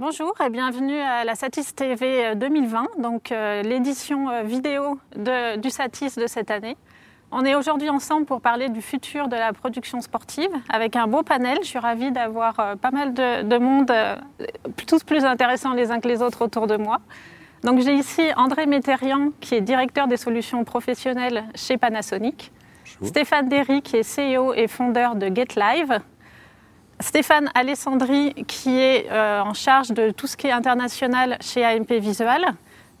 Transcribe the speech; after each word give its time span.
Bonjour 0.00 0.32
et 0.42 0.48
bienvenue 0.48 0.98
à 0.98 1.24
la 1.24 1.34
Satis 1.34 1.74
TV 1.74 2.34
2020, 2.34 2.86
donc 3.00 3.32
euh, 3.32 3.60
l'édition 3.60 4.30
euh, 4.30 4.44
vidéo 4.44 4.98
du 5.14 5.68
Satis 5.68 6.16
de 6.16 6.26
cette 6.26 6.50
année. 6.50 6.78
On 7.30 7.44
est 7.44 7.54
aujourd'hui 7.54 7.90
ensemble 7.90 8.24
pour 8.24 8.40
parler 8.40 8.70
du 8.70 8.80
futur 8.80 9.28
de 9.28 9.36
la 9.36 9.52
production 9.52 10.00
sportive 10.00 10.48
avec 10.70 10.96
un 10.96 11.06
beau 11.06 11.22
panel. 11.22 11.58
Je 11.60 11.66
suis 11.66 11.78
ravie 11.78 12.12
d'avoir 12.12 12.58
euh, 12.60 12.76
pas 12.76 12.90
mal 12.92 13.12
de, 13.12 13.58
monde, 13.58 13.92
tous 14.86 15.04
plus 15.04 15.26
intéressants 15.26 15.74
les 15.74 15.90
uns 15.90 16.00
que 16.00 16.08
les 16.08 16.22
autres 16.22 16.46
autour 16.46 16.66
de 16.66 16.78
moi. 16.78 17.00
Donc 17.62 17.80
j'ai 17.80 17.92
ici 17.92 18.22
André 18.38 18.64
Méterian 18.64 19.32
qui 19.38 19.54
est 19.54 19.60
directeur 19.60 20.08
des 20.08 20.16
solutions 20.16 20.64
professionnelles 20.64 21.44
chez 21.54 21.76
Panasonic. 21.76 22.52
Stéphane 23.04 23.50
Derry 23.50 23.82
qui 23.82 23.98
est 23.98 24.16
CEO 24.16 24.54
et 24.54 24.66
fondeur 24.66 25.14
de 25.14 25.26
GetLive, 25.26 26.00
Stéphane 27.00 27.50
Alessandri, 27.54 28.34
qui 28.46 28.78
est 28.78 29.10
euh, 29.10 29.40
en 29.40 29.54
charge 29.54 29.88
de 29.88 30.10
tout 30.10 30.26
ce 30.26 30.36
qui 30.36 30.46
est 30.46 30.52
international 30.52 31.38
chez 31.40 31.64
AMP 31.64 31.92
Visual. 31.92 32.44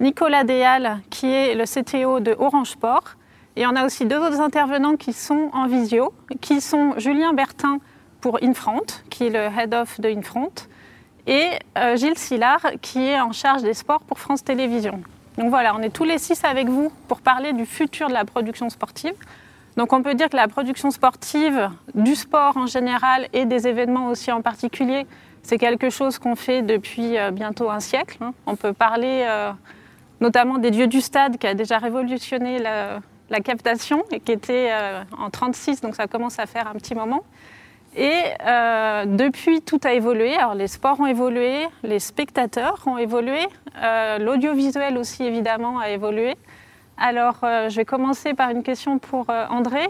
Nicolas 0.00 0.44
Déal, 0.44 1.00
qui 1.10 1.30
est 1.30 1.54
le 1.54 1.64
CTO 1.64 2.20
de 2.20 2.34
Orange 2.38 2.70
Sport. 2.70 3.16
Et 3.56 3.66
on 3.66 3.76
a 3.76 3.84
aussi 3.84 4.06
deux 4.06 4.18
autres 4.18 4.40
intervenants 4.40 4.96
qui 4.96 5.12
sont 5.12 5.50
en 5.52 5.66
visio, 5.66 6.14
qui 6.40 6.62
sont 6.62 6.94
Julien 6.96 7.34
Bertin 7.34 7.78
pour 8.22 8.38
Infront, 8.42 8.86
qui 9.10 9.26
est 9.26 9.30
le 9.30 9.58
head 9.58 9.74
of 9.74 10.00
de 10.00 10.08
Infront, 10.08 10.52
et 11.26 11.50
euh, 11.76 11.96
Gilles 11.96 12.16
Sillard, 12.16 12.66
qui 12.80 13.06
est 13.06 13.20
en 13.20 13.32
charge 13.32 13.62
des 13.62 13.74
sports 13.74 14.00
pour 14.00 14.18
France 14.18 14.42
Télévisions. 14.42 15.02
Donc 15.36 15.50
voilà, 15.50 15.74
on 15.74 15.82
est 15.82 15.90
tous 15.90 16.04
les 16.04 16.18
six 16.18 16.42
avec 16.44 16.68
vous 16.68 16.90
pour 17.06 17.20
parler 17.20 17.52
du 17.52 17.66
futur 17.66 18.08
de 18.08 18.14
la 18.14 18.24
production 18.24 18.70
sportive. 18.70 19.14
Donc 19.76 19.92
on 19.92 20.02
peut 20.02 20.14
dire 20.14 20.28
que 20.28 20.36
la 20.36 20.48
production 20.48 20.90
sportive, 20.90 21.70
du 21.94 22.14
sport 22.14 22.56
en 22.56 22.66
général 22.66 23.28
et 23.32 23.44
des 23.44 23.68
événements 23.68 24.08
aussi 24.08 24.32
en 24.32 24.42
particulier, 24.42 25.06
c'est 25.42 25.58
quelque 25.58 25.90
chose 25.90 26.18
qu'on 26.18 26.36
fait 26.36 26.62
depuis 26.62 27.18
euh, 27.18 27.30
bientôt 27.30 27.70
un 27.70 27.80
siècle. 27.80 28.18
Hein. 28.20 28.32
On 28.46 28.56
peut 28.56 28.72
parler 28.72 29.24
euh, 29.26 29.52
notamment 30.20 30.58
des 30.58 30.70
dieux 30.70 30.86
du 30.86 31.00
stade 31.00 31.38
qui 31.38 31.46
a 31.46 31.54
déjà 31.54 31.78
révolutionné 31.78 32.58
la, 32.58 33.00
captation 33.44 34.04
et 34.10 34.20
qui 34.20 34.32
était 34.32 34.68
euh, 34.70 35.02
en 35.16 35.30
36, 35.30 35.80
donc 35.80 35.94
ça 35.94 36.06
commence 36.08 36.38
à 36.38 36.46
faire 36.46 36.66
un 36.66 36.74
petit 36.74 36.94
moment. 36.94 37.24
Et 37.96 38.22
depuis, 39.06 39.62
tout 39.62 39.80
a 39.82 39.94
évolué. 39.94 40.36
Alors 40.36 40.54
les 40.54 40.68
sports 40.68 41.00
ont 41.00 41.06
évolué, 41.06 41.66
les 41.82 41.98
spectateurs 41.98 42.80
ont 42.86 42.98
évolué, 42.98 43.40
l'audiovisuel 44.20 44.96
aussi 44.96 45.24
évidemment 45.24 45.80
a 45.80 45.90
évolué. 45.90 46.36
Alors, 47.02 47.38
euh, 47.44 47.70
je 47.70 47.76
vais 47.76 47.86
commencer 47.86 48.34
par 48.34 48.50
une 48.50 48.62
question 48.62 48.98
pour 48.98 49.30
euh, 49.30 49.46
André. 49.48 49.88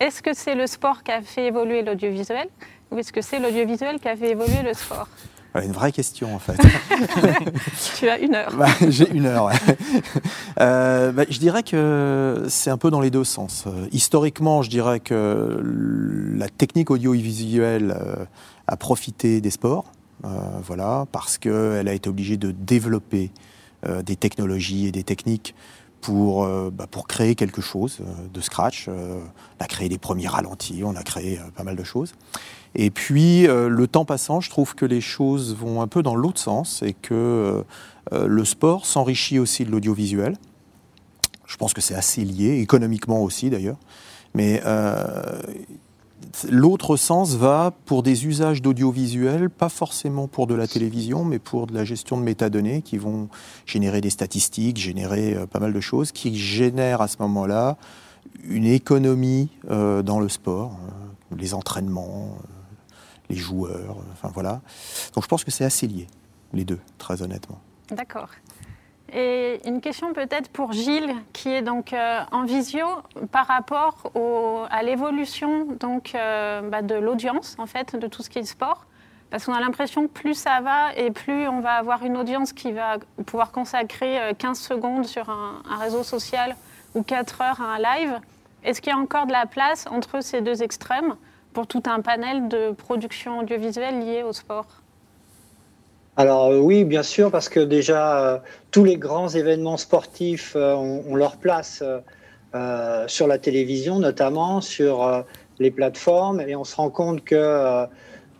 Est-ce 0.00 0.22
que 0.22 0.32
c'est 0.32 0.54
le 0.54 0.66
sport 0.66 1.02
qui 1.02 1.12
a 1.12 1.20
fait 1.20 1.48
évoluer 1.48 1.82
l'audiovisuel 1.82 2.48
ou 2.90 2.98
est-ce 2.98 3.12
que 3.12 3.20
c'est 3.20 3.38
l'audiovisuel 3.38 4.00
qui 4.00 4.08
a 4.08 4.16
fait 4.16 4.30
évoluer 4.30 4.62
le 4.64 4.72
sport? 4.72 5.06
Une 5.54 5.72
vraie 5.72 5.92
question 5.92 6.34
en 6.34 6.38
fait. 6.38 6.56
tu 7.98 8.08
as 8.08 8.18
une 8.18 8.34
heure. 8.34 8.54
Bah, 8.56 8.68
j'ai 8.88 9.10
une 9.10 9.26
heure. 9.26 9.50
Euh, 10.58 11.12
bah, 11.12 11.24
je 11.28 11.38
dirais 11.38 11.62
que 11.62 12.46
c'est 12.48 12.70
un 12.70 12.78
peu 12.78 12.90
dans 12.90 13.00
les 13.00 13.10
deux 13.10 13.24
sens. 13.24 13.66
historiquement, 13.92 14.62
je 14.62 14.70
dirais 14.70 15.00
que 15.00 15.60
la 16.34 16.48
technique 16.48 16.90
audiovisuelle 16.90 17.94
a 18.66 18.76
profité 18.78 19.42
des 19.42 19.50
sports, 19.50 19.92
voilà, 20.22 21.04
parce 21.12 21.36
qu'elle 21.36 21.88
a 21.88 21.92
été 21.92 22.08
obligée 22.08 22.38
de 22.38 22.52
développer 22.52 23.30
des 24.02 24.16
technologies 24.16 24.86
et 24.86 24.92
des 24.92 25.04
techniques 25.04 25.54
pour, 26.06 26.44
euh, 26.44 26.70
bah, 26.72 26.86
pour 26.88 27.08
créer 27.08 27.34
quelque 27.34 27.60
chose 27.60 27.98
euh, 28.00 28.28
de 28.32 28.40
scratch. 28.40 28.86
Euh, 28.88 29.18
on 29.58 29.64
a 29.64 29.66
créé 29.66 29.88
des 29.88 29.98
premiers 29.98 30.28
ralentis, 30.28 30.82
on 30.84 30.94
a 30.94 31.02
créé 31.02 31.40
pas 31.56 31.64
mal 31.64 31.74
de 31.74 31.82
choses. 31.82 32.14
Et 32.76 32.90
puis, 32.90 33.46
le 33.46 33.86
temps 33.86 34.04
passant, 34.04 34.40
je 34.40 34.50
trouve 34.50 34.74
que 34.74 34.84
les 34.84 35.00
choses 35.00 35.56
vont 35.56 35.80
un 35.80 35.86
peu 35.86 36.02
dans 36.02 36.14
l'autre 36.14 36.38
sens 36.38 36.82
et 36.82 36.92
que 36.92 37.64
le 38.12 38.44
sport 38.44 38.84
s'enrichit 38.84 39.38
aussi 39.38 39.64
de 39.64 39.70
l'audiovisuel. 39.70 40.36
Je 41.46 41.56
pense 41.56 41.72
que 41.72 41.80
c'est 41.80 41.94
assez 41.94 42.22
lié, 42.22 42.60
économiquement 42.60 43.22
aussi 43.22 43.48
d'ailleurs. 43.48 43.78
Mais 44.34 44.62
L'autre 46.50 46.96
sens 46.96 47.34
va 47.34 47.72
pour 47.84 48.02
des 48.02 48.26
usages 48.26 48.62
d'audiovisuel, 48.62 49.48
pas 49.50 49.68
forcément 49.68 50.28
pour 50.28 50.46
de 50.46 50.54
la 50.54 50.66
télévision, 50.66 51.24
mais 51.24 51.38
pour 51.38 51.66
de 51.66 51.74
la 51.74 51.84
gestion 51.84 52.16
de 52.18 52.22
métadonnées 52.22 52.82
qui 52.82 52.98
vont 52.98 53.28
générer 53.64 54.00
des 54.00 54.10
statistiques, 54.10 54.76
générer 54.76 55.34
euh, 55.34 55.46
pas 55.46 55.60
mal 55.60 55.72
de 55.72 55.80
choses, 55.80 56.12
qui 56.12 56.36
génèrent 56.36 57.00
à 57.00 57.08
ce 57.08 57.16
moment-là 57.20 57.76
une 58.44 58.66
économie 58.66 59.50
euh, 59.70 60.02
dans 60.02 60.20
le 60.20 60.28
sport, 60.28 60.78
euh, 61.32 61.36
les 61.36 61.54
entraînements, 61.54 62.38
les 63.30 63.36
joueurs, 63.36 63.96
enfin 64.12 64.30
voilà. 64.32 64.60
Donc 65.14 65.24
je 65.24 65.28
pense 65.28 65.44
que 65.44 65.50
c'est 65.50 65.64
assez 65.64 65.86
lié, 65.86 66.06
les 66.52 66.64
deux, 66.64 66.80
très 66.98 67.22
honnêtement. 67.22 67.60
D'accord. 67.90 68.28
Et 69.12 69.60
une 69.64 69.80
question 69.80 70.12
peut-être 70.12 70.50
pour 70.50 70.72
Gilles, 70.72 71.14
qui 71.32 71.50
est 71.50 71.62
donc 71.62 71.92
euh, 71.92 72.20
en 72.32 72.44
visio 72.44 72.86
par 73.30 73.46
rapport 73.46 74.10
à 74.70 74.82
l'évolution 74.82 75.66
donc 75.78 76.14
euh, 76.14 76.60
bah, 76.62 76.82
de 76.82 76.96
l'audience 76.96 77.54
en 77.58 77.66
fait 77.66 77.94
de 77.94 78.08
tout 78.08 78.22
ce 78.22 78.30
qui 78.30 78.40
est 78.40 78.44
sport, 78.44 78.84
parce 79.30 79.44
qu'on 79.44 79.52
a 79.52 79.60
l'impression 79.60 80.08
que 80.08 80.12
plus 80.12 80.34
ça 80.34 80.60
va 80.60 80.92
et 80.96 81.12
plus 81.12 81.46
on 81.46 81.60
va 81.60 81.74
avoir 81.74 82.04
une 82.04 82.16
audience 82.16 82.52
qui 82.52 82.72
va 82.72 82.98
pouvoir 83.26 83.52
consacrer 83.52 84.18
15 84.38 84.58
euh, 84.58 84.60
secondes 84.60 85.06
sur 85.06 85.30
un, 85.30 85.62
un 85.70 85.76
réseau 85.76 86.02
social 86.02 86.56
ou 86.96 87.02
4 87.02 87.40
heures 87.42 87.60
à 87.60 87.74
un 87.74 87.78
live. 87.78 88.20
Est-ce 88.64 88.80
qu'il 88.80 88.92
y 88.92 88.96
a 88.96 88.98
encore 88.98 89.26
de 89.26 89.32
la 89.32 89.46
place 89.46 89.86
entre 89.88 90.20
ces 90.20 90.40
deux 90.40 90.64
extrêmes 90.64 91.14
pour 91.52 91.68
tout 91.68 91.82
un 91.86 92.00
panel 92.00 92.48
de 92.48 92.72
production 92.72 93.38
audiovisuelle 93.38 94.00
liée 94.00 94.24
au 94.24 94.32
sport? 94.32 94.66
Alors 96.16 96.46
euh, 96.46 96.58
oui, 96.58 96.84
bien 96.84 97.02
sûr, 97.02 97.30
parce 97.30 97.48
que 97.48 97.60
déjà, 97.60 98.24
euh, 98.24 98.38
tous 98.70 98.84
les 98.84 98.96
grands 98.96 99.28
événements 99.28 99.76
sportifs 99.76 100.54
euh, 100.56 100.74
ont, 100.74 101.14
leur 101.14 101.36
place 101.36 101.82
sur 103.06 103.26
la 103.26 103.36
télévision, 103.36 103.98
notamment 103.98 104.62
sur 104.62 105.26
les 105.58 105.70
plateformes, 105.70 106.40
et 106.40 106.56
on 106.56 106.64
se 106.64 106.74
rend 106.76 106.88
compte 106.88 107.22
que 107.22 107.86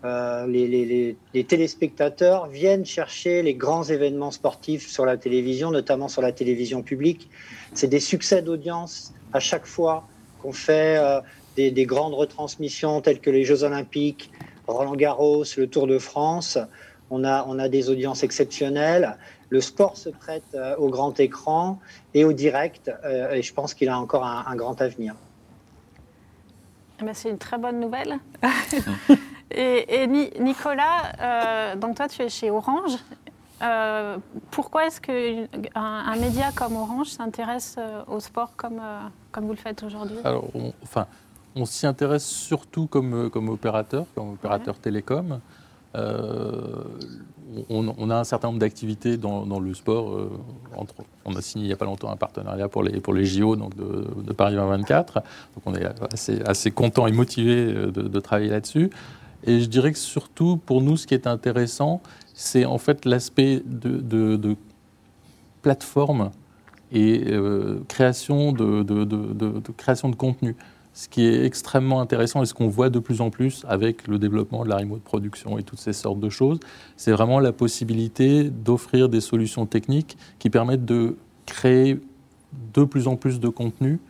les, 0.03 1.17
les, 1.35 1.45
téléspectateurs 1.45 2.47
viennent 2.47 2.87
chercher 2.87 3.43
les 3.43 3.53
grands 3.53 3.83
événements 3.83 4.31
sportifs 4.31 4.89
sur 4.89 5.05
la 5.05 5.19
télévision, 5.19 5.71
notamment 5.71 6.09
sur 6.09 6.23
la 6.23 6.33
télévision 6.33 6.83
publique. 6.83 7.29
C'est 7.75 7.89
des 7.89 8.01
succès 8.01 8.41
d'audience 8.41 9.13
à 9.35 9.41
chaque 9.41 9.67
fois 9.67 10.09
qu'on 10.41 10.53
fait 10.53 10.99
des, 11.55 11.71
des, 11.71 11.85
grandes 11.85 12.15
retransmissions 12.15 13.03
telles 13.03 13.21
que 13.21 13.29
les 13.29 13.45
Jeux 13.45 13.65
olympiques, 13.65 14.31
Roland 14.67 14.97
Garros, 14.97 15.45
le 15.59 15.67
Tour 15.67 15.87
de 15.87 15.99
France 15.99 16.57
on 17.11 17.25
a, 17.25 17.69
des 17.69 17.91
audiences 17.91 18.23
exceptionnelles. 18.23 19.17
Le 19.49 19.61
sport 19.61 19.97
se 19.97 20.09
prête 20.09 20.55
euh, 20.55 20.75
au 20.77 20.89
grand 20.89 21.19
écran 21.21 21.79
et 22.15 22.25
au 22.25 22.33
direct, 22.33 22.91
euh, 23.05 23.33
et 23.33 23.43
je 23.43 23.55
pense 23.55 23.75
qu'il 23.75 23.89
a 23.89 23.99
encore 23.99 24.25
un, 24.25 24.57
grand 24.57 24.81
avenir. 24.81 25.15
Eh 27.01 27.05
ben, 27.05 27.15
c'est 27.15 27.31
une 27.31 27.39
très 27.39 27.59
bonne 27.59 27.79
nouvelle. 27.79 28.19
et, 29.51 30.07
Nicolas, 30.07 31.13
euh, 31.21 31.77
donc 31.77 31.97
toi 31.97 32.09
tu 32.09 32.23
es 32.23 32.29
chez 32.29 32.51
Orange. 32.51 32.97
pourquoi 34.51 34.87
est-ce 34.87 35.01
qu'un 35.01 35.49
un 35.81 36.17
média 36.17 36.51
comme 36.53 36.77
Orange 36.77 37.09
s'intéresse 37.09 37.77
au 38.09 38.19
sport 38.19 38.57
comme, 38.57 38.83
comme 39.31 39.45
vous 39.45 39.53
le 39.53 39.59
faites 39.59 39.83
aujourd'hui? 39.85 40.19
Alors, 40.25 40.45
on, 40.55 40.73
enfin, 40.83 41.07
on 41.55 41.67
s'y 41.67 41.87
intéresse 41.87 42.27
surtout 42.27 42.87
comme, 42.87 43.31
comme 43.31 43.49
opérateur, 43.49 44.07
comme 44.15 44.33
opérateur 44.33 44.77
télécom. 44.77 45.41
Euh, 45.97 46.85
on, 47.71 48.11
a 48.11 48.17
un 48.17 48.25
certain 48.25 48.49
nombre 48.49 48.59
d'activités 48.59 49.17
dans, 49.17 49.61
le 49.61 49.73
sport. 49.73 50.11
Euh, 50.11 50.31
on 51.25 51.35
a 51.35 51.41
signé 51.41 51.65
il 51.65 51.69
n'y 51.69 51.73
a 51.73 51.77
pas 51.77 51.87
longtemps 51.87 52.11
un 52.11 52.17
partenariat 52.17 52.69
pour 52.69 52.83
les, 52.83 53.01
pour 53.01 53.15
les 53.15 53.25
JO 53.25 53.57
donc 53.57 53.75
de, 53.77 54.33
Paris 54.33 54.55
2024. 54.55 55.15
Donc 55.15 55.23
on 55.65 55.75
est 55.75 55.87
assez, 56.47 56.71
content 56.71 57.07
et 57.07 57.13
motivé 57.13 57.73
euh, 57.73 57.91
de, 57.91 58.21
travailler 58.21 58.51
là-dessus. 58.51 58.91
Et 59.45 59.61
je 59.61 59.67
dirais 59.67 59.93
que 59.93 59.99
surtout 59.99 60.59
pour 60.59 60.83
nous, 60.83 60.97
ce 60.97 61.07
qui 61.07 61.15
est 61.15 61.27
intéressant, 61.27 62.03
c'est 62.35 62.67
en 62.67 62.79
fait 62.79 63.05
l'aspect 63.07 63.63
de, 63.65 64.57
plateforme 65.63 66.31
et 66.93 67.33
création, 67.89 68.53
de, 68.53 69.73
création 69.77 70.09
de 70.11 70.17
contenu 70.17 70.57
ce 70.97 71.11
qui 71.11 71.27
est 71.27 71.45
extrêmement 71.45 72.01
intéressant 72.01 72.43
et 72.43 72.47
ce 72.47 72.55
qu'on 72.55 72.69
voit 72.69 72.89
de 72.89 72.99
plus 72.99 73.21
en 73.21 73.29
plus 73.29 73.67
avec 73.69 74.09
le 74.09 74.19
développement 74.19 74.65
de 74.65 74.71
la 74.71 74.79
remote 74.79 75.03
production 75.03 75.59
et 75.59 75.63
toutes 75.63 75.79
ces 75.79 75.93
sortes 75.93 76.21
de 76.21 76.31
choses, 76.31 76.59
c'est 76.97 77.13
vraiment 77.13 77.39
la 77.39 77.53
possibilité 77.53 78.45
d'offrir 78.45 79.11
des 79.11 79.21
solutions 79.21 79.67
techniques 79.67 80.17
qui 80.39 80.49
permettent 80.49 80.87
de 80.87 81.19
créer 81.45 82.01
de 82.73 82.85
plus 82.85 83.09
en 83.09 83.17
plus 83.17 83.41
de 83.41 83.49
contenu 83.51 84.01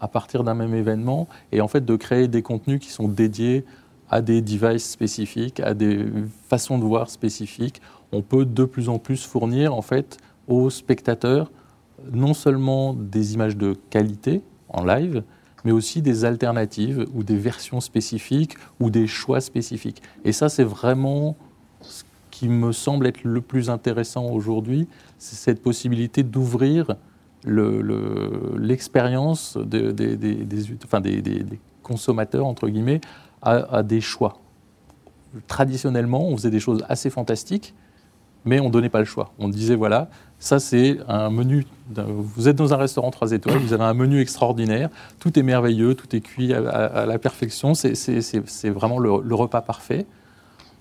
à 0.00 0.06
partir 0.06 0.44
d'un 0.44 0.54
même 0.54 0.72
événement 0.72 1.26
et 1.50 1.60
en 1.60 1.66
fait 1.66 1.84
de 1.84 1.96
créer 1.96 2.28
des 2.28 2.42
contenus 2.42 2.78
qui 2.78 2.90
sont 2.90 3.08
dédiés 3.08 3.64
à 4.08 4.22
des 4.22 4.40
devices 4.40 4.88
spécifiques, 4.88 5.58
à 5.58 5.74
des 5.74 6.06
façons 6.48 6.78
de 6.78 6.84
voir 6.84 7.10
spécifiques. 7.10 7.82
On 8.12 8.22
peut 8.22 8.44
de 8.44 8.64
plus 8.64 8.88
en 8.88 9.00
plus 9.00 9.26
fournir 9.26 9.74
en 9.74 9.82
fait 9.82 10.18
aux 10.46 10.70
spectateurs 10.70 11.50
non 12.12 12.34
seulement 12.34 12.94
des 12.94 13.34
images 13.34 13.56
de 13.56 13.74
qualité 13.90 14.42
en 14.68 14.84
live, 14.84 15.24
mais 15.64 15.72
aussi 15.72 16.02
des 16.02 16.24
alternatives 16.24 17.06
ou 17.14 17.22
des 17.22 17.36
versions 17.36 17.80
spécifiques 17.80 18.56
ou 18.80 18.90
des 18.90 19.06
choix 19.06 19.40
spécifiques. 19.40 20.02
Et 20.24 20.32
ça, 20.32 20.48
c'est 20.48 20.64
vraiment 20.64 21.36
ce 21.80 22.04
qui 22.30 22.48
me 22.48 22.72
semble 22.72 23.06
être 23.06 23.24
le 23.24 23.40
plus 23.40 23.70
intéressant 23.70 24.26
aujourd'hui, 24.26 24.88
c'est 25.18 25.36
cette 25.36 25.62
possibilité 25.62 26.22
d'ouvrir 26.22 26.96
l'expérience 27.46 29.56
des, 29.56 29.94
consommateurs, 31.82 32.46
entre 32.46 32.68
guillemets, 32.68 33.00
à, 33.42 33.82
des 33.82 34.00
choix. 34.00 34.40
Traditionnellement, 35.46 36.28
on 36.28 36.36
faisait 36.36 36.50
des 36.50 36.60
choses 36.60 36.84
assez 36.88 37.10
fantastiques, 37.10 37.74
mais 38.46 38.60
on 38.60 38.66
ne 38.66 38.70
donnait 38.70 38.88
pas 38.88 39.00
le 39.00 39.04
choix. 39.04 39.32
On 39.38 39.48
disait, 39.48 39.74
voilà, 39.74 40.08
ça 40.38 40.58
c'est 40.58 40.98
un 41.08 41.28
menu, 41.30 41.66
vous 41.90 42.48
êtes 42.48 42.56
dans 42.56 42.72
un 42.72 42.78
restaurant 42.78 43.10
3 43.10 43.32
étoiles, 43.32 43.58
vous 43.58 43.74
avez 43.74 43.84
un 43.84 43.94
menu 43.94 44.20
extraordinaire, 44.20 44.88
tout 45.18 45.38
est 45.38 45.42
merveilleux, 45.42 45.94
tout 45.94 46.14
est 46.16 46.20
cuit 46.20 46.54
à, 46.54 47.04
la 47.04 47.18
perfection, 47.18 47.74
c'est 47.74 48.70
vraiment 48.70 48.98
le 48.98 49.34
repas 49.34 49.60
parfait. 49.60 50.06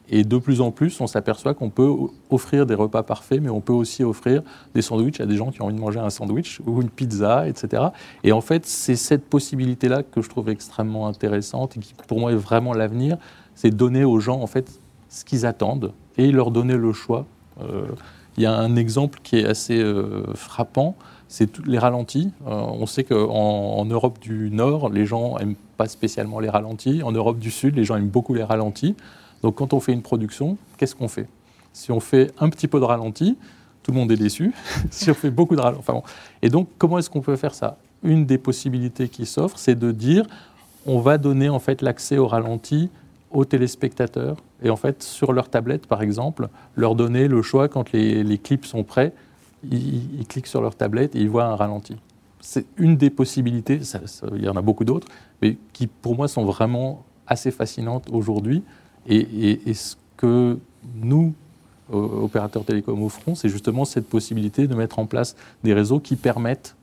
Et 0.10 0.24
de 0.24 0.38
plus 0.38 0.62
en 0.62 0.72
plus, 0.72 1.02
on 1.02 1.08
s'aperçoit 1.08 1.54
qu'on 1.54 1.70
peut 1.70 1.92
offrir 2.30 2.66
des 2.66 2.76
repas 2.76 3.04
parfaits, 3.04 3.42
mais 3.42 3.50
on 3.50 3.62
peut 3.62 3.74
aussi 3.74 4.04
offrir 4.04 4.44
des 4.76 4.82
sandwichs 4.82 5.20
à 5.20 5.26
des 5.26 5.36
gens 5.36 5.50
qui 5.50 5.62
ont 5.62 5.66
envie 5.66 5.76
de 5.76 5.80
manger 5.80 6.00
un 6.00 6.10
sandwich 6.10 6.62
ou 6.66 6.82
une 6.82 6.90
pizza, 6.90 7.48
etc. 7.48 7.84
Et 8.24 8.32
en 8.32 8.42
fait, 8.42 8.66
c'est 8.66 8.96
cette 8.96 9.26
possibilité-là 9.26 10.04
que 10.04 10.22
je 10.22 10.30
trouve 10.30 10.50
extrêmement 10.50 11.08
intéressante 11.08 11.78
et 11.78 11.80
qui, 11.80 11.94
pour 12.08 12.20
moi, 12.20 12.32
est 12.32 12.36
vraiment 12.36 12.74
l'avenir. 12.74 13.18
C'est 13.56 13.72
donner 13.72 14.04
aux 14.04 14.20
gens, 14.20 14.42
en 14.42 14.48
fait, 14.48 14.80
ce 15.10 15.26
qu'ils 15.26 15.46
attendent 15.46 15.92
et 16.18 16.32
leur 16.32 16.52
donner 16.52 16.78
le 16.78 16.94
choix. 16.94 17.26
Euh, 17.62 17.88
il 18.38 18.44
y 18.44 18.46
a 18.46 18.54
un 18.54 18.76
exemple 18.76 19.20
qui 19.24 19.38
est 19.38 19.46
assez 19.46 19.80
euh, 19.80 20.24
frappant, 20.34 20.96
c'est 21.28 21.66
les 21.66 21.80
ralentis. 21.80 22.32
Euh, 22.48 22.52
on 22.52 22.86
sait 22.86 23.04
qu'en 23.04 23.78
en 23.78 23.86
Europe 23.86 24.20
du 24.20 24.50
Nord, 24.52 24.90
les 24.90 25.06
gens 25.06 25.38
n'aiment 25.38 25.56
pas 25.78 25.88
spécialement 25.88 26.40
les 26.40 26.50
ralentis. 26.50 27.02
En 27.04 27.12
Europe 27.12 27.40
du 27.40 27.52
Sud, 27.52 27.76
les 27.76 27.86
gens 27.86 27.96
aiment 27.96 28.10
beaucoup 28.10 28.34
les 28.34 28.44
ralentis. 28.44 28.96
Donc 29.42 29.56
quand 29.56 29.74
on 29.74 29.80
fait 29.80 29.94
une 29.94 30.02
production, 30.02 30.58
qu'est-ce 30.78 30.96
qu'on 30.96 31.08
fait? 31.08 31.28
Si 31.72 31.92
on 31.92 32.00
fait 32.00 32.34
un 32.40 32.50
petit 32.50 32.68
peu 32.68 32.80
de 32.80 32.86
ralenti, 32.86 33.38
tout 33.84 33.92
le 33.92 33.98
monde 33.98 34.12
est 34.12 34.18
déçu. 34.18 34.54
si 34.92 35.10
on 35.10 35.14
fait 35.14 35.32
beaucoup 35.32 35.56
de 35.56 35.62
ralenti, 35.62 35.80
enfin 35.88 36.02
Et 36.42 36.50
donc 36.50 36.68
comment 36.78 37.00
est-ce 37.00 37.10
qu'on 37.10 37.22
peut 37.22 37.36
faire 37.38 37.54
ça? 37.54 37.78
Une 38.04 38.26
des 38.26 38.38
possibilités 38.38 39.08
qui 39.08 39.26
s'offre, 39.26 39.58
c'est 39.58 39.80
de 39.80 39.92
dire 39.92 40.26
on 40.86 41.00
va 41.00 41.18
donner 41.18 41.50
en 41.50 41.60
fait 41.60 41.82
l'accès 41.82 42.18
au 42.18 42.28
ralenti 42.28 42.90
aux 43.32 43.46
téléspectateurs 43.46 44.38
et 44.66 44.70
en 44.70 44.76
fait 44.76 45.02
sur 45.02 45.32
leur 45.32 45.48
tablette 45.50 45.88
par 45.88 46.02
exemple 46.02 46.50
leur 46.76 46.96
donner 46.96 47.30
le 47.30 47.42
choix 47.42 47.70
quand 47.70 47.94
les, 47.94 48.38
clips 48.38 48.66
sont 48.66 48.84
prêts 48.84 49.14
ils, 49.64 50.20
ils, 50.20 50.28
cliquent 50.28 50.48
sur 50.48 50.62
leur 50.62 50.76
tablette 50.76 51.16
et 51.16 51.20
ils 51.20 51.30
voient 51.30 51.46
un 51.46 51.56
ralenti 51.56 51.96
c'est 52.42 52.66
une 52.78 52.98
des 52.98 53.10
possibilités 53.10 53.80
il 54.36 54.44
y 54.44 54.50
en 54.50 54.58
a 54.58 54.62
beaucoup 54.62 54.84
d'autres 54.84 55.08
mais 55.42 55.58
qui 55.72 55.88
pour 55.88 56.16
moi 56.16 56.28
sont 56.28 56.44
vraiment 56.44 57.06
assez 57.28 57.52
fascinantes 57.52 58.08
aujourd'hui 58.12 58.64
et, 59.08 59.74
ce 59.74 59.96
que 60.18 60.58
nous, 60.96 61.34
opérateurs 61.92 62.66
télécoms, 62.66 63.04
offrons, 63.04 63.36
c'est 63.36 63.50
justement 63.50 63.86
cette 63.86 64.08
possibilité 64.08 64.68
de 64.68 64.76
mettre 64.76 65.00
en 65.00 65.06
place 65.06 65.36
des 65.64 65.74
réseaux 65.74 66.00
qui 66.00 66.16
permettent 66.16 66.76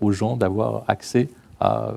aux 0.00 0.12
gens 0.12 0.36
d'avoir 0.36 0.84
accès 0.88 1.28
à 1.60 1.92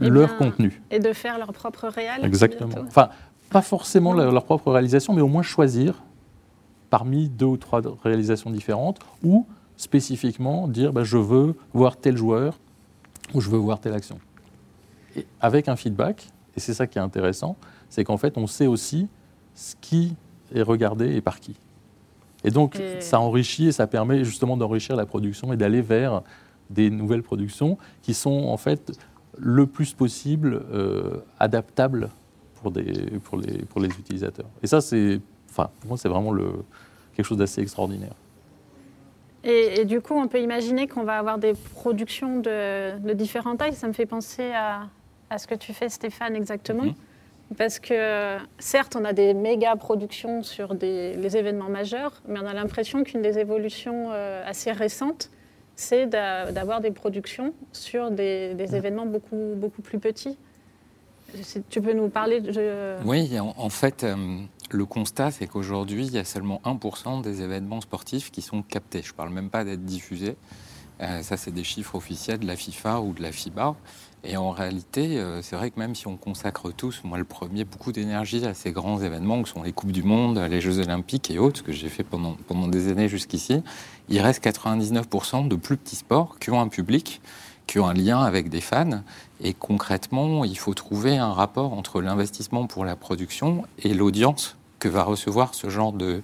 eh 0.00 0.08
leur 0.08 0.36
contenu. 0.36 0.80
Et 0.90 1.00
de 1.00 1.12
faire 1.12 1.38
leur 1.38 1.52
propre 1.52 1.88
réalisation. 1.88 2.26
Exactement. 2.26 2.74
Enfin, 2.86 3.08
pas 3.50 3.62
forcément 3.62 4.12
leur, 4.12 4.44
propre 4.44 4.72
réalisation, 4.72 5.12
mais 5.12 5.22
au 5.22 5.28
moins 5.28 5.42
choisir 5.42 6.02
parmi 6.90 7.28
deux 7.28 7.46
ou 7.46 7.56
trois 7.56 7.80
réalisations 8.02 8.50
différentes 8.50 9.00
ou 9.22 9.46
spécifiquement 9.76 10.68
dire 10.68 10.92
bah, 10.92 11.04
je 11.04 11.16
veux 11.16 11.54
voir 11.72 11.96
tel 11.96 12.16
joueur 12.16 12.58
ou 13.34 13.40
je 13.40 13.50
veux 13.50 13.58
voir 13.58 13.80
telle 13.80 13.94
action. 13.94 14.18
Et 15.16 15.26
avec 15.40 15.68
un 15.68 15.76
feedback, 15.76 16.28
et 16.56 16.60
c'est 16.60 16.74
ça 16.74 16.86
qui 16.86 16.98
est 16.98 17.02
intéressant, 17.02 17.56
c'est 17.88 18.04
qu'en 18.04 18.16
fait, 18.16 18.38
on 18.38 18.46
sait 18.46 18.66
aussi 18.66 19.08
ce 19.54 19.74
qui 19.80 20.14
est 20.54 20.62
regardé 20.62 21.14
et 21.14 21.20
par 21.20 21.40
qui. 21.40 21.56
Et 22.44 22.50
donc, 22.50 22.80
ça 23.00 23.18
enrichit 23.18 23.68
et 23.68 23.72
ça 23.72 23.86
permet 23.86 24.24
justement 24.24 24.56
d'enrichir 24.56 24.94
la 24.94 25.06
production 25.06 25.52
et 25.52 25.56
d'aller 25.56 25.80
vers 25.80 26.22
des 26.70 26.90
nouvelles 26.90 27.22
productions 27.22 27.78
qui 28.02 28.14
sont 28.14 28.44
en 28.44 28.56
fait 28.56 28.92
le 29.38 29.66
plus 29.66 29.92
possible 29.92 30.62
euh, 30.72 31.18
adaptables 31.38 32.10
pour, 32.66 32.72
des, 32.72 33.20
pour, 33.22 33.38
les, 33.38 33.58
pour 33.58 33.80
les 33.80 33.88
utilisateurs. 33.88 34.48
Et 34.60 34.66
ça, 34.66 34.80
c'est, 34.80 35.20
enfin, 35.48 35.70
pour 35.80 35.90
moi, 35.90 35.96
c'est 35.96 36.08
vraiment 36.08 36.32
le, 36.32 36.50
quelque 37.14 37.26
chose 37.26 37.38
d'assez 37.38 37.60
extraordinaire. 37.60 38.14
Et, 39.44 39.84
du 39.84 40.00
coup, 40.00 40.14
on 40.14 40.26
peut 40.26 40.40
imaginer 40.40 40.88
qu'on 40.88 41.04
va 41.04 41.18
avoir 41.18 41.38
des 41.38 41.52
productions 41.74 42.40
de, 42.40 42.98
de 42.98 43.12
différentes 43.12 43.58
tailles. 43.58 43.74
Ça 43.74 43.86
me 43.86 43.92
fait 43.92 44.06
penser 44.06 44.50
à, 44.52 44.88
à, 45.30 45.38
ce 45.38 45.46
que 45.46 45.54
tu 45.54 45.72
fais, 45.72 45.88
Stéphane, 45.88 46.34
exactement. 46.34 46.82
Mhm. 46.82 46.94
Parce 47.56 47.78
que 47.78 48.38
certes, 48.58 48.96
on 48.96 49.04
a 49.04 49.12
des 49.12 49.32
méga 49.32 49.76
productions 49.76 50.42
sur 50.42 50.74
des, 50.74 51.14
les 51.14 51.36
événements 51.36 51.68
majeurs, 51.68 52.20
mais 52.26 52.40
on 52.40 52.46
a 52.46 52.54
l'impression 52.54 53.04
qu'une 53.04 53.22
des 53.22 53.38
évolutions 53.38 54.08
euh, 54.10 54.42
assez 54.44 54.72
récentes, 54.72 55.30
c'est 55.76 56.06
d'avoir 56.06 56.80
des 56.80 56.90
productions 56.90 57.54
sur 57.70 58.10
des, 58.10 58.56
événements 58.74 59.06
beaucoup, 59.06 59.52
beaucoup 59.54 59.82
plus 59.82 60.00
petits. 60.00 60.36
Tu 61.70 61.80
peux 61.80 61.92
nous 61.92 62.08
parler 62.08 62.40
de... 62.40 62.96
Oui, 63.04 63.30
en, 63.38 63.68
fait, 63.68 64.04
euh, 64.04 64.38
le 64.70 64.84
constat, 64.84 65.30
c'est 65.30 65.46
qu'aujourd'hui, 65.46 66.06
il 66.06 66.12
y 66.12 66.18
a 66.18 66.24
seulement 66.24 66.60
1% 66.64 67.22
des 67.22 67.42
événements 67.42 67.80
sportifs 67.80 68.30
qui 68.30 68.42
sont 68.42 68.62
captés. 68.62 69.02
Je 69.02 69.12
ne 69.12 69.16
parle 69.16 69.30
même 69.30 69.50
pas 69.50 69.64
d'être 69.64 69.84
diffusés. 69.84 70.36
Euh, 71.00 71.22
ça, 71.22 71.36
c'est 71.36 71.50
des 71.50 71.64
chiffres 71.64 71.94
officiels 71.94 72.38
de 72.38 72.46
la 72.46 72.56
FIFA 72.56 73.00
ou 73.00 73.12
de 73.12 73.22
la 73.22 73.32
FIBA. 73.32 73.76
Et 74.24 74.36
en 74.36 74.50
réalité, 74.50 75.18
euh, 75.18 75.40
c'est 75.40 75.54
vrai 75.54 75.70
que 75.70 75.78
même 75.78 75.94
si 75.94 76.08
on 76.08 76.16
consacre 76.16 76.72
tous, 76.72 77.02
moi 77.04 77.16
le 77.16 77.24
premier, 77.24 77.64
beaucoup 77.64 77.92
d'énergie 77.92 78.44
à 78.44 78.54
ces 78.54 78.72
grands 78.72 79.00
événements 79.00 79.42
que 79.42 79.48
sont 79.48 79.62
les 79.62 79.72
Coupes 79.72 79.92
du 79.92 80.02
Monde, 80.02 80.38
les 80.50 80.60
Jeux 80.60 80.80
Olympiques 80.80 81.30
et 81.30 81.38
autres, 81.38 81.62
que 81.62 81.70
j'ai 81.70 81.88
fait 81.88 82.02
pendant, 82.02 82.36
pendant 82.48 82.66
des 82.66 82.88
années 82.88 83.08
jusqu'ici, 83.08 83.62
il 84.08 84.20
reste 84.20 84.42
99% 84.42 85.46
de 85.46 85.54
plus 85.54 85.76
petits 85.76 85.96
sports 85.96 86.38
qui 86.40 86.50
ont 86.50 86.60
un 86.60 86.66
public, 86.68 87.20
qui 87.66 87.78
ont 87.78 87.86
un 87.86 87.94
lien 87.94 88.22
avec 88.22 88.48
des 88.48 88.60
fans. 88.60 89.02
Et 89.40 89.54
concrètement, 89.54 90.44
il 90.44 90.58
faut 90.58 90.74
trouver 90.74 91.18
un 91.18 91.32
rapport 91.32 91.72
entre 91.72 92.00
l'investissement 92.00 92.66
pour 92.66 92.84
la 92.84 92.96
production 92.96 93.64
et 93.82 93.94
l'audience 93.94 94.56
que 94.78 94.88
va 94.88 95.02
recevoir 95.02 95.54
ce 95.54 95.68
genre 95.68 95.92
de, 95.92 96.22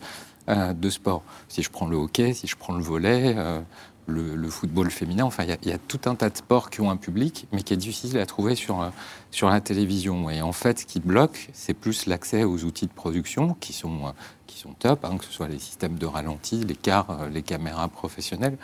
euh, 0.49 0.73
de 0.73 0.91
sport. 0.91 1.23
Si 1.49 1.63
je 1.63 1.71
prends 1.71 1.87
le 1.87 1.97
hockey, 1.97 2.33
si 2.35 2.47
je 2.47 2.57
prends 2.57 2.75
le 2.75 2.83
volet, 2.83 3.35
euh, 3.37 3.61
le, 4.07 4.49
football 4.51 4.91
féminin. 4.91 5.25
Enfin, 5.25 5.45
il 5.45 5.69
y, 5.69 5.73
a 5.73 5.79
tout 5.79 6.01
un 6.07 6.15
tas 6.15 6.31
de 6.31 6.37
sports 6.37 6.71
qui 6.71 6.81
ont 6.81 6.91
un 6.91 6.97
public, 6.97 7.47
mais 7.53 7.63
qui 7.63 7.75
est 7.75 7.79
difficile 7.79 8.19
à 8.19 8.27
trouver 8.27 8.55
sur, 8.55 8.83
euh, 8.83 8.89
sur 9.31 9.49
la 9.49 9.61
télévision. 9.61 10.31
Et 10.31 10.43
en 10.43 10.53
fait, 10.53 10.81
ce 10.81 10.87
qui 10.87 11.01
bloque, 11.01 11.51
c'est 11.53 11.75
plus 11.75 12.07
l'accès 12.07 12.45
aux 12.45 12.65
outils 12.65 12.87
de 12.87 12.93
production 12.93 13.55
qui 13.61 13.73
sont, 13.73 14.07
euh, 14.07 14.11
qui 14.47 14.59
sont 14.59 14.73
top, 14.73 15.05
hein, 15.05 15.17
que 15.19 15.25
ce 15.25 15.33
soit 15.33 15.49
les 15.49 15.59
systèmes 15.59 15.97
de 15.97 16.07
ralenti, 16.07 16.65
les 16.65 16.75
cars, 16.75 17.11
euh, 17.11 17.29
les 17.29 17.43
caméras 17.43 17.89
professionnelles, 17.89 18.57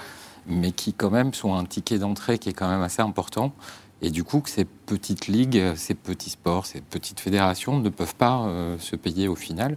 mais 0.49 0.73
qui 0.73 0.93
quand 0.93 1.11
même 1.11 1.35
sont 1.35 1.55
un 1.55 1.64
ticket 1.64 1.99
d'entrée 1.99 2.38
qui 2.38 2.49
est 2.49 2.55
quand 2.55 2.69
même 2.69 2.83
assez 2.83 3.02
important. 3.02 3.52
Et 4.00 4.11
du 4.11 4.25
coup, 4.25 4.40
que 4.40 4.50
ces 4.50 4.64
petites 4.64 5.26
ligues, 5.26 5.75
ces 5.75 5.95
petits 5.95 6.31
sports, 6.31 6.67
ces 6.67 6.81
petites 6.81 7.21
fédérations 7.21 7.78
ne 7.78 7.88
peuvent 7.88 8.14
pas 8.14 8.49
se 8.78 8.95
payer 8.95 9.26
au 9.26 9.35
final. 9.35 9.76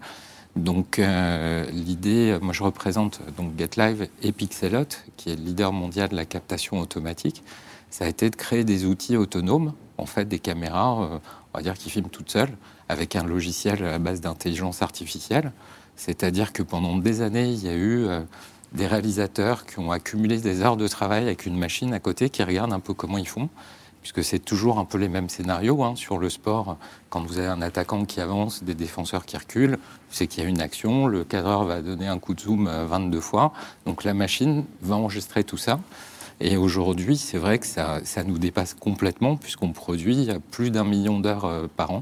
Donc 0.56 1.00
euh, 1.00 1.66
l'idée, 1.72 2.38
moi 2.42 2.54
je 2.54 2.64
représente 2.64 3.22
donc 3.38 3.58
GetLive 3.58 4.10
et 4.22 4.32
Pixelot, 4.32 4.86
qui 5.16 5.30
est 5.30 5.36
le 5.36 5.44
leader 5.44 5.72
mondial 5.72 6.10
de 6.10 6.16
la 6.16 6.26
captation 6.26 6.80
automatique. 6.80 7.44
Ça 7.90 8.06
a 8.06 8.08
été 8.08 8.30
de 8.30 8.36
créer 8.36 8.64
des 8.64 8.86
outils 8.86 9.16
autonomes, 9.16 9.74
en 9.98 10.06
fait 10.06 10.26
des 10.26 10.40
caméras, 10.40 11.04
euh, 11.04 11.20
on 11.54 11.58
va 11.58 11.64
dire 11.64 11.76
qui 11.76 11.90
filment 11.90 12.10
toutes 12.10 12.32
seules, 12.32 12.52
avec 12.90 13.16
un 13.16 13.24
logiciel 13.24 13.84
à 13.86 13.98
base 13.98 14.20
d'intelligence 14.20 14.82
artificielle. 14.82 15.54
C'est-à-dire 15.96 16.52
que 16.52 16.64
pendant 16.64 16.98
des 16.98 17.22
années, 17.22 17.50
il 17.50 17.64
y 17.64 17.70
a 17.70 17.74
eu 17.74 18.06
euh, 18.06 18.22
des 18.72 18.88
réalisateurs 18.88 19.66
qui 19.66 19.80
ont 19.80 19.92
accumulé 19.92 20.40
des 20.40 20.62
heures 20.62 20.78
de 20.78 20.88
travail 20.88 21.24
avec 21.24 21.46
une 21.46 21.58
machine 21.58 21.94
à 21.94 22.00
côté 22.00 22.30
qui 22.30 22.44
regarde 22.44 22.72
un 22.74 22.80
peu 22.80 22.94
comment 22.94 23.18
ils 23.18 23.28
font 23.28 23.50
puisque 24.02 24.24
c'est 24.24 24.40
toujours 24.40 24.80
un 24.80 24.86
peu 24.86 24.98
les 24.98 25.10
mêmes 25.10 25.30
scénarios 25.30 25.84
hein, 25.84 25.96
sur 25.96 26.18
le 26.18 26.30
sport. 26.30 26.78
Quand 27.10 27.22
vous 27.22 27.38
avez 27.38 27.48
un 27.48 27.62
attaquant 27.62 28.06
qui 28.06 28.20
avance, 28.20 28.64
des 28.64 28.74
défenseurs 28.74 29.26
qui 29.26 29.38
reculent, 29.38 29.78
c'est 30.10 30.28
qu'il 30.28 30.44
y 30.44 30.46
a 30.46 30.50
une 30.50 30.62
action, 30.62 31.08
le 31.08 31.24
cadreur 31.24 31.66
va 31.66 31.82
donner 31.82 32.08
un 32.08 32.20
coup 32.20 32.34
de 32.34 32.42
zoom 32.42 32.68
22 32.68 33.18
euh, 33.18 33.22
fois, 33.22 33.54
donc 33.86 34.04
la 34.04 34.14
machine 34.14 34.66
va 34.82 34.96
enregistrer 34.96 35.44
tout 35.44 35.58
ça. 35.58 35.80
Et 36.40 36.58
aujourd'hui, 36.58 37.18
c'est 37.18 37.38
vrai 37.38 37.60
que 37.60 37.68
ça, 37.68 38.00
ça, 38.04 38.24
nous 38.24 38.40
dépasse 38.40 38.74
complètement, 38.74 39.38
puisqu'on 39.38 39.72
produit 39.72 40.30
plus 40.50 40.72
d'un 40.72 40.84
million 40.84 41.20
d'heures 41.20 41.46
euh, 41.46 41.68
par 41.76 41.92
an, 41.92 42.02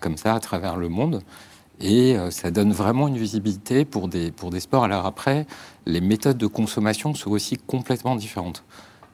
comme 0.00 0.18
ça, 0.18 0.34
à 0.34 0.40
travers 0.40 0.76
le 0.76 0.90
monde. 0.90 1.22
Et 1.80 2.16
euh, 2.16 2.30
ça 2.30 2.50
donne 2.50 2.72
vraiment 2.72 3.08
une 3.08 3.18
visibilité 3.18 3.84
pour 3.84 4.08
des, 4.08 4.30
pour 4.32 4.50
des 4.50 4.60
sports. 4.60 4.84
Alors 4.84 5.06
après, 5.06 5.46
les 5.86 6.00
méthodes 6.00 6.38
de 6.38 6.46
consommation 6.46 7.14
sont 7.14 7.30
aussi 7.30 7.56
complètement 7.56 8.16
différentes. 8.16 8.64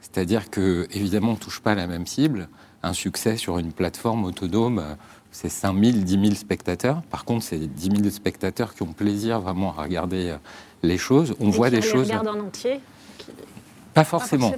C'est-à-dire 0.01 0.49
que, 0.49 0.87
évidemment, 0.91 1.29
on 1.29 1.33
ne 1.33 1.39
touche 1.39 1.59
pas 1.59 1.75
la 1.75 1.87
même 1.87 2.07
cible. 2.07 2.47
Un 2.83 2.93
succès 2.93 3.37
sur 3.37 3.57
une 3.57 3.71
plateforme 3.71 4.25
autonome, 4.25 4.83
c'est 5.35 5.49
5 5.49 5.77
000, 5.83 5.97
10 5.97 6.11
000 6.11 6.35
spectateurs. 6.35 7.01
Par 7.09 7.25
contre, 7.25 7.43
c'est 7.43 7.59
10 7.59 7.97
000 7.97 8.09
spectateurs 8.09 8.73
qui 8.73 8.83
ont 8.83 8.93
plaisir 8.93 9.41
vraiment 9.41 9.77
à 9.77 9.83
regarder 9.83 10.29
euh, 10.29 10.37
les 10.81 10.97
choses. 10.97 11.35
On 11.41 11.49
voit 11.49 11.69
des 11.69 11.77
les 11.77 11.81
choses. 11.81 12.09
en 12.11 12.25
entier 12.39 12.79
pas 13.93 14.03
forcément. 14.03 14.53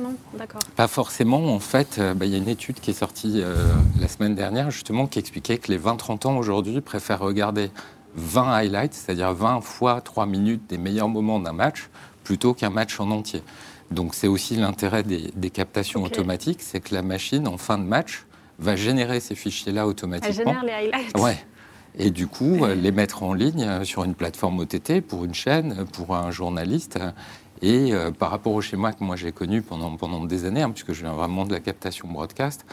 Pas 0.76 0.88
forcément. 0.88 1.54
En 1.54 1.60
fait, 1.60 1.98
euh, 2.00 2.16
bah, 2.16 2.26
il 2.26 2.32
y 2.32 2.36
a 2.36 2.40
une 2.40 2.50
étude 2.50 2.80
qui 2.80 2.90
est 2.90 2.96
sortie 2.96 3.34
euh, 3.36 3.68
la 4.02 4.08
semaine 4.08 4.34
dernière, 4.34 4.72
justement, 4.72 5.06
qui 5.06 5.20
expliquait 5.20 5.60
que 5.60 5.72
les 5.72 5.78
20-30 5.78 6.26
ans 6.26 6.38
aujourd'hui 6.38 6.82
préfèrent 6.82 7.20
regarder 7.20 7.70
20 8.16 8.52
highlights, 8.52 8.94
c'est-à-dire 8.94 9.34
20 9.34 9.62
fois 9.62 10.02
3 10.02 10.26
minutes 10.26 10.68
des 10.68 10.78
meilleurs 10.78 11.10
moments 11.10 11.40
d'un 11.40 11.54
match, 11.54 11.90
plutôt 12.24 12.54
qu'un 12.54 12.70
match 12.70 13.00
en 13.00 13.12
entier. 13.12 13.44
Donc 13.92 14.16
c'est 14.16 14.28
aussi 14.28 14.56
l'intérêt 14.56 15.04
des, 15.04 15.50
captations 15.50 16.04
automatiques, 16.04 16.62
c'est 16.62 16.82
que 16.82 16.94
la 16.94 17.02
machine, 17.02 17.48
en 17.48 17.58
fin 17.58 17.78
de 17.78 17.84
match, 17.84 18.26
va 18.60 18.76
générer 18.76 19.20
ces 19.20 19.36
fichiers-là 19.36 19.88
automatiquement. 19.88 20.52
Elle 20.52 20.60
génère 20.60 20.64
les 20.64 20.72
highlights. 20.72 21.18
Ouais. 21.18 21.38
Et 21.98 22.12
du 22.12 22.28
coup, 22.28 22.60
euh, 22.64 22.76
les 22.76 22.92
mettre 22.92 23.24
en 23.24 23.34
ligne 23.34 23.64
euh, 23.64 23.84
sur 23.84 24.04
une 24.04 24.16
plateforme 24.16 24.60
OTT 24.60 25.02
pour 25.02 25.26
une 25.26 25.34
chaîne, 25.34 25.86
pour 25.94 26.16
un 26.16 26.32
journaliste. 26.32 27.00
Et 27.62 27.94
euh, 27.94 28.12
par 28.12 28.30
rapport 28.30 28.54
au 28.54 28.62
schéma 28.62 28.94
que 28.94 29.04
moi 29.04 29.16
j'ai 29.16 29.32
connu 29.32 29.62
pendant, 29.62 29.96
pendant 29.96 30.24
des 30.24 30.46
années, 30.46 30.62
hein, 30.62 30.70
puisque 30.70 30.94
je 30.94 31.02
viens 31.02 31.14
vraiment 31.14 31.46
de 31.46 31.54
la 31.54 31.60
captation 31.60 32.08
broadcast, 32.08 32.66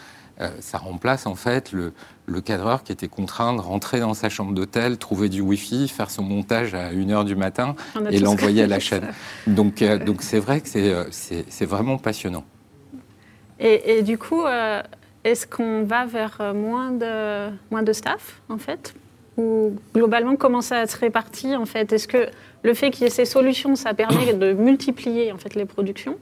ça 0.60 0.78
remplace 0.78 1.26
en 1.26 1.34
fait 1.34 1.72
le, 1.72 1.92
le, 2.26 2.40
cadreur 2.40 2.82
qui 2.82 2.92
était 2.92 3.08
contraint 3.08 3.54
de 3.54 3.60
rentrer 3.60 4.00
dans 4.00 4.14
sa 4.14 4.28
chambre 4.28 4.52
d'hôtel, 4.52 4.98
trouver 4.98 5.28
du 5.28 5.40
Wi-Fi, 5.40 5.88
faire 5.88 6.10
son 6.10 6.22
montage 6.22 6.74
à 6.74 6.92
1h 6.92 7.24
du 7.24 7.36
matin 7.36 7.76
et 8.10 8.18
l'envoyer 8.18 8.62
à 8.62 8.66
la 8.66 8.80
chaîne. 8.80 9.08
Donc 9.46 9.82
donc 10.04 10.22
c'est 10.22 10.40
vrai 10.40 10.60
que 10.60 10.68
c'est 10.68 11.64
vraiment 11.66 11.98
passionnant. 11.98 12.44
Et, 13.60 13.98
et, 13.98 14.02
du 14.02 14.18
coup, 14.18 14.42
est-ce 15.22 15.46
qu'on 15.46 15.84
va 15.84 16.04
vers 16.04 16.52
moins 16.54 16.90
de, 16.90 17.50
moins 17.70 17.82
de 17.82 17.92
staff 17.92 18.40
en 18.48 18.58
fait? 18.58 18.94
Ou 19.36 19.76
globalement, 19.94 20.36
comment 20.36 20.60
ça 20.60 20.86
se 20.86 20.96
répartit 20.96 21.56
en 21.56 21.64
fait? 21.64 21.92
Est-ce 21.92 22.06
que 22.06 22.28
le 22.62 22.74
fait 22.74 22.90
qu'il 22.90 23.04
y 23.04 23.06
ait 23.06 23.10
ces 23.10 23.24
solutions, 23.24 23.74
ça 23.74 23.94
permet 23.94 24.32
de 24.32 24.52
multiplier 24.52 25.32
en 25.32 25.38
fait 25.38 25.54
les 25.54 25.64
productions? 25.64 26.16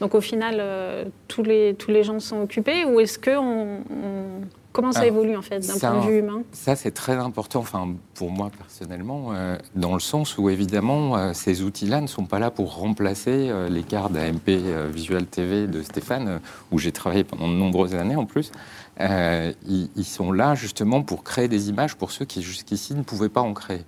Donc 0.00 0.14
au 0.14 0.20
final, 0.20 0.56
euh, 0.58 1.04
tous, 1.28 1.42
les, 1.42 1.74
tous 1.74 1.90
les 1.90 2.04
gens 2.04 2.20
sont 2.20 2.42
occupés 2.42 2.84
ou 2.84 3.00
est-ce 3.00 3.18
que 3.18 3.36
on, 3.36 3.80
comment 4.72 4.92
ça 4.92 5.06
évolue 5.06 5.36
en 5.36 5.42
fait 5.42 5.60
d'un 5.60 5.78
point 5.78 6.00
de 6.00 6.06
vue 6.06 6.18
humain? 6.18 6.42
Ça 6.52 6.76
c'est 6.76 6.90
très 6.90 7.14
important, 7.14 7.60
enfin 7.60 7.94
pour 8.14 8.30
moi 8.30 8.50
personnellement, 8.56 9.28
euh, 9.32 9.56
dans 9.74 9.94
le 9.94 10.00
sens 10.00 10.36
où 10.36 10.50
évidemment 10.50 11.16
euh, 11.16 11.32
ces 11.32 11.62
outils-là 11.62 12.02
ne 12.02 12.06
sont 12.06 12.26
pas 12.26 12.38
là 12.38 12.50
pour 12.50 12.76
remplacer 12.76 13.50
les 13.70 13.82
cartes 13.82 14.14
AMP 14.14 14.50
Visual 14.92 15.24
TV 15.24 15.66
de 15.66 15.82
Stéphane, 15.82 16.40
où 16.70 16.78
j'ai 16.78 16.92
travaillé 16.92 17.24
pendant 17.24 17.48
de 17.48 17.54
nombreuses 17.54 17.94
années 17.94 18.16
en 18.16 18.26
plus. 18.26 18.52
Ils, 19.00 20.04
sont 20.04 20.30
là 20.30 20.54
justement 20.54 21.02
pour 21.02 21.24
créer 21.24 21.48
des 21.48 21.68
images 21.68 21.96
pour 21.96 22.10
ceux 22.10 22.24
qui 22.24 22.42
jusqu'ici 22.42 22.94
ne 22.94 23.02
pouvaient 23.02 23.28
pas 23.28 23.42
en 23.42 23.54
créer. 23.54 23.82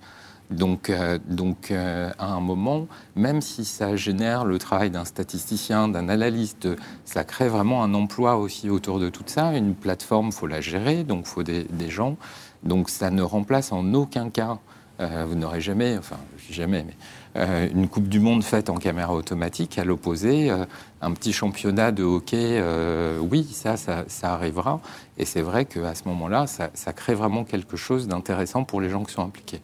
Donc, 0.49 0.89
euh, 0.89 1.19
donc 1.27 1.71
euh, 1.71 2.11
à 2.17 2.31
un 2.33 2.39
moment, 2.39 2.87
même 3.15 3.41
si 3.41 3.65
ça 3.65 3.95
génère 3.95 4.45
le 4.45 4.57
travail 4.57 4.89
d'un 4.89 5.05
statisticien, 5.05 5.87
d'un 5.87 6.09
analyste, 6.09 6.67
ça 7.05 7.23
crée 7.23 7.49
vraiment 7.49 7.83
un 7.83 7.93
emploi 7.93 8.37
aussi 8.37 8.69
autour 8.69 8.99
de 8.99 9.09
tout 9.09 9.23
ça. 9.25 9.53
Une 9.53 9.75
plateforme, 9.75 10.31
faut 10.31 10.47
la 10.47 10.61
gérer, 10.61 11.03
donc 11.03 11.25
faut 11.25 11.43
des, 11.43 11.65
des 11.65 11.89
gens. 11.89 12.17
Donc 12.63 12.89
ça 12.89 13.11
ne 13.11 13.21
remplace 13.21 13.71
en 13.71 13.93
aucun 13.93 14.29
cas. 14.29 14.57
vous 14.99 15.35
n'aurez 15.35 15.61
jamais, 15.61 15.97
enfin 15.97 16.17
jamais, 16.51 16.83
mais 16.83 16.95
euh, 17.35 17.67
une 17.73 17.87
Coupe 17.87 18.07
du 18.07 18.19
Monde 18.19 18.43
faite 18.43 18.69
en 18.69 18.75
caméra 18.75 19.13
automatique, 19.13 19.77
à 19.77 19.83
l'opposé, 19.83 20.49
euh, 20.49 20.65
un 21.01 21.11
petit 21.11 21.33
championnat 21.33 21.91
de 21.91 22.03
hockey, 22.03 22.57
euh, 22.59 23.19
oui, 23.19 23.47
ça, 23.51 23.77
ça, 23.77 24.05
arrivera. 24.23 24.81
Et 25.17 25.25
c'est 25.25 25.41
vrai 25.41 25.65
qu'à 25.65 25.95
ce 25.95 26.07
moment-là, 26.07 26.47
ça, 26.47 26.93
crée 26.93 27.13
vraiment 27.13 27.43
quelque 27.43 27.77
chose 27.77 28.07
d'intéressant 28.07 28.63
pour 28.63 28.81
les 28.81 28.89
gens 28.89 29.03
qui 29.03 29.13
sont 29.13 29.23
impliqués. 29.23 29.61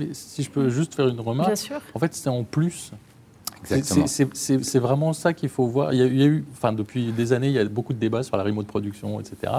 Mais 0.00 0.08
si 0.12 0.42
je 0.42 0.50
peux 0.50 0.68
juste 0.68 0.94
faire 0.94 1.08
une 1.08 1.20
remarque, 1.20 1.50
en 1.94 1.98
fait, 1.98 2.14
c'est 2.14 2.28
en 2.28 2.44
plus. 2.44 2.92
C'est 3.64 4.78
vraiment 4.78 5.12
ça 5.12 5.32
qu'il 5.32 5.48
faut 5.48 5.66
voir. 5.66 5.92
Il 5.92 5.98
y, 5.98 6.02
a, 6.02 6.06
il 6.06 6.16
y, 6.16 6.22
a, 6.22 6.26
eu, 6.26 6.44
enfin, 6.52 6.72
depuis 6.72 7.12
des 7.12 7.32
années, 7.32 7.48
il 7.48 7.52
y 7.52 7.58
a 7.58 7.64
beaucoup 7.66 7.92
de 7.92 7.98
débats 7.98 8.22
sur 8.22 8.36
la 8.36 8.42
remote 8.42 8.66
production, 8.66 9.20
etc. 9.20 9.52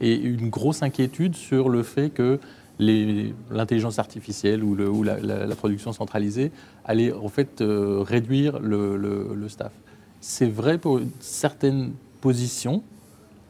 Et 0.00 0.14
une 0.14 0.50
grosse 0.50 0.82
inquiétude 0.82 1.34
sur 1.34 1.68
le 1.68 1.82
fait 1.82 2.10
que 2.10 2.40
l'intelligence 2.80 3.98
artificielle 3.98 4.62
ou, 4.62 4.74
le, 4.74 4.88
ou 4.88 5.02
la, 5.02 5.46
production 5.56 5.92
centralisée 5.92 6.52
allait 6.84 7.12
en 7.12 7.28
fait 7.28 7.60
euh, 7.60 8.02
réduire 8.02 8.60
le, 8.60 8.96
le 8.96 9.48
staff. 9.48 9.72
C'est 10.20 10.48
vrai 10.48 10.78
pour 10.78 11.00
certaines 11.20 11.92
positions, 12.20 12.82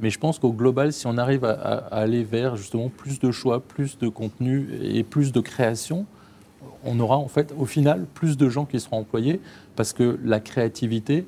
mais 0.00 0.10
je 0.10 0.18
pense 0.18 0.38
qu'au 0.38 0.52
global, 0.52 0.92
si 0.92 1.06
on 1.06 1.18
arrive 1.18 1.44
à, 1.44 1.76
aller 1.90 2.22
vers 2.22 2.56
justement 2.56 2.88
plus 2.88 3.18
de 3.18 3.30
choix, 3.30 3.60
plus 3.60 3.98
de 3.98 4.08
contenu 4.08 4.68
et 4.82 5.02
plus 5.02 5.32
de 5.32 5.40
création, 5.40 6.06
on 6.84 6.98
aura 7.00 7.16
en 7.16 7.28
fait 7.28 7.54
au 7.58 7.64
final 7.64 8.06
plus 8.14 8.36
de 8.36 8.48
gens 8.48 8.64
qui 8.64 8.80
seront 8.80 8.98
employés 8.98 9.40
parce 9.76 9.92
que 9.92 10.18
la 10.24 10.40
créativité, 10.40 11.26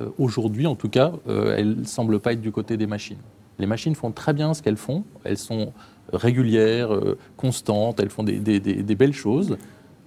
euh, 0.00 0.08
aujourd'hui 0.18 0.66
en 0.66 0.74
tout 0.74 0.88
cas, 0.88 1.12
euh, 1.28 1.56
elle 1.56 1.80
ne 1.80 1.84
semble 1.84 2.20
pas 2.20 2.32
être 2.32 2.40
du 2.40 2.52
côté 2.52 2.76
des 2.76 2.86
machines. 2.86 3.18
Les 3.58 3.66
machines 3.66 3.94
font 3.94 4.12
très 4.12 4.32
bien 4.32 4.54
ce 4.54 4.62
qu'elles 4.62 4.76
font, 4.76 5.04
elles 5.24 5.38
sont 5.38 5.72
régulières, 6.12 6.94
euh, 6.94 7.18
constantes, 7.36 8.00
elles 8.00 8.10
font 8.10 8.22
des, 8.24 8.40
belles 8.40 9.12
choses, 9.12 9.56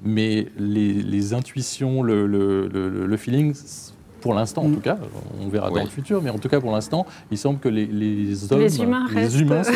mais 0.04 0.48
les, 0.58 1.34
intuitions, 1.34 2.02
le, 2.02 3.18
feeling, 3.18 3.54
pour 4.22 4.34
l'instant 4.34 4.64
en 4.64 4.70
mm. 4.70 4.76
tout 4.76 4.82
cas, 4.82 4.98
on 5.40 5.48
verra 5.48 5.70
dans 5.70 5.84
le 5.84 5.90
futur, 5.90 6.22
mais 6.22 6.30
en 6.30 6.40
tout 6.40 6.50
cas 6.50 6.60
pour 6.60 6.72
l'instant, 6.72 7.06
il 7.30 7.38
semble 7.38 7.60
que 7.60 7.70
les, 7.70 8.52
hommes, 8.52 8.62
les 8.62 8.82
humains, 8.82 9.06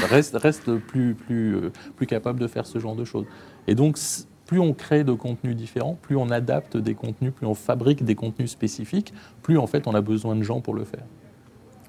restent... 0.10 0.72
plus, 0.88 1.14
plus, 1.14 1.56
euh, 1.56 1.72
plus 1.96 2.08
capables 2.08 2.40
de 2.40 2.48
faire 2.48 2.66
ce 2.66 2.80
genre 2.80 2.96
de 2.96 3.04
choses. 3.04 3.26
Et 3.68 3.76
donc, 3.76 3.98
plus 4.46 4.60
on 4.60 4.74
crée 4.74 5.04
de 5.04 5.14
contenus 5.14 5.56
différents, 5.56 5.98
plus 6.02 6.16
on 6.16 6.30
adapte 6.30 6.78
des 6.78 6.94
contenus, 6.94 7.34
plus 7.34 7.48
on 7.48 7.56
fabrique 7.56 8.04
des 8.04 8.16
contenus 8.16 8.52
spécifiques, 8.52 9.14
plus 9.42 9.58
en 9.58 9.68
fait 9.68 9.88
on 9.88 9.96
a 9.96 10.02
besoin 10.02 10.36
de 10.36 10.44
gens 10.44 10.62
pour 10.62 10.74
le 10.74 10.86
faire. 10.86 11.04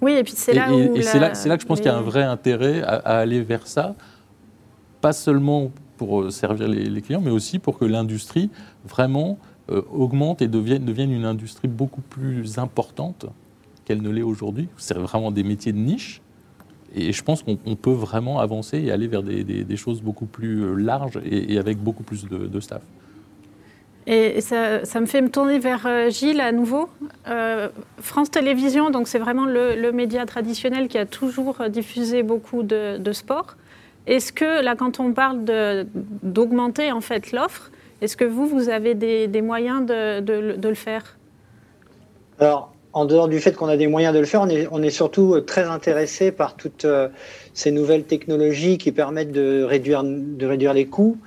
Oui, 0.02 0.12
et 0.12 0.25
puis 0.25 0.34
c'est 0.36 0.52
là 0.52 0.72
où. 0.72 0.96
Et, 0.96 1.02
c'est 1.02 1.18
là, 1.18 1.32
là, 1.32 1.56
que 1.56 1.62
je 1.62 1.66
pense 1.66 1.78
qu'il 1.78 1.90
y 1.90 1.94
a 1.94 1.96
un 1.96 2.02
vrai 2.02 2.22
intérêt 2.22 2.82
à, 2.82 3.18
aller 3.18 3.40
vers 3.40 3.66
ça, 3.66 3.94
pas 5.00 5.12
seulement 5.12 5.70
pour 5.96 6.22
euh, 6.22 6.30
servir 6.30 6.68
les, 6.68 7.00
clients, 7.00 7.22
mais 7.22 7.30
aussi 7.30 7.58
pour 7.58 7.78
que 7.78 7.84
l'industrie 7.84 8.50
vraiment 8.84 9.38
euh, 9.70 9.82
augmente 9.90 10.42
et 10.42 10.48
devienne, 10.48 10.84
devienne 10.84 11.10
une 11.10 11.25
industrie 11.25 11.68
beaucoup 11.68 12.02
plus 12.02 12.58
importante 12.58 13.26
qu'elle 13.84 14.02
ne 14.02 14.10
l'est 14.10 14.22
aujourd'hui. 14.22 14.68
C'est 14.76 14.98
vraiment 14.98 15.30
des 15.30 15.42
métiers 15.42 15.72
de 15.72 15.78
niche. 15.78 16.20
Et 16.96 17.12
je 17.12 17.22
pense 17.22 17.42
qu'on 17.42 17.76
peut 17.76 17.92
vraiment 17.92 18.40
avancer 18.40 18.78
et 18.78 18.90
aller 18.90 19.06
vers 19.06 19.22
des, 19.22 19.76
choses 19.76 20.00
beaucoup 20.02 20.26
plus 20.26 20.62
euh, 20.62 20.74
larges 20.74 21.20
et, 21.24 21.58
avec 21.58 21.78
beaucoup 21.78 22.02
plus 22.02 22.26
de, 22.26 22.60
staff. 22.60 22.82
Et 24.06 24.40
ça, 24.40 24.84
ça, 24.84 25.00
me 25.00 25.06
fait 25.06 25.20
me 25.20 25.28
tourner 25.28 25.58
vers 25.58 26.10
Gilles 26.10 26.40
à 26.40 26.52
nouveau. 26.52 26.88
France 27.98 28.30
Télévisions, 28.30 28.90
donc 28.90 29.08
c'est 29.08 29.18
vraiment 29.18 29.44
le, 29.44 29.90
média 29.92 30.24
traditionnel 30.26 30.88
qui 30.88 30.96
a 30.96 31.06
toujours 31.06 31.56
diffusé 31.68 32.22
beaucoup 32.22 32.62
de, 32.62 32.96
de 32.98 33.12
sport. 33.12 33.56
Est-ce 34.06 34.32
que 34.32 34.62
là, 34.62 34.76
quand 34.76 35.00
on 35.00 35.12
parle 35.12 35.44
d'augmenter 36.22 36.92
en 36.92 37.00
fait 37.00 37.32
l'offre, 37.32 37.70
est-ce 38.00 38.16
que 38.16 38.24
vous, 38.24 38.46
vous 38.46 38.68
avez 38.68 38.94
des, 38.94 39.42
moyens 39.42 39.86
de, 39.86 40.68
le 40.68 40.74
faire? 40.74 41.16
Alors, 42.38 42.72
en 42.96 43.04
dehors 43.04 43.28
du 43.28 43.40
fait 43.40 43.52
qu'on 43.52 43.68
a 43.68 43.76
des 43.76 43.88
moyens 43.88 44.14
de 44.14 44.20
le 44.20 44.24
faire, 44.24 44.40
on 44.70 44.82
est, 44.82 44.90
surtout 44.90 45.38
très 45.42 45.64
intéressé 45.64 46.32
par 46.32 46.56
toutes 46.56 46.86
euh, 46.86 47.10
ces 47.52 47.70
nouvelles 47.70 48.04
technologies 48.04 48.78
qui 48.78 48.90
permettent 48.90 49.32
de 49.32 49.62
réduire, 49.64 50.02
de 50.02 50.46
réduire 50.46 50.72
les 50.72 50.86
coûts. 50.86 51.18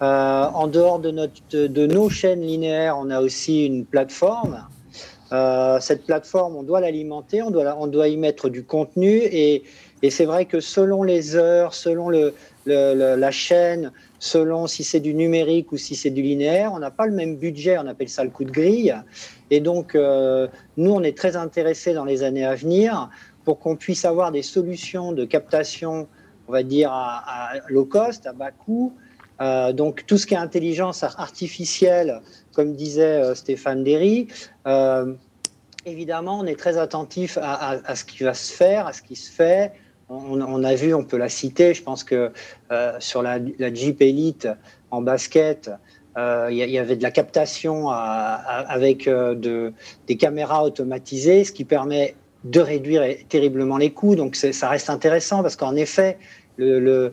Euh, 0.00 0.44
en 0.46 0.66
dehors 0.66 0.98
de, 0.98 1.10
notre, 1.10 1.34
de, 1.52 1.86
nos 1.86 2.08
chaînes 2.08 2.40
linéaires, 2.40 2.96
on 2.98 3.10
a 3.10 3.20
aussi 3.20 3.66
une 3.66 3.84
plateforme. 3.84 4.64
Euh, 5.32 5.78
cette 5.78 6.06
plateforme, 6.06 6.56
on 6.56 6.62
doit 6.62 6.80
l'alimenter, 6.80 7.42
on 7.42 7.50
doit, 7.50 7.76
on 7.78 7.86
doit 7.86 8.08
y 8.08 8.16
mettre 8.16 8.48
du 8.48 8.64
contenu 8.64 9.10
et 9.10 9.62
et 10.02 10.08
c'est 10.08 10.24
vrai 10.24 10.46
que 10.46 10.60
selon 10.60 11.02
les 11.02 11.36
heures, 11.36 11.74
selon 11.74 12.08
le, 12.08 12.32
la 12.64 13.30
chaîne, 13.30 13.92
selon 14.20 14.66
si 14.66 14.84
c'est 14.84 15.00
du 15.00 15.14
numérique 15.14 15.72
ou 15.72 15.78
si 15.78 15.96
c'est 15.96 16.10
du 16.10 16.22
linéaire, 16.22 16.72
on 16.72 16.78
n'a 16.78 16.90
pas 16.90 17.06
le 17.06 17.12
même 17.12 17.36
budget, 17.36 17.78
on 17.78 17.86
appelle 17.86 18.10
ça 18.10 18.22
le 18.22 18.30
coût 18.30 18.44
de 18.44 18.50
grille. 18.50 18.94
Et 19.50 19.60
donc, 19.60 19.94
euh, 19.94 20.46
nous, 20.76 20.92
on 20.92 21.02
est 21.02 21.16
très 21.16 21.36
intéressés 21.36 21.94
dans 21.94 22.04
les 22.04 22.22
années 22.22 22.44
à 22.44 22.54
venir 22.54 23.08
pour 23.44 23.58
qu'on 23.58 23.76
puisse 23.76 24.04
avoir 24.04 24.30
des 24.30 24.42
solutions 24.42 25.12
de 25.12 25.24
captation, 25.24 26.06
on 26.46 26.52
va 26.52 26.62
dire, 26.62 26.90
à, 26.92 27.54
low 27.68 27.86
cost, 27.86 28.26
à 28.26 28.34
bas 28.34 28.50
coût. 28.50 28.92
Euh, 29.40 29.72
donc, 29.72 30.04
tout 30.06 30.18
ce 30.18 30.26
qui 30.26 30.34
est 30.34 30.38
intelligence 30.38 31.02
artificielle, 31.02 32.20
comme 32.52 32.74
disait 32.74 33.22
euh, 33.22 33.34
Stéphane 33.34 33.82
Derry, 33.82 34.28
évidemment, 35.86 36.40
on 36.40 36.44
est 36.44 36.58
très 36.58 36.76
attentif 36.76 37.38
à, 37.40 37.96
ce 37.96 38.04
qui 38.04 38.22
va 38.22 38.34
se 38.34 38.52
faire, 38.52 38.86
à 38.86 38.92
ce 38.92 39.00
qui 39.00 39.16
se 39.16 39.30
fait, 39.30 39.72
on, 40.10 40.64
a 40.64 40.74
vu, 40.74 40.92
on 40.92 41.04
peut 41.04 41.16
la 41.16 41.28
citer, 41.28 41.72
je 41.72 41.82
pense 41.82 42.04
que 42.04 42.32
euh, 42.72 42.92
sur 42.98 43.22
la, 43.22 43.38
Jeep 43.72 44.02
Elite 44.02 44.48
en 44.90 45.02
basket, 45.02 45.70
euh, 46.18 46.48
il 46.50 46.56
y, 46.56 46.78
avait 46.78 46.96
de 46.96 47.02
la 47.02 47.12
captation 47.12 47.88
avec 47.90 49.06
euh, 49.06 49.70
des 50.08 50.16
caméras 50.16 50.64
automatisées, 50.64 51.44
ce 51.44 51.52
qui 51.52 51.64
permet 51.64 52.16
de 52.42 52.60
réduire 52.60 53.04
terriblement 53.28 53.76
les 53.76 53.92
coûts. 53.92 54.16
Donc 54.16 54.34
ça 54.34 54.68
reste 54.68 54.90
intéressant 54.90 55.42
parce 55.42 55.54
qu'en 55.54 55.76
effet, 55.76 56.18
le, 56.56 57.12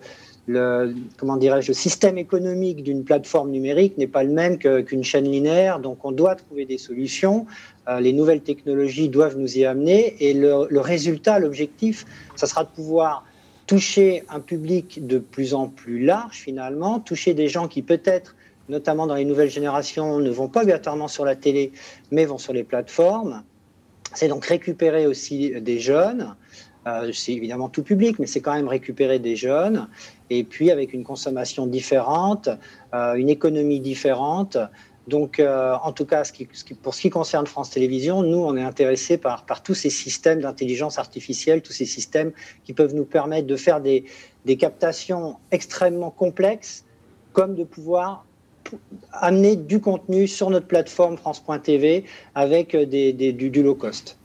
comment 1.17 1.37
dirais-je, 1.37 1.67
le 1.67 1.73
système 1.73 2.17
économique 2.17 2.83
d'une 2.83 3.03
plateforme 3.03 3.51
numérique 3.51 3.97
n'est 3.97 4.07
pas 4.07 4.23
le 4.23 4.31
même 4.31 4.57
qu'une 4.57 5.03
chaîne 5.03 5.29
linéaire. 5.29 5.79
Donc 5.79 6.05
on 6.05 6.11
doit 6.11 6.35
trouver 6.35 6.65
des 6.65 6.77
solutions. 6.77 7.45
Euh, 7.87 7.99
les 7.99 8.13
nouvelles 8.13 8.41
technologies 8.41 9.09
doivent 9.09 9.37
nous 9.37 9.57
y 9.57 9.65
amener 9.65 10.15
et 10.19 10.33
le, 10.33 10.79
résultat, 10.79 11.39
l'objectif, 11.39 12.05
ça 12.35 12.47
sera 12.47 12.63
de 12.63 12.69
pouvoir 12.69 13.25
toucher 13.65 14.23
un 14.29 14.39
public 14.39 15.05
de 15.05 15.17
plus 15.17 15.53
en 15.53 15.67
plus 15.67 16.03
large 16.03 16.37
finalement, 16.37 16.99
toucher 16.99 17.33
des 17.33 17.49
gens 17.49 17.67
qui 17.67 17.81
peut-être, 17.81 18.35
notamment 18.69 19.07
dans 19.07 19.15
les 19.15 19.25
nouvelles 19.25 19.49
générations, 19.49 20.19
ne 20.19 20.29
vont 20.29 20.47
pas 20.47 20.61
obligatoirement 20.61 21.09
sur 21.09 21.25
la 21.25 21.35
télé, 21.35 21.73
mais 22.11 22.25
vont 22.25 22.37
sur 22.37 22.53
les 22.53 22.63
plateformes. 22.63 23.43
C'est 24.13 24.29
donc 24.29 24.45
récupérer 24.45 25.05
aussi 25.05 25.59
des 25.59 25.79
jeunes. 25.79 26.35
Euh, 26.87 27.11
c'est 27.13 27.33
évidemment 27.33 27.69
tout 27.69 27.83
public, 27.83 28.17
mais 28.19 28.27
c'est 28.27 28.39
quand 28.39 28.53
même 28.53 28.67
récupérer 28.67 29.19
des 29.19 29.35
jeunes. 29.35 29.87
Et 30.29 30.43
puis 30.43 30.71
avec 30.71 30.93
une 30.93 31.03
consommation 31.03 31.67
différente, 31.67 32.49
euh, 32.93 33.13
une 33.15 33.29
économie 33.29 33.79
différente. 33.79 34.57
Donc, 35.07 35.39
euh, 35.39 35.73
en 35.83 35.93
tout 35.93 36.05
cas, 36.05 36.23
pour 36.81 36.93
ce 36.93 37.01
qui 37.01 37.09
concerne 37.09 37.47
France 37.47 37.69
Télévisions, 37.69 38.23
nous, 38.23 38.39
on 38.39 38.57
est 38.57 38.63
intéressés 38.63 39.17
par, 39.17 39.45
tous 39.63 39.73
ces 39.73 39.89
systèmes 39.89 40.41
d'intelligence 40.41 40.97
artificielle, 40.97 41.61
tous 41.61 41.71
ces 41.71 41.85
systèmes 41.85 42.31
qui 42.65 42.73
peuvent 42.73 42.93
nous 42.93 43.05
permettre 43.05 43.47
de 43.47 43.55
faire 43.55 43.79
des, 43.79 44.05
captations 44.59 45.37
extrêmement 45.51 46.11
complexes, 46.11 46.85
comme 47.31 47.55
de 47.55 47.63
pouvoir 47.63 48.25
amener 49.13 49.55
du 49.55 49.79
contenu 49.79 50.27
sur 50.27 50.49
notre 50.49 50.67
plateforme 50.67 51.17
France.tv 51.17 52.03
avec 52.35 52.75
du, 52.75 53.63
low 53.63 53.75
cost. 53.75 54.17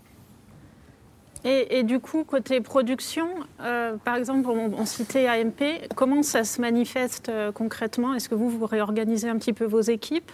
Et, 1.45 1.83
du 1.83 1.99
coup, 1.99 2.23
côté 2.23 2.61
production, 2.61 3.27
euh, 3.61 3.97
par 4.05 4.15
exemple, 4.15 4.49
on, 4.49 4.87
citait 4.87 5.27
AMP, 5.27 5.89
comment 5.97 6.23
ça 6.23 6.45
se 6.45 6.61
manifeste 6.61 7.31
euh, 7.31 7.51
concrètement? 7.51 8.15
Est-ce 8.15 8.29
que 8.29 8.37
vous, 8.37 8.49
vous 8.49 8.65
réorganisez 8.65 9.29
un 9.29 9.37
petit 9.39 9.53
peu 9.53 9.65
vos 9.65 9.81
équipes? 9.81 10.31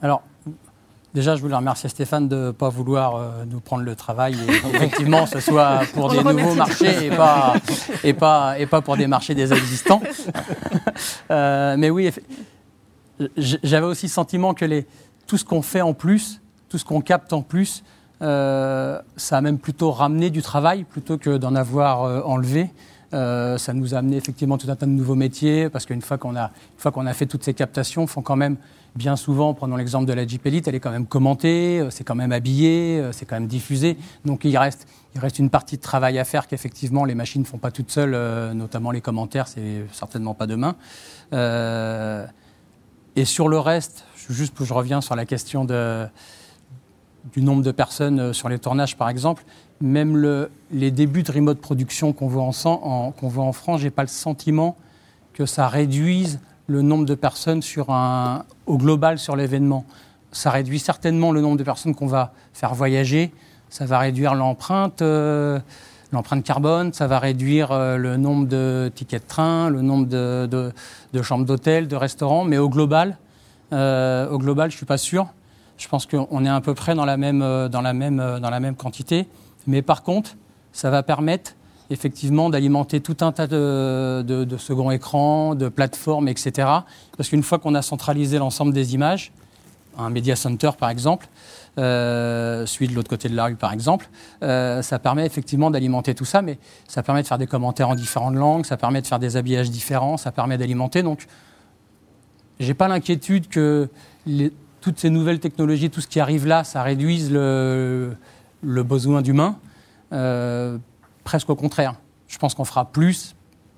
Alors, 0.00 0.22
déjà, 1.12 1.36
je 1.36 1.42
voulais 1.42 1.56
remercier 1.56 1.90
Stéphane 1.90 2.26
de 2.26 2.36
ne 2.36 2.50
pas 2.52 2.70
vouloir 2.70 3.16
euh, 3.16 3.44
nous 3.44 3.60
prendre 3.60 3.82
le 3.82 3.94
travail 3.94 4.34
et 4.34 4.52
effectivement, 4.76 5.26
ce 5.26 5.40
soit 5.40 5.80
pour 5.92 6.10
des 6.10 6.24
nouveaux 6.24 6.54
marchés 6.54 7.06
et 7.06 7.10
pas, 7.10 7.54
et, 8.02 8.14
pas, 8.14 8.58
et 8.58 8.64
pas 8.64 8.80
pour 8.80 8.96
des 8.96 9.06
marchés 9.06 9.34
des 9.34 9.52
existants. 9.52 10.02
Euh, 11.30 11.76
mais 11.78 11.90
oui, 11.90 12.10
j'avais 13.36 13.86
aussi 13.86 14.06
le 14.06 14.10
sentiment 14.10 14.52
que 14.52 14.64
les, 14.64 14.86
tout 15.26 15.38
ce 15.38 15.44
qu'on 15.44 15.62
fait 15.62 15.80
en 15.80 15.94
plus, 15.94 16.40
tout 16.68 16.76
ce 16.76 16.84
qu'on 16.84 17.00
capte 17.00 17.32
en 17.32 17.42
plus, 17.42 17.84
euh, 18.22 19.00
ça 19.16 19.38
a 19.38 19.40
même 19.40 19.58
plutôt 19.58 19.90
ramené 19.90 20.30
du 20.30 20.42
travail 20.42 20.84
plutôt 20.84 21.18
que 21.18 21.36
d'en 21.36 21.54
avoir 21.54 22.26
enlevé. 22.26 22.70
ça 23.12 23.72
nous 23.74 23.94
a 23.94 23.98
amené 23.98 24.16
effectivement 24.16 24.58
tout 24.58 24.70
un 24.70 24.76
tas 24.76 24.86
de 24.86 24.90
nouveaux 24.90 25.14
métiers 25.14 25.68
parce 25.68 25.86
qu'une 25.86 26.02
fois 26.02 26.18
qu'on 26.18 26.36
a, 26.36 26.50
qu'on 26.92 27.06
a 27.06 27.12
fait 27.12 27.26
toutes 27.26 27.44
ces 27.44 27.54
captations, 27.54 28.06
font 28.06 28.22
quand 28.22 28.36
même 28.36 28.56
bien 28.94 29.16
souvent, 29.16 29.54
prenons 29.54 29.76
l'exemple 29.76 30.06
de 30.06 30.12
la 30.12 30.26
Jeep 30.26 30.44
Elite, 30.46 30.68
elle 30.68 30.74
est 30.74 30.80
quand 30.80 30.90
même 30.90 31.06
commentée, 31.06 31.80
euh, 31.80 31.90
c'est 31.90 32.04
quand 32.04 32.14
même 32.14 32.32
habillé, 32.32 32.98
euh, 32.98 33.12
c'est 33.12 33.24
quand 33.24 33.36
même 33.36 33.46
diffusé. 33.46 33.96
Donc 34.24 34.44
il 34.44 34.56
reste, 34.56 34.86
il 35.14 35.20
reste 35.20 35.38
une 35.38 35.50
partie 35.50 35.76
de 35.76 35.82
travail 35.82 36.18
à 36.18 36.24
faire 36.24 36.46
qu'effectivement 36.46 37.04
les 37.04 37.14
machines 37.14 37.42
ne 37.42 37.46
font 37.46 37.58
pas 37.58 37.70
toutes 37.70 37.90
seules, 37.90 38.14
euh, 38.14 38.52
notamment 38.52 38.90
les 38.90 39.00
commentaires, 39.00 39.48
c'est 39.48 39.84
certainement 39.92 40.34
pas 40.34 40.46
demain. 40.46 40.76
et 43.16 43.24
sur 43.24 43.48
le 43.48 43.58
reste, 43.58 44.04
juste 44.28 44.54
je 44.62 44.72
reviens 44.72 45.00
sur 45.00 45.16
la 45.16 45.26
question 45.26 45.64
de, 45.64 46.06
du 47.32 47.42
nombre 47.42 47.62
de 47.62 47.70
personnes 47.70 48.32
sur 48.32 48.48
les 48.48 48.58
tournages 48.58 48.96
par 48.96 49.08
exemple, 49.08 49.44
même 49.80 50.16
le, 50.16 50.50
les 50.70 50.90
débuts 50.90 51.22
de 51.22 51.32
remote 51.32 51.58
production 51.58 52.12
qu'on 52.12 52.28
voit 52.28 52.42
en, 52.42 53.12
qu'on 53.12 53.28
voit 53.28 53.44
en 53.44 53.52
France, 53.52 53.80
j'ai 53.80 53.90
pas 53.90 54.02
le 54.02 54.08
sentiment 54.08 54.76
que 55.32 55.46
ça 55.46 55.68
réduise 55.68 56.40
le 56.66 56.82
nombre 56.82 57.04
de 57.04 57.14
personnes 57.14 57.62
au 58.66 58.78
global 58.78 59.18
sur 59.18 59.36
l'événement. 59.36 59.84
Ça 60.32 60.50
réduit 60.50 60.78
certainement 60.78 61.32
le 61.32 61.40
nombre 61.40 61.56
de 61.56 61.64
personnes 61.64 61.94
qu'on 61.94 62.06
va 62.06 62.32
faire 62.52 62.74
voyager. 62.74 63.32
Ça 63.70 63.86
va 63.86 63.98
réduire 63.98 64.34
l'empreinte, 64.34 65.02
euh, 65.02 65.58
carbone. 66.44 66.92
Ça 66.92 67.06
va 67.06 67.18
réduire 67.18 67.72
euh, 67.72 67.96
le 67.96 68.16
nombre 68.16 68.46
de 68.46 68.92
tickets 68.94 69.22
de 69.22 69.28
train, 69.28 69.70
le 69.70 69.82
nombre 69.82 70.06
de, 70.06 70.46
de, 71.12 71.22
chambres 71.22 71.44
d'hôtel, 71.44 71.88
de 71.88 71.96
restaurants. 71.96 72.44
Mais 72.44 72.58
au 72.58 72.68
global, 72.68 73.16
euh, 73.72 74.28
au 74.28 74.38
global, 74.38 74.70
je 74.70 74.76
suis 74.76 74.86
pas 74.86 74.98
sûr. 74.98 75.26
Je 75.80 75.88
pense 75.88 76.04
qu'on 76.04 76.44
est 76.44 76.48
à 76.48 76.60
peu 76.60 76.74
près 76.74 76.94
dans 76.94 77.06
la 77.06 77.16
même, 77.16 77.40
dans 77.40 77.80
la 77.80 77.94
même, 77.94 78.18
dans 78.18 78.50
la 78.50 78.60
même 78.60 78.76
quantité. 78.76 79.26
Mais 79.66 79.80
par 79.80 80.02
contre, 80.02 80.36
ça 80.72 80.90
va 80.90 81.02
permettre 81.02 81.54
effectivement 81.88 82.50
d'alimenter 82.50 83.00
tout 83.00 83.16
un 83.20 83.32
tas 83.32 83.46
de, 83.46 84.22
de, 84.22 84.56
second 84.58 84.90
écrans, 84.90 85.54
de 85.54 85.68
plateformes, 85.68 86.28
etc. 86.28 86.68
Parce 87.16 87.30
qu'une 87.30 87.42
fois 87.42 87.58
qu'on 87.58 87.74
a 87.74 87.82
centralisé 87.82 88.38
l'ensemble 88.38 88.74
des 88.74 88.94
images, 88.94 89.32
un 89.98 90.10
media 90.10 90.36
center 90.36 90.70
par 90.78 90.90
exemple, 90.90 91.28
euh, 91.78 92.66
celui 92.66 92.88
de 92.88 92.94
l'autre 92.94 93.08
côté 93.08 93.28
de 93.30 93.34
la 93.34 93.46
rue 93.46 93.56
par 93.56 93.72
exemple, 93.72 94.08
euh, 94.42 94.82
ça 94.82 94.98
permet 94.98 95.24
effectivement 95.24 95.70
d'alimenter 95.70 96.14
tout 96.14 96.26
ça, 96.26 96.42
mais 96.42 96.58
ça 96.86 97.02
permet 97.02 97.22
de 97.22 97.26
faire 97.26 97.38
des 97.38 97.46
commentaires 97.46 97.88
en 97.88 97.94
différentes 97.94 98.36
langues, 98.36 98.66
ça 98.66 98.76
permet 98.76 99.02
de 99.02 99.06
faire 99.06 99.18
des 99.18 99.36
habillages 99.36 99.70
différents, 99.70 100.18
ça 100.18 100.30
permet 100.30 100.58
d'alimenter. 100.58 101.02
Donc, 101.02 101.26
j'ai 102.60 102.74
pas 102.74 102.88
l'inquiétude 102.88 103.48
que 103.48 103.88
toutes 104.80 104.98
ces 104.98 105.10
nouvelles 105.10 105.40
technologies, 105.40 105.90
tout 105.90 106.00
ce 106.00 106.06
qui 106.08 106.20
arrive 106.20 106.46
là, 106.46 106.64
ça 106.64 106.82
réduise 106.82 107.30
le, 107.30 108.16
le 108.62 108.82
besoin 108.82 109.22
d'humain. 109.22 109.58
Euh, 110.12 110.78
presque 111.24 111.50
au 111.50 111.56
contraire. 111.56 111.94
Je 112.28 112.38
pense 112.38 112.54
qu'on 112.54 112.64
fera 112.64 112.84
plus 112.86 113.34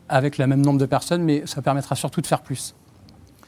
avec 0.09 0.39
le 0.39 0.47
même 0.47 0.63
nombre 0.63 0.79
de 0.79 0.87
personnes, 0.87 1.23
mais 1.23 1.43
ça 1.47 1.63
permettra 1.63 1.97
surtout 1.97 2.21
de 2.21 2.27
faire 2.27 2.43
plus. 2.43 2.75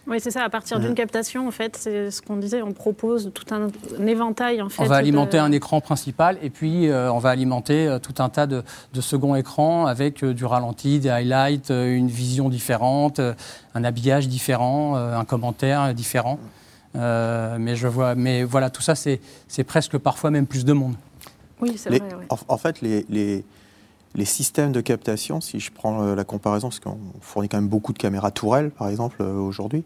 Oui, 0.07 0.19
c'est 0.21 0.31
ça. 0.31 0.43
À 0.43 0.51
partir 0.51 0.79
d'une 0.81 0.95
captation, 0.95 1.49
en 1.49 1.51
fait, 1.51 1.77
c'est 1.77 2.11
ce 2.11 2.21
qu'on 2.21 2.37
disait. 2.37 2.61
On 2.61 2.73
propose 2.73 3.31
tout 3.33 3.47
un, 3.55 3.69
éventail. 4.07 4.61
En 4.61 4.69
fait, 4.69 4.83
on 4.83 4.87
va 4.87 4.97
alimenter 4.97 5.39
un 5.39 5.51
écran 5.51 5.81
principal 5.81 6.37
et 6.43 6.51
puis 6.51 6.89
euh, 6.89 7.11
on 7.11 7.19
va 7.19 7.31
alimenter 7.31 7.89
euh, 7.89 7.99
tout 7.99 8.23
un 8.23 8.29
tas 8.29 8.47
de, 8.47 8.63
de 8.93 9.01
second 9.01 9.35
écrans 9.35 9.87
avec 9.87 10.23
euh, 10.23 10.35
du 10.35 10.45
ralenti, 10.45 10.99
des 10.99 11.09
highlights, 11.09 11.71
une 11.71 12.09
vision 12.09 12.51
différente, 12.51 13.19
un 13.75 13.85
habillage 13.85 14.29
différent, 14.29 14.97
un 14.97 15.25
commentaire 15.25 15.95
différent. 15.95 16.39
Mais 16.95 17.77
je 17.77 17.89
vois. 17.89 18.15
Mais 18.15 18.45
voilà, 18.45 18.71
tout 18.71 18.83
ça, 18.83 18.95
c'est 18.95 19.65
presque 19.65 19.99
parfois 19.99 20.31
même 20.31 20.47
plus 20.47 20.65
de 20.65 20.73
monde. 20.73 20.95
Oui, 21.61 21.75
c'est 21.77 21.91
vrai. 21.91 22.01
En, 22.31 22.37
en, 22.49 22.59
fait, 22.59 22.81
les, 22.81 23.07
les 23.09 23.45
les 24.15 24.25
systèmes 24.25 24.73
de 24.73 24.81
captation, 24.81 25.41
si 25.41 25.61
je 25.61 25.73
prends 25.73 26.03
euh, 26.03 26.15
la 26.15 26.25
comparaison, 26.25 26.69
parce 26.69 26.81
qu'on 26.81 26.99
fournit 27.21 27.49
quand 27.49 27.57
même 27.57 27.69
beaucoup 27.69 27.93
de 27.93 27.99
caméras 27.99 28.31
tourelles, 28.31 28.71
par 28.71 28.89
exemple, 28.89 29.17
euh, 29.21 29.37
aujourd'hui, 29.39 29.85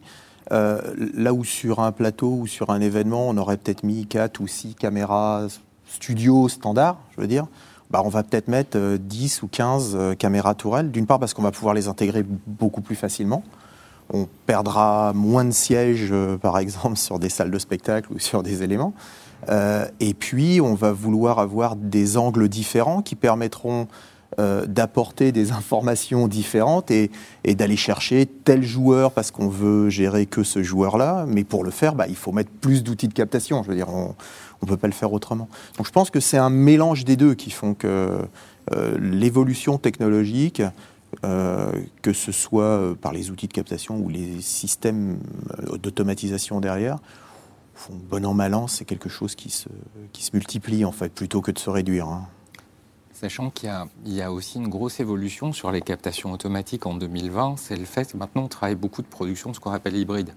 euh, 0.52 0.80
là 1.14 1.32
où 1.32 1.44
sur 1.44 1.80
un 1.80 1.92
plateau 1.92 2.32
ou 2.32 2.46
sur 2.46 2.70
un 2.70 2.80
événement, 2.80 3.28
on 3.28 3.36
aurait 3.36 3.56
peut-être 3.56 3.82
mis 3.82 4.06
4 4.06 4.40
ou 4.40 4.46
6 4.46 4.74
caméras 4.74 5.46
studio 5.86 6.48
standard, 6.48 6.98
je 7.16 7.22
veux 7.22 7.26
dire, 7.26 7.46
bah, 7.90 8.02
on 8.04 8.10
va 8.10 8.22
peut-être 8.22 8.48
mettre 8.48 8.78
10 8.98 9.42
ou 9.42 9.48
15 9.48 9.96
caméras 10.18 10.54
tourelles, 10.54 10.90
d'une 10.90 11.06
part 11.06 11.18
parce 11.18 11.32
qu'on 11.32 11.42
va 11.42 11.50
pouvoir 11.50 11.74
les 11.74 11.88
intégrer 11.88 12.24
beaucoup 12.46 12.82
plus 12.82 12.96
facilement. 12.96 13.42
On 14.12 14.26
perdra 14.46 15.12
moins 15.14 15.44
de 15.44 15.50
sièges, 15.50 16.12
par 16.40 16.58
exemple, 16.58 16.96
sur 16.96 17.18
des 17.18 17.28
salles 17.28 17.50
de 17.50 17.58
spectacle 17.58 18.12
ou 18.12 18.18
sur 18.18 18.42
des 18.42 18.62
éléments. 18.62 18.94
et 20.00 20.14
puis, 20.14 20.60
on 20.60 20.74
va 20.74 20.92
vouloir 20.92 21.38
avoir 21.38 21.76
des 21.76 22.16
angles 22.16 22.48
différents 22.48 23.02
qui 23.02 23.16
permettront 23.16 23.86
euh, 24.38 24.66
d'apporter 24.66 25.32
des 25.32 25.50
informations 25.50 26.28
différentes 26.28 26.92
et, 26.92 27.10
d'aller 27.44 27.76
chercher 27.76 28.26
tel 28.26 28.62
joueur 28.62 29.10
parce 29.10 29.32
qu'on 29.32 29.48
veut 29.48 29.88
gérer 29.88 30.26
que 30.26 30.44
ce 30.44 30.62
joueur-là. 30.62 31.24
Mais 31.26 31.42
pour 31.42 31.64
le 31.64 31.72
faire, 31.72 31.96
bah, 31.96 32.04
il 32.08 32.14
faut 32.14 32.30
mettre 32.30 32.50
plus 32.50 32.84
d'outils 32.84 33.08
de 33.08 33.14
captation. 33.14 33.64
Je 33.64 33.70
veux 33.70 33.74
dire, 33.74 33.88
on 33.88 34.14
ne 34.62 34.68
peut 34.68 34.76
pas 34.76 34.86
le 34.86 34.92
faire 34.92 35.12
autrement. 35.12 35.48
Donc 35.76 35.86
je 35.86 35.92
pense 35.92 36.10
que 36.10 36.20
c'est 36.20 36.36
un 36.36 36.50
mélange 36.50 37.04
des 37.04 37.16
deux 37.16 37.34
qui 37.34 37.50
font 37.50 37.74
que 37.74 38.18
euh, 38.72 38.98
l'évolution 39.00 39.76
technologique, 39.78 40.62
euh, 41.24 41.72
que 42.02 42.12
ce 42.12 42.32
soit 42.32 42.94
par 43.00 43.12
les 43.12 43.30
outils 43.30 43.48
de 43.48 43.52
captation 43.52 43.98
ou 43.98 44.08
les 44.08 44.40
systèmes 44.40 45.18
d'automatisation 45.82 46.60
derrière, 46.60 46.98
font 47.74 47.94
bon 47.94 48.26
an 48.26 48.34
mal 48.34 48.54
c'est 48.68 48.84
quelque 48.84 49.08
chose 49.08 49.34
qui 49.34 49.50
se, 49.50 49.68
qui 50.12 50.22
se 50.24 50.30
multiplie 50.34 50.84
en 50.84 50.92
fait, 50.92 51.12
plutôt 51.12 51.40
que 51.40 51.50
de 51.50 51.58
se 51.58 51.70
réduire. 51.70 52.06
Hein. 52.06 52.26
Sachant 53.20 53.50
qu'il 53.50 53.68
y, 54.06 54.22
a 54.22 54.32
aussi 54.32 54.58
une 54.58 54.68
grosse 54.68 55.00
évolution 55.00 55.52
sur 55.52 55.72
les 55.72 55.80
captations 55.80 56.30
automatiques 56.30 56.86
en 56.86 56.94
2020, 56.94 57.56
c'est 57.56 57.76
le 57.76 57.84
fait 57.84 58.12
que 58.12 58.16
maintenant 58.16 58.44
on 58.44 58.48
travaille 58.48 58.76
beaucoup 58.76 59.02
de 59.02 59.08
production, 59.08 59.52
ce 59.52 59.58
qu'on 59.58 59.72
appelle 59.72 59.96
hybride. 59.96 60.34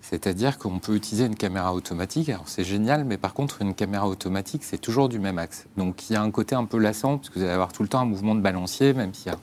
C'est-à-dire 0.00 0.56
qu'on 0.56 0.78
peut 0.78 0.94
utiliser 0.94 1.26
une 1.26 1.34
caméra 1.34 1.74
automatique. 1.74 2.28
Alors 2.28 2.48
c'est 2.48 2.62
génial, 2.62 3.04
mais 3.04 3.18
par 3.18 3.34
contre, 3.34 3.62
une 3.62 3.74
caméra 3.74 4.06
automatique, 4.08 4.62
c'est 4.62 4.78
toujours 4.78 5.08
du 5.08 5.18
même 5.18 5.38
axe. 5.38 5.66
Donc 5.76 6.08
il 6.08 6.12
y 6.12 6.16
a 6.16 6.22
un 6.22 6.30
côté 6.30 6.54
un 6.54 6.66
peu 6.66 6.78
lassant, 6.78 7.18
parce 7.18 7.30
que 7.30 7.40
vous 7.40 7.44
allez 7.44 7.52
avoir 7.52 7.72
tout 7.72 7.82
le 7.82 7.88
temps 7.88 7.98
un 7.98 8.04
mouvement 8.04 8.36
de 8.36 8.40
balancier, 8.40 8.94
même 8.94 9.12
s'il 9.12 9.32
y, 9.32 9.34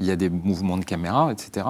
y, 0.00 0.10
a 0.10 0.16
des 0.16 0.30
mouvements 0.30 0.76
de 0.76 0.84
caméra, 0.84 1.32
etc. 1.32 1.66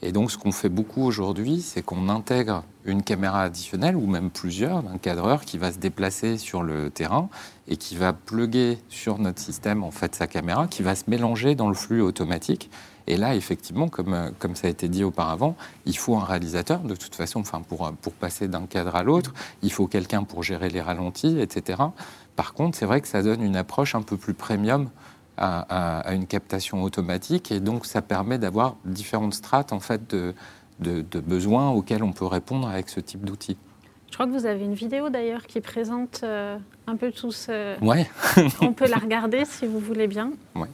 Et 0.00 0.12
donc, 0.12 0.30
ce 0.30 0.38
qu'on 0.38 0.52
fait 0.52 0.68
beaucoup 0.68 1.02
aujourd'hui, 1.02 1.60
c'est 1.60 1.82
qu'on 1.82 2.08
intègre 2.08 2.62
une 2.84 3.02
caméra 3.02 3.42
additionnelle 3.42 3.96
ou 3.96 4.06
même 4.06 4.30
plusieurs 4.30 4.82
d'un 4.82 4.96
cadreur 4.96 5.44
qui 5.44 5.58
va 5.58 5.72
se 5.72 5.78
déplacer 5.78 6.38
sur 6.38 6.62
le 6.62 6.90
terrain 6.90 7.28
et 7.66 7.76
qui 7.76 7.96
va 7.96 8.12
pluguer 8.12 8.78
sur 8.88 9.18
notre 9.18 9.40
système 9.40 9.82
en 9.82 9.90
fait 9.90 10.14
sa 10.14 10.26
caméra, 10.26 10.68
qui 10.68 10.82
va 10.82 10.94
se 10.94 11.04
mélanger 11.08 11.54
dans 11.54 11.68
le 11.68 11.74
flux 11.74 12.00
automatique. 12.00 12.70
Et 13.08 13.16
là, 13.16 13.34
effectivement, 13.34 13.88
comme, 13.88 14.32
comme 14.38 14.54
ça 14.54 14.68
a 14.68 14.70
été 14.70 14.88
dit 14.88 15.02
auparavant, 15.02 15.56
il 15.86 15.96
faut 15.96 16.16
un 16.16 16.24
réalisateur 16.24 16.80
de 16.80 16.94
toute 16.94 17.14
façon, 17.14 17.40
enfin 17.40 17.62
pour, 17.66 17.90
pour 18.00 18.12
passer 18.12 18.48
d'un 18.48 18.66
cadre 18.66 18.94
à 18.94 19.02
l'autre, 19.02 19.32
il 19.62 19.72
faut 19.72 19.86
quelqu'un 19.86 20.24
pour 20.24 20.42
gérer 20.42 20.68
les 20.68 20.82
ralentis, 20.82 21.40
etc. 21.40 21.82
Par 22.36 22.52
contre, 22.52 22.78
c'est 22.78 22.86
vrai 22.86 23.00
que 23.00 23.08
ça 23.08 23.22
donne 23.22 23.42
une 23.42 23.56
approche 23.56 23.94
un 23.94 24.02
peu 24.02 24.16
plus 24.16 24.34
premium 24.34 24.90
à, 25.38 26.12
une 26.14 26.26
captation 26.26 26.82
automatique. 26.82 27.52
Et 27.52 27.60
donc, 27.60 27.86
ça 27.86 28.02
permet 28.02 28.38
d'avoir 28.38 28.76
différentes 28.84 29.34
strates 29.34 29.72
en 29.72 29.80
fait, 29.80 30.14
de, 30.14 30.34
de, 30.80 31.20
besoins 31.20 31.70
auxquels 31.70 32.02
on 32.02 32.12
peut 32.12 32.26
répondre 32.26 32.68
avec 32.68 32.88
ce 32.88 33.00
type 33.00 33.24
d'outil. 33.24 33.56
Je 34.10 34.14
crois 34.14 34.26
que 34.26 34.32
vous 34.32 34.46
avez 34.46 34.64
une 34.64 34.74
vidéo 34.74 35.10
d'ailleurs 35.10 35.46
qui 35.46 35.60
présente 35.60 36.20
euh, 36.22 36.56
un 36.86 36.96
peu 36.96 37.12
tout 37.12 37.30
ce. 37.30 37.78
Ouais. 37.84 38.08
on 38.62 38.72
peut 38.72 38.88
la 38.88 38.96
regarder 38.96 39.44
si 39.44 39.66
vous 39.66 39.78
voulez 39.78 40.06
bien. 40.06 40.32
Ouais. 40.54 40.68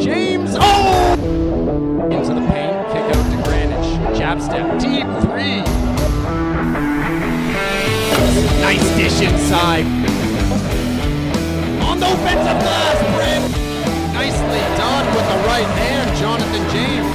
James. 0.00 0.48
Oh! 0.60 1.52
Into 2.10 2.34
the 2.34 2.46
paint, 2.48 2.86
kick 2.90 3.04
out 3.14 3.24
to 3.30 3.36
Greenwich. 3.48 4.18
Jab 4.18 4.40
step, 4.40 4.78
deep 4.78 5.06
three. 5.20 5.62
Nice 8.62 8.96
dish 8.96 9.20
inside. 9.20 10.11
Offensive 12.12 12.58
glass, 12.60 12.98
Brim. 13.16 13.42
Nicely 14.12 14.60
done 14.76 15.06
with 15.14 15.26
the 15.32 15.38
right 15.48 15.70
hand, 15.80 16.16
Jonathan 16.18 16.68
James. 16.70 17.11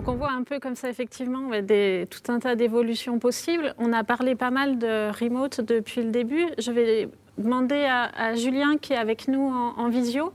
Donc 0.00 0.08
on 0.08 0.16
voit 0.16 0.32
un 0.32 0.44
peu 0.44 0.58
comme 0.60 0.76
ça 0.76 0.88
effectivement 0.88 1.50
des, 1.60 2.08
tout 2.08 2.32
un 2.32 2.38
tas 2.38 2.56
d'évolutions 2.56 3.18
possibles. 3.18 3.74
On 3.76 3.92
a 3.92 4.02
parlé 4.02 4.34
pas 4.34 4.50
mal 4.50 4.78
de 4.78 5.10
remote 5.10 5.60
depuis 5.60 6.02
le 6.02 6.10
début. 6.10 6.46
Je 6.56 6.72
vais 6.72 7.10
demander 7.36 7.84
à, 7.84 8.34
Julien 8.34 8.78
qui 8.80 8.94
est 8.94 8.96
avec 8.96 9.28
nous 9.28 9.52
en, 9.52 9.90
visio. 9.90 10.32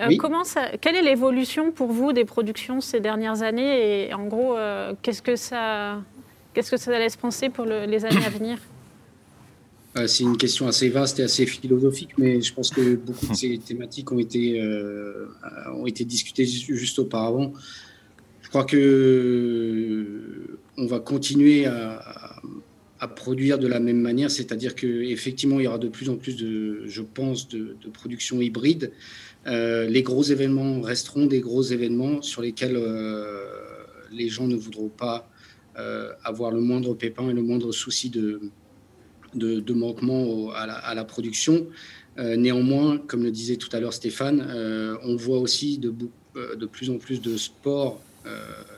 Euh, 0.00 0.16
comment 0.18 0.42
ça, 0.44 0.78
quelle 0.80 0.96
est 0.96 1.02
l'évolution 1.02 1.70
pour 1.70 1.92
vous 1.92 2.14
des 2.14 2.24
productions 2.24 2.80
ces 2.80 3.00
dernières 3.00 3.42
années 3.42 4.06
et 4.06 4.14
en 4.14 4.24
gros, 4.24 4.56
euh, 4.56 4.94
qu'est-ce 5.02 5.20
que 5.20 5.36
ça, 5.36 6.00
qu'est-ce 6.54 6.70
que 6.70 6.78
ça 6.78 6.98
laisse 6.98 7.16
penser 7.16 7.50
pour 7.50 7.66
les 7.66 8.06
années 8.06 8.24
à 8.24 8.30
venir? 8.30 8.56
Euh, 9.98 10.06
C'est 10.06 10.24
une 10.24 10.38
question 10.38 10.66
assez 10.66 10.88
vaste 10.88 11.20
et 11.20 11.24
assez 11.24 11.44
philosophique, 11.44 12.16
mais 12.16 12.40
je 12.40 12.54
pense 12.54 12.70
que 12.70 12.94
beaucoup 12.94 13.26
de 13.26 13.34
ces 13.34 13.58
thématiques 13.58 14.10
ont 14.10 14.18
été, 14.18 14.62
ont 15.74 15.86
été 15.86 16.06
discutées 16.06 16.46
juste 16.46 16.98
auparavant. 16.98 17.52
Crois 18.54 18.66
que 18.66 20.60
on 20.76 20.86
va 20.86 21.00
continuer 21.00 21.66
à, 21.66 23.08
produire 23.16 23.58
de 23.58 23.66
la 23.66 23.80
même 23.80 24.00
manière, 24.00 24.30
c'est-à-dire 24.30 24.76
qu'effectivement, 24.76 25.58
il 25.58 25.64
y 25.64 25.66
aura 25.66 25.78
de 25.78 25.88
plus 25.88 26.08
en 26.08 26.14
plus 26.14 26.36
de, 26.36 26.86
je 26.86 27.02
pense, 27.02 27.48
de, 27.48 27.76
production 27.92 28.40
hybride. 28.40 28.92
Euh, 29.48 29.88
les 29.88 30.04
gros 30.04 30.22
événements 30.22 30.80
resteront 30.82 31.26
des 31.26 31.40
gros 31.40 31.62
événements 31.62 32.22
sur 32.22 32.42
lesquels 32.42 32.76
euh, 32.76 33.44
les 34.12 34.28
gens 34.28 34.46
ne 34.46 34.54
voudront 34.54 34.88
pas 34.88 35.28
euh, 35.76 36.12
avoir 36.22 36.52
le 36.52 36.60
moindre 36.60 36.94
pépin 36.94 37.28
et 37.30 37.32
le 37.32 37.42
moindre 37.42 37.72
souci 37.72 38.08
de, 38.08 38.40
manquement 39.72 40.52
à, 40.52 40.94
la, 40.94 41.04
production. 41.04 41.66
néanmoins, 42.16 42.98
comme 42.98 43.24
le 43.24 43.32
disait 43.32 43.56
tout 43.56 43.70
à 43.72 43.80
l'heure 43.80 43.94
Stéphane, 43.94 44.46
on 45.02 45.16
voit 45.16 45.38
aussi 45.38 45.78
de 45.78 46.66
plus 46.66 46.88
en 46.90 46.98
plus 46.98 47.20
de 47.20 47.36
sports 47.36 48.00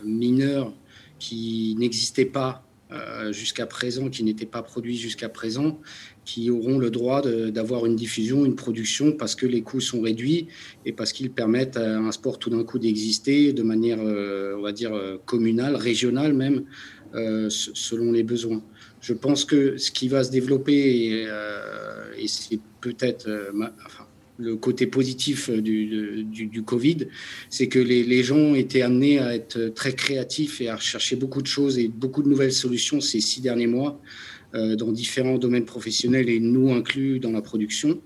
mineurs 0.05 0.75
qui 1.19 1.75
n'existaient 1.79 2.25
pas 2.25 2.67
euh, 2.93 3.33
jusqu'à 3.33 3.67
présent, 3.67 4.09
qui 4.11 4.23
n'étaient 4.23 4.47
pas 4.47 4.63
produits 4.63 4.97
jusqu'à 4.97 5.29
présent, 5.29 5.81
qui 6.25 6.51
auront 6.51 6.79
le 6.79 6.89
droit 6.89 7.21
d'avoir 7.21 7.85
une 7.85 7.97
diffusion, 7.97 8.45
une 8.45 8.55
production, 8.55 9.11
parce 9.11 9.35
que 9.35 9.45
les 9.45 9.63
coûts 9.63 9.81
sont 9.81 10.01
réduits 10.01 10.47
et 10.85 10.93
parce 10.93 11.13
qu'ils 11.13 11.33
permettent 11.33 11.77
à 11.77 11.99
un 11.99 12.13
sport 12.13 12.39
tout 12.39 12.49
d'un 12.49 12.63
coup 12.63 12.79
d'exister 12.79 13.53
de 13.53 13.65
manière, 13.65 13.99
euh, 14.01 14.55
on 14.57 14.63
va 14.63 14.71
dire, 14.71 14.95
euh, 14.95 15.17
communale, 15.27 15.75
régionale 15.75 16.33
même, 16.33 16.63
selon 17.49 18.13
les 18.13 18.23
besoins. 18.23 18.63
Je 19.01 19.15
pense 19.15 19.45
que 19.45 19.79
ce 19.79 19.91
qui 19.91 20.07
va 20.07 20.23
se 20.23 20.31
développer, 20.31 21.27
et, 22.19 22.29
c'est 22.29 22.61
peut-être, 22.81 23.27
le 24.39 24.57
côté 24.57 24.87
positif 24.87 25.51
du, 25.51 26.25
du, 26.25 26.63
Covid, 26.63 27.09
c'est 27.49 27.69
que 27.69 27.79
les, 27.79 28.03
les, 28.03 28.23
gens 28.23 28.55
été 28.55 28.83
amenés 28.83 29.19
à 29.19 29.35
être 29.35 29.69
très 29.69 29.95
créatifs 29.95 30.61
et 30.61 30.69
à 30.69 30.77
chercher 30.77 31.17
beaucoup 31.17 31.43
de 31.43 31.47
choses 31.47 31.79
et 31.79 31.89
beaucoup 31.89 32.23
de 32.23 32.29
nouvelles 32.29 32.53
solutions 32.53 33.01
ces 33.01 33.21
six 33.21 33.41
derniers 33.41 33.67
mois 33.67 34.01
euh, 34.55 34.77
dans 34.77 34.93
différents 34.93 35.39
domaines 35.39 35.65
professionnels 35.65 36.29
et 36.29 36.41
nous 36.41 36.73
inclus 36.73 37.19
dans 37.19 37.33
la 37.33 37.43
production. 37.43 38.01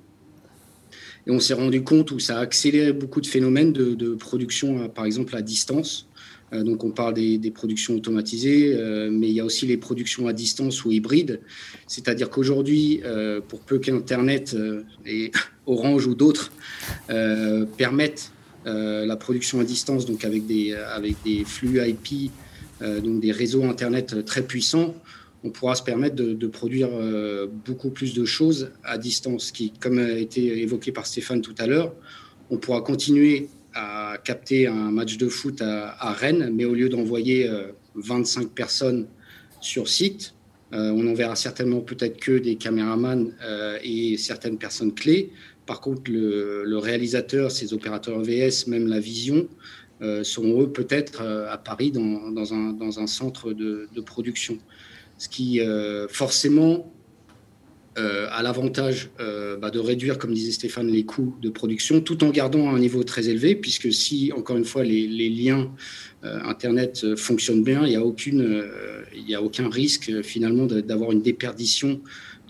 Et 1.27 1.31
on 1.31 1.39
s'est 1.39 1.55
rendu 1.55 1.83
compte 1.83 2.13
où 2.13 2.19
ça 2.19 2.39
a 2.39 2.41
accéléré 2.41 2.93
beaucoup 2.93 3.21
de 3.21 3.27
phénomènes 3.27 3.73
de, 3.73 3.95
de 3.95 4.15
production, 4.15 4.89
par 4.89 5.05
exemple 5.05 5.37
à 5.37 5.43
distance. 5.43 6.10
Euh, 6.53 6.63
donc 6.63 6.85
on 6.85 6.91
parle 6.91 7.15
des, 7.15 7.51
productions 7.51 7.95
automatisées, 7.95 8.75
euh, 8.75 9.11
mais 9.11 9.29
il 9.29 9.35
y 9.35 9.41
a 9.41 9.45
aussi 9.45 9.67
les 9.67 9.77
productions 9.77 10.27
à 10.27 10.33
distance 10.33 10.85
ou 10.85 10.93
hybrides. 10.93 11.41
C'est-à-dire 11.87 12.31
qu'aujourd'hui, 12.31 13.03
pour 13.49 13.61
peu 13.61 13.79
qu'Internet 13.79 14.57
et 15.07 15.31
Orange 15.71 16.07
ou 16.07 16.15
d'autres 16.15 16.53
euh, 17.11 17.65
permettent 17.65 18.33
euh, 18.67 19.07
la 19.07 19.17
production 19.17 19.61
à 19.61 19.65
distance, 19.65 20.05
donc 20.05 20.25
avec 20.25 20.47
des, 20.47 20.75
avec 20.75 21.17
des 21.25 21.45
flux 21.45 21.81
IP, 21.81 22.31
euh, 22.83 23.01
donc 23.01 23.21
des 23.21 23.33
réseaux 23.33 23.65
Internet 23.65 24.25
très 24.25 24.43
puissants, 24.43 24.95
on 25.43 25.51
pourra 25.51 25.75
se 25.75 25.83
permettre 25.83 26.17
de, 26.17 26.47
produire 26.47 26.91
beaucoup 27.65 27.89
plus 27.89 28.13
de 28.13 28.27
choses 28.27 28.73
à 28.85 28.99
distance, 28.99 29.53
qui, 29.53 29.73
comme 29.81 29.99
a 29.99 30.13
été 30.13 30.61
évoqué 30.61 30.93
par 30.93 31.07
Stéphane 31.07 31.41
tout 31.41 31.55
à 31.57 31.67
l'heure, 31.67 31.95
on 32.51 32.59
pourra 32.59 32.83
continuer 32.83 33.49
à 33.75 34.17
capter 34.25 34.67
un 34.67 34.91
match 34.91 35.17
de 35.17 35.29
foot 35.29 35.63
à, 35.63 36.13
Rennes, 36.13 36.51
mais 36.53 36.65
au 36.65 36.75
lieu 36.75 36.89
d'envoyer 36.89 37.49
25 37.95 38.51
personnes 38.51 39.07
sur 39.61 39.89
site, 39.89 40.35
on 40.73 41.07
enverra 41.07 41.37
certainement 41.37 41.81
peut-être 41.81 42.19
que 42.19 42.39
des 42.39 42.57
caméramans 42.57 43.33
et 43.83 44.17
certaines 44.17 44.59
personnes 44.59 44.95
clés. 44.95 45.33
Par 45.71 45.81
contre, 45.81 46.11
le, 46.11 46.79
réalisateur, 46.79 47.53
ses 47.53 47.73
opérateurs 47.75 48.21
EVS, 48.29 48.67
même 48.67 48.89
la 48.89 48.99
vision, 48.99 49.49
euh, 50.03 50.25
sont 50.25 50.61
eux 50.63 50.73
peut-être 50.73 51.21
euh, 51.23 51.49
à 51.49 51.59
Paris 51.59 51.93
dans, 51.93 52.53
un, 52.53 53.07
centre 53.07 53.53
de, 53.53 54.01
production. 54.05 54.59
Ce 55.19 55.29
qui 55.29 55.61
euh, 57.99 58.29
a 58.31 58.43
l'avantage 58.43 59.11
bah, 59.19 59.71
de 59.71 59.79
réduire, 59.79 60.19
comme 60.19 60.33
disait 60.33 60.53
Stéphane, 60.53 60.89
les 60.89 61.05
coûts 61.05 61.37
de 61.43 61.51
production, 61.51 62.01
tout 62.01 62.23
en 62.25 62.31
gardant 62.31 62.71
un 62.75 62.79
niveau 62.79 63.03
très 63.03 63.29
élevé, 63.29 63.55
puisque 63.55 63.93
si, 63.93 64.33
encore 64.37 64.57
une 64.57 64.65
fois, 64.65 64.85
les, 64.85 65.29
liens 65.29 65.71
Internet 66.23 67.17
fonctionnent 67.17 67.65
bien, 67.65 67.85
il 67.85 67.91
n'y 67.91 69.35
a, 69.35 69.39
a 69.39 69.43
aucun 69.43 69.69
risque 69.69 70.23
finalement 70.23 70.67
d'avoir 70.67 71.13
une 71.13 71.23
déperdition 71.23 72.01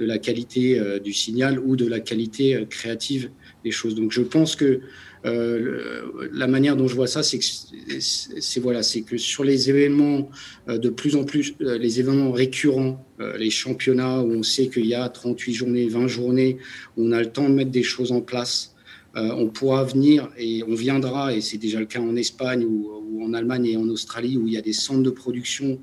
de 0.00 0.06
la 0.06 0.18
qualité 0.18 0.78
euh, 0.78 0.98
du 0.98 1.12
signal 1.12 1.60
ou 1.60 1.76
de 1.76 1.86
la 1.86 2.00
qualité 2.00 2.56
euh, 2.56 2.64
créative 2.64 3.30
des 3.64 3.70
choses. 3.70 3.94
Donc 3.94 4.10
je 4.10 4.22
pense 4.22 4.56
que 4.56 4.80
euh, 5.26 6.28
la 6.32 6.46
manière 6.46 6.76
dont 6.76 6.88
je 6.88 6.94
vois 6.94 7.06
ça, 7.06 7.22
c'est 7.22 7.38
que 7.38 9.18
sur 9.18 9.44
les 9.44 9.70
événements 9.70 10.30
de 10.66 10.88
plus 10.88 11.16
en 11.16 11.24
plus, 11.24 11.54
les 11.60 12.00
événements 12.00 12.32
récurrents, 12.32 13.04
les 13.38 13.50
championnats 13.50 14.20
où 14.20 14.32
on 14.32 14.42
sait 14.42 14.68
qu'il 14.68 14.86
y 14.86 14.94
a 14.94 15.08
38 15.08 15.52
journées, 15.52 15.88
20 15.88 16.06
journées, 16.06 16.58
où 16.96 17.04
on 17.04 17.12
a 17.12 17.20
le 17.20 17.30
temps 17.30 17.48
de 17.48 17.54
mettre 17.54 17.70
des 17.70 17.82
choses 17.82 18.12
en 18.12 18.20
place, 18.20 18.74
on 19.14 19.48
pourra 19.48 19.84
venir 19.84 20.30
et 20.38 20.62
on 20.66 20.74
viendra, 20.74 21.34
et 21.34 21.40
c'est 21.40 21.58
déjà 21.58 21.80
le 21.80 21.86
cas 21.86 22.00
en 22.00 22.16
Espagne 22.16 22.64
ou, 22.64 23.22
en 23.22 23.34
Allemagne 23.34 23.66
et 23.66 23.76
en 23.76 23.88
Australie, 23.88 24.38
où 24.38 24.46
il 24.46 24.54
y 24.54 24.56
a 24.56 24.62
des 24.62 24.72
centres 24.72 25.02
de 25.02 25.10
production. 25.10 25.78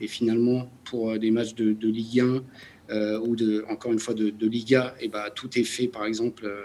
Et 0.00 0.06
finalement, 0.06 0.70
pour 0.84 1.18
des 1.18 1.32
matchs 1.32 1.54
de, 1.56 1.72
de 1.72 1.88
Ligue 1.88 2.20
1, 2.20 2.42
euh, 2.90 3.18
ou 3.20 3.36
encore 3.70 3.92
une 3.92 3.98
fois 3.98 4.14
de, 4.14 4.46
Liga, 4.46 4.94
et 4.98 5.08
bah, 5.08 5.28
tout 5.34 5.58
est 5.58 5.64
fait 5.64 5.88
par 5.88 6.06
exemple 6.06 6.46
euh, 6.46 6.62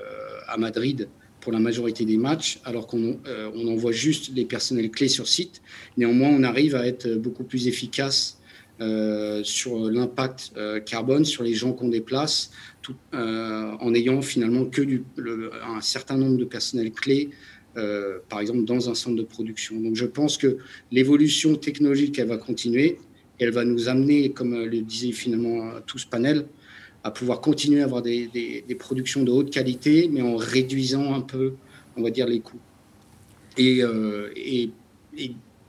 à 0.48 0.56
Madrid 0.56 1.10
pour 1.44 1.52
la 1.52 1.60
majorité 1.60 2.06
des 2.06 2.18
matchs, 2.18 2.60
alors 2.64 2.88
qu'on 2.88 3.20
euh, 3.28 3.68
envoie 3.68 3.92
juste 3.92 4.32
les 4.34 4.46
personnels 4.46 4.90
clés 4.90 5.10
sur 5.10 5.28
site. 5.28 5.62
Néanmoins, 5.98 6.30
on 6.30 6.44
arrive 6.44 6.74
à 6.76 6.88
être 6.88 7.16
beaucoup 7.16 7.44
plus 7.44 7.68
efficace 7.68 8.40
sur 9.44 9.90
l'impact 9.90 10.52
carbone, 10.86 11.24
sur 11.24 11.44
les 11.44 11.54
gens 11.54 11.72
qu'on 11.72 11.88
déplace, 11.88 12.52
tout, 12.82 12.96
en 13.14 13.94
ayant 13.94 14.22
finalement 14.22 14.66
que 14.66 14.82
du, 14.82 15.06
un 15.66 15.80
certain 15.80 16.18
nombre 16.18 16.38
de 16.38 16.44
personnels 16.44 16.92
clés, 16.92 17.30
par 18.28 18.42
exemple 18.42 18.66
dans 18.66 18.90
un 18.90 18.94
centre 18.94 19.16
de 19.16 19.24
production. 19.24 19.80
Donc 19.80 19.96
je 19.96 20.06
pense 20.06 20.38
que 20.38 20.58
l'évolution 20.92 21.56
technologique, 21.56 22.20
elle 22.20 22.28
va 22.28 22.38
continuer 22.38 22.98
elle 23.40 23.52
va 23.52 23.66
nous 23.66 23.90
amener, 23.90 24.32
comme 24.32 24.56
le 24.56 24.82
disait 24.82 25.12
finalement 25.12 25.82
tout 25.86 25.98
ce 25.98 26.08
panel, 26.08 26.46
à 27.04 27.12
pouvoir 27.12 27.42
continuer 27.42 27.82
à 27.82 27.86
avoir 27.86 28.02
des, 28.02 28.64
productions 28.80 29.24
de 29.24 29.32
haute 29.32 29.52
qualité, 29.52 30.10
mais 30.12 30.22
en 30.22 30.36
réduisant 30.36 31.14
un 31.14 31.22
peu, 31.22 31.54
on 31.98 32.04
va 32.04 32.10
dire, 32.10 32.28
les 32.28 32.40
coûts. 32.40 32.60
Et, 33.58 33.84
euh, 33.84 34.30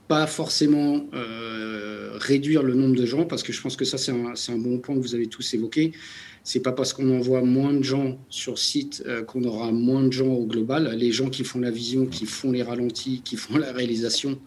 pas 0.07 0.27
forcément 0.27 1.03
euh, 1.13 2.11
réduire 2.15 2.61
le 2.61 2.75
nombre 2.75 2.95
de 2.95 3.05
gens, 3.05 3.25
parce 3.25 3.41
que 3.41 3.51
je 3.51 3.61
pense 3.61 3.75
que 3.75 3.85
ça, 3.85 3.97
c'est 3.97 4.11
un, 4.11 4.33
un 4.33 4.57
bon 4.57 4.77
point 4.77 4.95
que 4.95 5.01
vous 5.01 5.15
avez 5.15 5.27
tous 5.27 5.53
évoqué. 5.55 5.93
C'est 6.43 6.59
pas 6.59 6.71
parce 6.71 6.93
qu'on 6.93 7.09
envoie 7.17 7.41
moins 7.41 7.73
de 7.73 7.81
gens 7.81 8.19
sur 8.29 8.59
site 8.59 9.01
euh, 9.07 9.23
qu'on 9.23 9.43
aura 9.45 9.71
moins 9.71 10.03
de 10.03 10.11
gens 10.11 10.27
au 10.27 10.45
global. 10.45 10.95
Les 10.95 11.11
gens 11.11 11.29
qui 11.29 11.43
font 11.43 11.59
la 11.59 11.71
vision, 11.71 12.05
qui 12.05 12.27
font 12.27 12.51
les 12.51 12.61
ralentis, 12.61 13.21
qui 13.25 13.35
font 13.35 13.57
la 13.57 13.71
réalisation, 13.73 14.39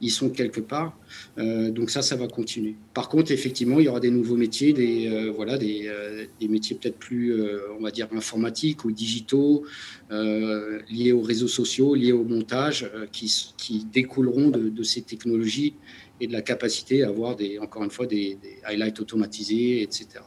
ils 0.00 0.10
sont 0.10 0.30
quelque 0.30 0.60
part. 0.60 0.98
Euh, 1.38 1.70
donc 1.70 1.90
ça, 1.90 2.02
ça 2.02 2.16
va 2.16 2.26
continuer. 2.28 2.76
Par 2.92 3.08
contre, 3.08 3.30
effectivement, 3.32 3.78
il 3.80 3.86
y 3.86 3.88
aura 3.88 4.00
des 4.00 4.10
nouveaux 4.10 4.36
métiers, 4.36 4.72
des 4.72 5.08
euh, 5.08 5.32
voilà, 5.34 5.58
des, 5.58 5.86
euh, 5.86 6.26
des 6.40 6.48
métiers 6.48 6.76
peut-être 6.76 6.98
plus, 6.98 7.34
on 7.78 7.82
va 7.82 7.90
dire, 7.90 8.08
informatiques 8.12 8.84
ou 8.84 8.92
digitaux, 8.92 9.64
liés 10.10 11.12
aux 11.12 11.22
réseaux 11.22 11.48
sociaux, 11.48 11.94
liés 11.94 12.12
au 12.12 12.24
montage, 12.24 12.90
qui, 13.12 13.32
qui 13.56 13.84
découleront 13.84 14.50
de, 14.50 14.82
ces 14.82 15.02
technologies 15.02 15.74
et 16.20 16.26
de 16.26 16.32
la 16.32 16.42
capacité 16.42 17.02
à 17.02 17.08
avoir 17.08 17.36
des, 17.36 17.58
encore 17.58 17.82
une 17.84 17.90
fois, 17.90 18.06
des 18.06 18.38
highlights 18.64 19.00
automatisés, 19.00 19.82
etc. 19.82 20.20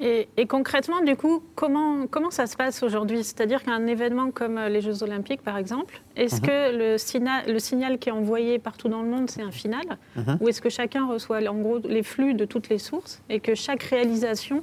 Et, 0.00 0.28
et 0.36 0.46
concrètement, 0.46 1.00
du 1.00 1.16
coup, 1.16 1.42
comment, 1.56 2.06
comment 2.06 2.30
ça 2.30 2.46
se 2.46 2.56
passe 2.56 2.82
aujourd'hui? 2.84 3.24
C'est-à-dire 3.24 3.64
qu'un 3.64 3.86
événement 3.88 4.30
comme 4.30 4.56
euh, 4.56 4.68
les 4.68 4.80
Jeux 4.80 5.02
Olympiques, 5.02 5.42
par 5.42 5.58
exemple, 5.58 6.00
est-ce 6.14 6.36
Mhm. 6.36 6.40
que 6.42 6.76
le, 6.92 6.98
signal, 6.98 7.44
le 7.52 7.58
signal 7.58 7.98
qui 7.98 8.08
est 8.08 8.12
envoyé 8.12 8.58
partout 8.60 8.88
dans 8.88 9.02
le 9.02 9.08
monde, 9.08 9.28
c'est 9.28 9.42
un 9.42 9.50
final? 9.50 9.84
Mhm. 10.14 10.38
Ou 10.40 10.48
est-ce 10.48 10.60
que 10.60 10.68
chacun 10.68 11.06
reçoit 11.06 11.40
en 11.48 11.54
gros 11.56 11.78
les 11.78 12.04
flux 12.04 12.34
de 12.34 12.44
toutes 12.44 12.68
les 12.68 12.78
sources 12.78 13.20
et 13.28 13.40
que 13.40 13.54
chaque 13.56 13.82
réalisation 13.82 14.62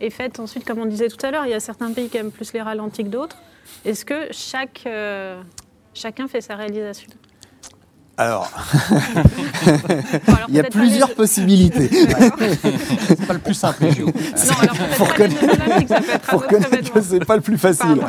est 0.00 0.08
faite 0.10 0.40
ensuite, 0.40 0.64
comme 0.66 0.78
on 0.78 0.86
disait 0.86 1.08
tout 1.08 1.24
à 1.26 1.30
l'heure, 1.30 1.44
il 1.44 1.50
y 1.50 1.54
a 1.54 1.60
certains 1.60 1.92
pays 1.92 2.08
qui 2.08 2.16
aiment 2.16 2.32
plus 2.32 2.52
les 2.54 2.62
ralentis 2.62 3.04
que 3.04 3.08
d'autres. 3.10 3.36
Est-ce 3.84 4.06
que 4.06 4.28
chaque, 4.32 4.84
euh, 4.86 5.42
chacun 5.92 6.26
fait 6.26 6.40
sa 6.40 6.56
réalisation? 6.56 7.10
Alors, 8.20 8.50
il 10.48 10.54
y 10.54 10.60
a 10.60 10.64
plusieurs 10.64 11.08
les 11.08 11.14
possibilités. 11.14 11.88
C'est 11.90 13.26
pas 13.26 13.32
le 13.34 13.38
plus 13.38 13.54
simple, 13.54 13.84
les. 13.84 14.04
Non, 14.06 14.12
alors 14.60 14.76
un 14.96 15.06
pour 16.28 16.46
connaître 16.46 16.92
que 16.92 17.00
c'est 17.00 17.24
pas 17.24 17.36
le 17.36 17.42
plus 17.42 17.58
facile. 17.58 18.00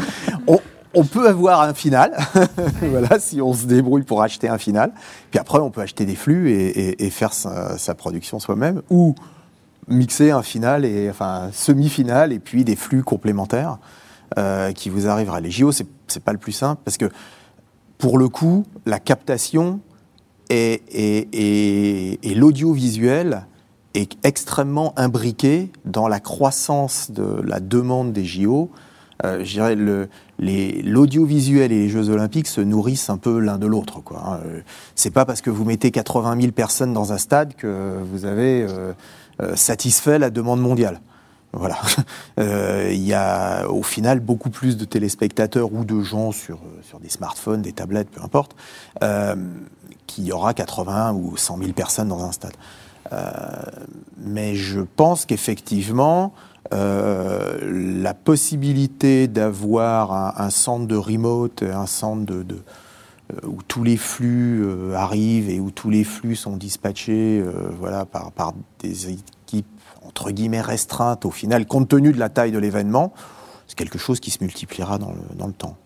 On, 0.48 0.60
on 0.94 1.04
peut 1.06 1.28
avoir 1.30 1.62
un 1.62 1.74
final, 1.74 2.18
voilà, 2.82 3.20
si 3.20 3.42
on 3.42 3.54
se 3.54 3.66
débrouille 3.66 4.04
pour 4.04 4.22
acheter 4.22 4.50
un 4.50 4.58
final. 4.58 4.92
Puis 5.30 5.40
après, 5.40 5.60
on 5.60 5.72
peut 5.72 5.82
acheter 5.82 6.06
des 6.06 6.16
flux 6.16 6.52
et, 6.52 6.68
et- 6.90 7.06
et 7.06 7.10
faire 7.10 7.32
sa, 7.34 7.78
sa 7.78 7.96
production 7.96 8.40
soi-même, 8.40 8.82
ou 8.90 9.16
mixer 9.88 10.32
un 10.32 10.42
final 10.44 10.84
et 10.86 11.10
enfin 11.10 11.50
semi-final 11.54 12.32
et 12.34 12.40
puis 12.40 12.64
des 12.66 12.76
flux 12.76 13.04
complémentaires 13.04 13.78
euh, 14.38 14.72
qui 14.74 14.90
vous 14.90 15.08
arriveraient. 15.08 15.42
Les 15.42 15.52
JO, 15.52 15.72
c'est 15.72 15.88
c'est 16.08 16.24
pas 16.24 16.34
le 16.34 16.38
plus 16.38 16.52
simple 16.52 16.82
parce 16.84 16.98
que 16.98 17.10
pour 17.98 18.18
le 18.18 18.28
coup, 18.30 18.66
la 18.86 19.00
captation 19.00 19.80
et, 20.52 20.82
et- 20.92 21.28
et- 21.34 22.20
et 22.32 22.36
l'audiovisuel 22.36 23.46
est 23.94 24.18
extrêmement 24.24 24.94
imbriqué 24.98 25.72
dans 25.86 26.08
la 26.08 26.20
croissance 26.20 27.12
de 27.12 27.42
la 27.44 27.60
demande 27.60 28.14
des 28.14 28.24
JO. 28.26 28.70
Euh, 29.24 29.44
je 29.44 29.52
dirais 29.54 29.76
l'audiovisuel 30.84 31.72
et 31.72 31.80
les 31.80 31.90
Jeux 31.90 32.10
Olympiques 32.10 32.48
se 32.48 32.62
nourrissent 32.62 33.10
un 33.10 33.18
peu 33.18 33.40
l'un 33.40 33.58
de 33.58 33.68
l'autre. 33.68 34.02
quoi, 34.02 34.24
hein. 34.26 34.40
Euh, 34.46 34.62
C'est 34.96 35.12
pas 35.12 35.26
parce 35.26 35.42
que 35.42 35.50
vous 35.50 35.66
mettez 35.66 35.92
80 35.92 36.40
000 36.40 36.52
personnes 36.54 36.94
dans 36.94 37.14
un 37.14 37.18
stade 37.18 37.54
que 37.56 37.98
vous 38.12 38.26
avez 38.26 38.64
euh, 38.68 38.94
euh, 39.42 39.56
satisfait 39.56 40.20
la 40.20 40.30
demande 40.30 40.62
mondiale. 40.62 41.02
Voilà. 41.54 41.78
Euh, 42.40 42.90
Il 42.92 43.06
y 43.06 43.14
a 43.14 43.68
au 43.70 43.84
final 43.84 44.20
beaucoup 44.20 44.50
plus 44.50 44.78
de 44.78 44.86
téléspectateurs 44.86 45.72
ou 45.74 45.84
de 45.84 46.02
gens 46.02 46.32
sur, 46.32 46.56
euh, 46.58 46.82
sur 46.82 47.00
des 47.00 47.10
smartphones, 47.10 47.62
des 47.62 47.74
tablettes, 47.74 48.10
peu 48.10 48.22
importe, 48.22 48.56
euh, 49.04 49.36
qu'il 50.08 50.24
y 50.24 50.32
aura 50.32 50.54
80 50.54 51.14
ou 51.14 51.36
100 51.38 51.58
000 51.58 51.74
personnes 51.74 52.08
dans 52.08 52.24
un 52.24 52.32
stade. 52.32 52.56
Mais 54.18 54.56
je 54.56 54.80
pense 54.80 55.26
qu'effectivement, 55.26 56.34
la 56.72 58.14
possibilité 58.14 59.28
d'avoir 59.28 60.40
un, 60.40 60.50
centre 60.50 60.88
de 60.88 60.96
remote, 60.96 61.64
un 61.64 61.86
centre 61.86 62.34
où 63.44 63.62
tous 63.68 63.84
les 63.84 63.98
flux 63.98 64.66
arrivent 64.96 65.50
et 65.50 65.60
où 65.60 65.72
tous 65.72 65.90
les 65.90 66.06
flux 66.06 66.38
sont 66.38 66.56
dispatchés 66.56 67.44
voilà, 67.78 68.06
par, 68.06 68.32
par 68.32 68.54
des 68.80 69.10
entre 70.12 70.32
guillemets 70.32 70.62
restreintes 70.62 71.26
au 71.26 71.32
final, 71.32 71.66
compte 71.66 71.88
tenu 71.90 72.12
de 72.12 72.20
la 72.20 72.30
taille 72.30 72.52
de 72.52 72.58
l'événement, 72.60 73.14
c'est 73.68 73.78
quelque 73.78 73.98
chose 73.98 74.20
qui 74.20 74.30
se 74.32 74.44
multipliera 74.44 74.98
dans 74.98 75.12
le, 75.12 75.36
dans 75.38 75.48
le 75.48 75.54
temps. 75.54 75.78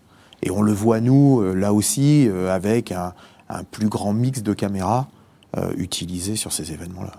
Et 0.42 0.50
on 0.50 0.60
le 0.62 0.72
voit, 0.72 1.00
nous, 1.00 1.40
euh, 1.40 1.54
là 1.54 1.72
aussi, 1.72 2.28
euh, 2.28 2.52
avec 2.54 2.92
un, 2.92 3.14
un 3.48 3.62
plus 3.64 3.88
grand 3.88 4.12
mix 4.12 4.42
de 4.42 4.52
caméras 4.52 5.08
euh, 5.56 5.72
utilisées 5.76 6.36
sur 6.36 6.52
ces 6.52 6.72
événements-là. 6.72 7.12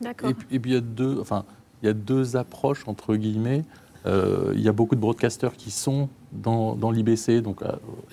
D'accord. 0.00 0.30
Et, 0.30 0.34
puis- 0.34 0.46
et 0.50 0.58
puis 0.58 0.70
il 0.72 0.74
y 0.74 0.76
a 0.76 0.80
deux, 0.80 1.18
enfin, 1.20 1.44
il 1.82 1.86
y 1.86 1.88
a 1.88 1.94
deux 1.94 2.36
approches 2.36 2.82
entre 2.86 3.14
guillemets. 3.16 3.64
Euh, 4.06 4.52
il 4.54 4.60
y 4.60 4.68
a 4.68 4.72
beaucoup 4.72 4.94
de 4.96 5.00
broadcasters 5.00 5.54
qui 5.56 5.70
sont 5.70 6.08
dans, 6.32 6.74
dans 6.74 6.90
l'IBC 6.90 7.40
donc, 7.42 7.60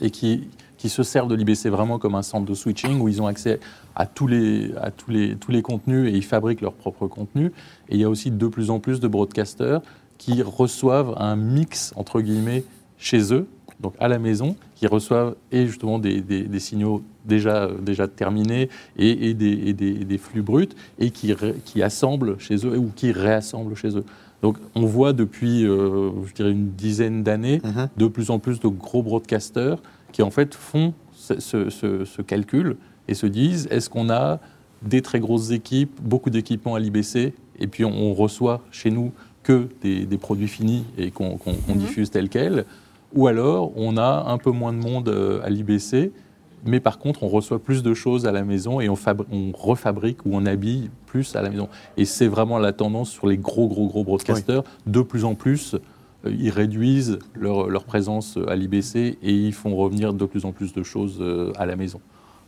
et 0.01 0.11
qui, 0.11 0.49
qui 0.77 0.89
se 0.89 1.03
servent 1.03 1.27
de 1.27 1.35
l'IBC 1.35 1.69
vraiment 1.69 1.97
comme 1.99 2.15
un 2.15 2.21
centre 2.21 2.45
de 2.45 2.53
switching 2.53 2.99
où 3.01 3.07
ils 3.07 3.21
ont 3.21 3.27
accès 3.27 3.59
à 3.95 4.05
tous 4.05 4.27
les, 4.27 4.71
à 4.79 4.91
tous 4.91 5.09
les, 5.11 5.35
tous 5.35 5.51
les 5.51 5.61
contenus 5.61 6.11
et 6.13 6.15
ils 6.15 6.23
fabriquent 6.23 6.61
leur 6.61 6.73
propre 6.73 7.07
contenu. 7.07 7.47
Et 7.89 7.95
il 7.95 7.99
y 8.01 8.03
a 8.03 8.09
aussi 8.09 8.29
de 8.31 8.47
plus 8.47 8.69
en 8.69 8.79
plus 8.79 8.99
de 8.99 9.07
broadcasters 9.07 9.81
qui 10.17 10.41
reçoivent 10.41 11.13
un 11.17 11.35
mix 11.35 11.93
entre 11.95 12.21
guillemets 12.21 12.63
chez 12.97 13.33
eux, 13.33 13.47
donc 13.79 13.93
à 13.99 14.07
la 14.07 14.17
maison, 14.19 14.55
qui 14.75 14.87
reçoivent 14.87 15.35
et 15.51 15.67
justement 15.67 15.99
des, 15.99 16.21
des- 16.21 16.43
des 16.43 16.59
signaux 16.59 17.03
déjà, 17.25 17.69
déjà 17.81 18.07
terminés 18.07 18.69
et, 18.97 19.29
et 19.29 19.33
des, 19.33 19.51
et 19.69 19.73
des- 19.73 20.17
flux 20.17 20.41
bruts 20.41 20.69
et 20.99 21.11
qui, 21.11 21.33
ré- 21.33 21.55
qui 21.65 21.83
assemblent 21.83 22.39
chez 22.39 22.55
eux 22.65 22.77
ou 22.77 22.91
qui 22.95 23.11
réassemblent 23.11 23.75
chez 23.75 23.95
eux. 23.97 24.03
Donc 24.43 24.57
on 24.75 24.85
voit 24.85 25.13
depuis, 25.13 25.65
euh, 25.65 26.09
je 26.27 26.33
dirais, 26.33 26.51
une 26.51 26.69
dizaine 26.71 27.23
d'années, 27.23 27.59
Mhm. 27.63 27.89
de 27.97 28.07
plus 28.07 28.29
en 28.29 28.37
plus 28.39 28.59
de 28.59 28.67
gros 28.67 29.01
broadcasters 29.03 29.77
qui 30.11 30.21
en 30.21 30.29
fait 30.31 30.53
font 30.55 30.93
ce, 31.13 31.39
ce- 31.39 31.69
ce- 31.69 32.05
ce 32.05 32.21
calcul 32.21 32.77
et 33.07 33.13
se 33.13 33.25
disent 33.27 33.67
est-ce 33.71 33.89
qu'on 33.89 34.09
a 34.09 34.39
des 34.83 35.01
très 35.01 35.19
grosses 35.19 35.51
équipes, 35.51 35.99
beaucoup 36.01 36.29
d'équipements 36.29 36.75
à 36.75 36.79
l'IBC, 36.79 37.33
et 37.59 37.67
puis 37.67 37.83
on, 37.85 37.91
on 37.91 38.13
reçoit 38.13 38.61
chez 38.71 38.91
nous 38.91 39.11
que 39.43 39.67
des, 39.81 40.05
des 40.05 40.17
produits 40.17 40.47
finis 40.47 40.85
et 40.97 41.09
qu'on 41.11 41.39
Mhm. 41.67 41.77
diffuse 41.77 42.11
tels 42.11 42.29
quels, 42.29 42.65
ou 43.13 43.27
alors 43.27 43.71
on 43.75 43.97
a 43.97 44.25
un 44.27 44.37
peu 44.37 44.51
moins 44.51 44.73
de 44.73 44.77
monde 44.77 45.09
euh, 45.09 45.41
à 45.43 45.49
l'IBC, 45.49 46.11
mais 46.65 46.79
par 46.79 46.99
contre 46.99 47.23
on 47.23 47.27
reçoit 47.27 47.59
plus 47.59 47.81
de 47.81 47.93
choses 47.93 48.25
à 48.27 48.31
la 48.31 48.43
maison 48.43 48.79
et 48.81 48.89
on, 48.89 48.95
on 49.31 49.51
refabrique 49.53 50.25
ou 50.25 50.31
on 50.33 50.45
habille 50.45 50.89
plus 51.05 51.35
à 51.35 51.41
la 51.41 51.49
maison. 51.49 51.69
Et 51.95 52.05
c'est 52.05 52.27
vraiment 52.27 52.59
la 52.59 52.73
tendance 52.73 53.09
sur 53.09 53.27
les 53.27 53.37
gros, 53.37 53.67
gros, 53.67 53.87
gros 53.87 54.03
broadcasters. 54.03 54.63
De 54.85 55.01
plus 55.01 55.23
en 55.23 55.33
plus, 55.35 55.73
euh, 55.75 55.81
ils 56.31 56.49
réduisent 56.49 57.19
leur, 57.33 57.69
leur 57.69 57.83
présence 57.83 58.37
à 58.47 58.55
l'IBC 58.55 58.95
et 58.95 59.17
ils 59.33 59.53
font 59.53 59.75
revenir 59.75 60.13
de 60.13 60.25
plus 60.25 60.45
en 60.45 60.51
plus 60.51 60.73
de 60.73 60.83
choses 60.83 61.17
euh, 61.21 61.51
à 61.57 61.65
la 61.65 61.75
maison. 61.75 61.99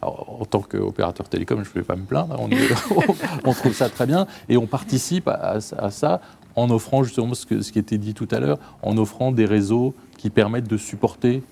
Alors, 0.01 0.37
en 0.41 0.45
tant 0.45 0.61
qu'opérateur 0.61 1.27
télécom, 1.27 1.63
je 1.63 1.69
ne 1.69 1.73
vais 1.73 1.83
pas 1.83 1.95
me 1.97 2.05
plaindre, 2.05 2.35
on, 2.39 2.49
est- 2.49 2.69
on 3.45 3.53
trouve 3.53 3.73
ça 3.73 3.89
très 3.89 4.05
bien 4.05 4.27
et 4.47 4.55
on 4.57 4.65
participe 4.65 5.27
à, 5.27 5.59
ça 5.59 6.21
en 6.55 6.69
offrant 6.69 7.03
justement 7.03 7.33
ce 7.33 7.45
qui 7.45 7.79
était 7.79 7.97
dit 7.97 8.13
tout 8.13 8.27
à 8.31 8.39
l'heure, 8.39 8.59
en 8.81 8.97
offrant 8.97 9.31
des 9.31 9.45
réseaux 9.45 9.93
qui 10.17 10.29
permettent 10.29 10.69
de 10.69 10.77
supporter 10.77 11.43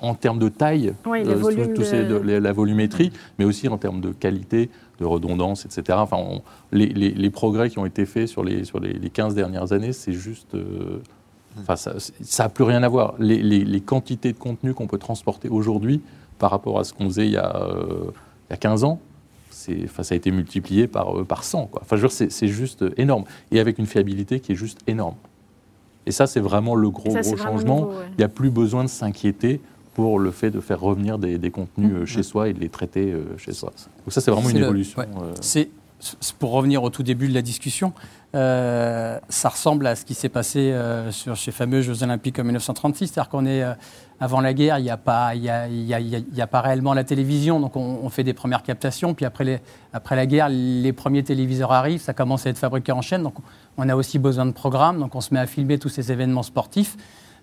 en 0.00 0.14
termes 0.14 0.38
de 0.38 0.48
taille, 0.48 0.94
Oui, 1.06 1.20
euh, 1.26 1.34
de- 1.34 2.18
de- 2.18 2.32
la 2.38 2.52
volumétrie, 2.52 3.12
mais 3.38 3.44
aussi 3.44 3.68
en 3.68 3.78
termes 3.78 4.00
de 4.00 4.10
qualité, 4.10 4.70
de 5.00 5.04
redondance, 5.04 5.64
etc. 5.64 5.98
Enfin, 6.00 6.16
on- 6.18 6.42
les, 6.72 6.86
les- 6.86 7.10
les 7.12 7.30
progrès 7.30 7.70
qui 7.70 7.78
ont 7.78 7.86
été 7.86 8.04
faits 8.06 8.28
sur 8.28 8.42
les, 8.44 8.64
sur 8.64 8.80
les, 8.80 8.92
les 8.92 9.10
15 9.10 9.34
dernières 9.34 9.72
années, 9.72 9.92
c'est 9.92 10.12
juste... 10.12 10.54
euh, 10.54 11.00
Enfin, 11.60 11.74
ça 11.76 12.42
n'a 12.44 12.48
plus 12.48 12.62
rien 12.62 12.84
à 12.84 12.88
voir. 12.88 13.14
Les, 13.18 13.42
les- 13.42 13.64
les 13.64 13.80
quantités 13.80 14.32
de 14.32 14.38
contenu 14.38 14.74
qu'on 14.74 14.86
peut 14.86 14.98
transporter 14.98 15.48
aujourd'hui 15.48 16.00
par 16.38 16.52
rapport 16.52 16.78
à 16.78 16.84
ce 16.84 16.92
qu'on 16.92 17.06
faisait 17.06 17.26
il 17.26 17.32
y 17.32 17.36
a, 17.36 17.56
euh, 17.64 18.10
il 18.48 18.52
y 18.52 18.54
a 18.54 18.56
15 18.56 18.84
ans, 18.84 19.00
enfin, 19.84 20.02
ça 20.04 20.14
a 20.14 20.16
été 20.16 20.30
multiplié 20.30 20.86
par, 20.86 21.18
euh, 21.18 21.24
par 21.24 21.42
100. 21.42 21.66
Quoi. 21.66 21.80
Enfin, 21.82 21.96
je 21.96 22.02
veux 22.02 22.08
dire, 22.08 22.28
c'est, 22.30 22.46
juste 22.46 22.84
énorme. 22.96 23.24
Et 23.50 23.58
avec 23.58 23.78
une 23.78 23.86
fiabilité 23.86 24.38
qui 24.38 24.52
est 24.52 24.54
juste 24.56 24.78
énorme. 24.86 25.16
Et 26.06 26.12
ça, 26.12 26.26
c'est 26.28 26.38
vraiment 26.40 26.76
le 26.76 26.90
gros, 26.90 27.10
Ça, 27.10 27.22
gros 27.22 27.36
changement. 27.36 27.80
nouveau, 27.80 27.90
ouais. 27.98 28.04
Il 28.12 28.18
n'y 28.18 28.24
a 28.24 28.28
plus 28.28 28.50
besoin 28.50 28.84
de 28.84 28.88
s'inquiéter 28.88 29.60
pour 29.94 30.18
le 30.18 30.30
fait 30.30 30.50
de 30.50 30.60
faire 30.60 30.80
revenir 30.80 31.18
des, 31.18 31.38
des 31.38 31.50
contenus 31.50 31.92
euh, 31.94 32.06
chez 32.06 32.22
soi 32.22 32.48
et 32.48 32.52
de 32.52 32.60
les 32.60 32.68
traiter 32.68 33.12
euh, 33.12 33.36
chez 33.38 33.52
soi. 33.52 33.72
Donc 34.04 34.12
ça, 34.12 34.20
c'est 34.20 34.30
vraiment 34.30 34.48
une 34.50 34.58
le- 34.58 34.64
évolution. 34.64 35.00
ouais. 35.00 35.08
euh, 35.22 35.32
C'est 35.40 35.70
pour 36.38 36.52
revenir 36.52 36.82
au 36.84 36.90
tout 36.90 37.02
début 37.02 37.26
de 37.28 37.34
la 37.34 37.42
discussion, 37.42 37.92
euh, 38.36 39.18
ça 39.28 39.48
ressemble 39.48 39.86
à 39.86 39.96
ce 39.96 40.04
qui 40.04 40.14
s'est 40.14 40.28
passé 40.28 40.70
euh, 40.70 41.10
sur 41.10 41.36
ces 41.36 41.50
fameux 41.50 41.80
Jeux 41.82 42.02
Olympiques 42.04 42.38
en 42.38 42.44
1936. 42.44 43.08
C'est-à-dire 43.08 43.28
qu'on 43.28 43.46
est 43.46 43.62
euh, 43.64 43.72
avant 44.20 44.40
la 44.40 44.54
guerre, 44.54 44.78
il 44.78 44.82
n'y 44.84 44.90
a 44.90 44.96
pas, 44.96 45.28
a, 45.28 45.32
a- 45.32 46.48
a 46.52 46.60
réellement 46.60 46.94
la 46.94 47.02
télévision, 47.04 47.58
donc 47.58 47.74
on, 47.76 47.98
on 48.02 48.08
fait 48.10 48.22
des 48.24 48.34
premières 48.34 48.62
captations. 48.62 49.14
Puis 49.14 49.24
après, 49.24 49.44
les- 49.44 49.58
après 49.92 50.14
la 50.14 50.26
guerre, 50.26 50.48
les 50.50 50.92
premiers 50.92 51.24
téléviseurs 51.24 51.72
arrivent, 51.72 52.00
ça 52.00 52.14
commence 52.14 52.46
à 52.46 52.50
être 52.50 52.58
fabriqué 52.58 52.92
en 52.92 53.00
chaîne, 53.02 53.22
donc 53.24 53.34
on 53.76 53.88
a 53.88 53.96
aussi 53.96 54.18
besoin 54.20 54.46
de 54.46 54.52
programmes, 54.52 55.00
donc 55.00 55.14
on 55.16 55.20
se 55.20 55.32
met 55.34 55.40
à 55.40 55.46
filmer 55.46 55.78
tous 55.78 55.88
ces 55.88 56.12
événements 56.12 56.42
sportifs. 56.44 56.96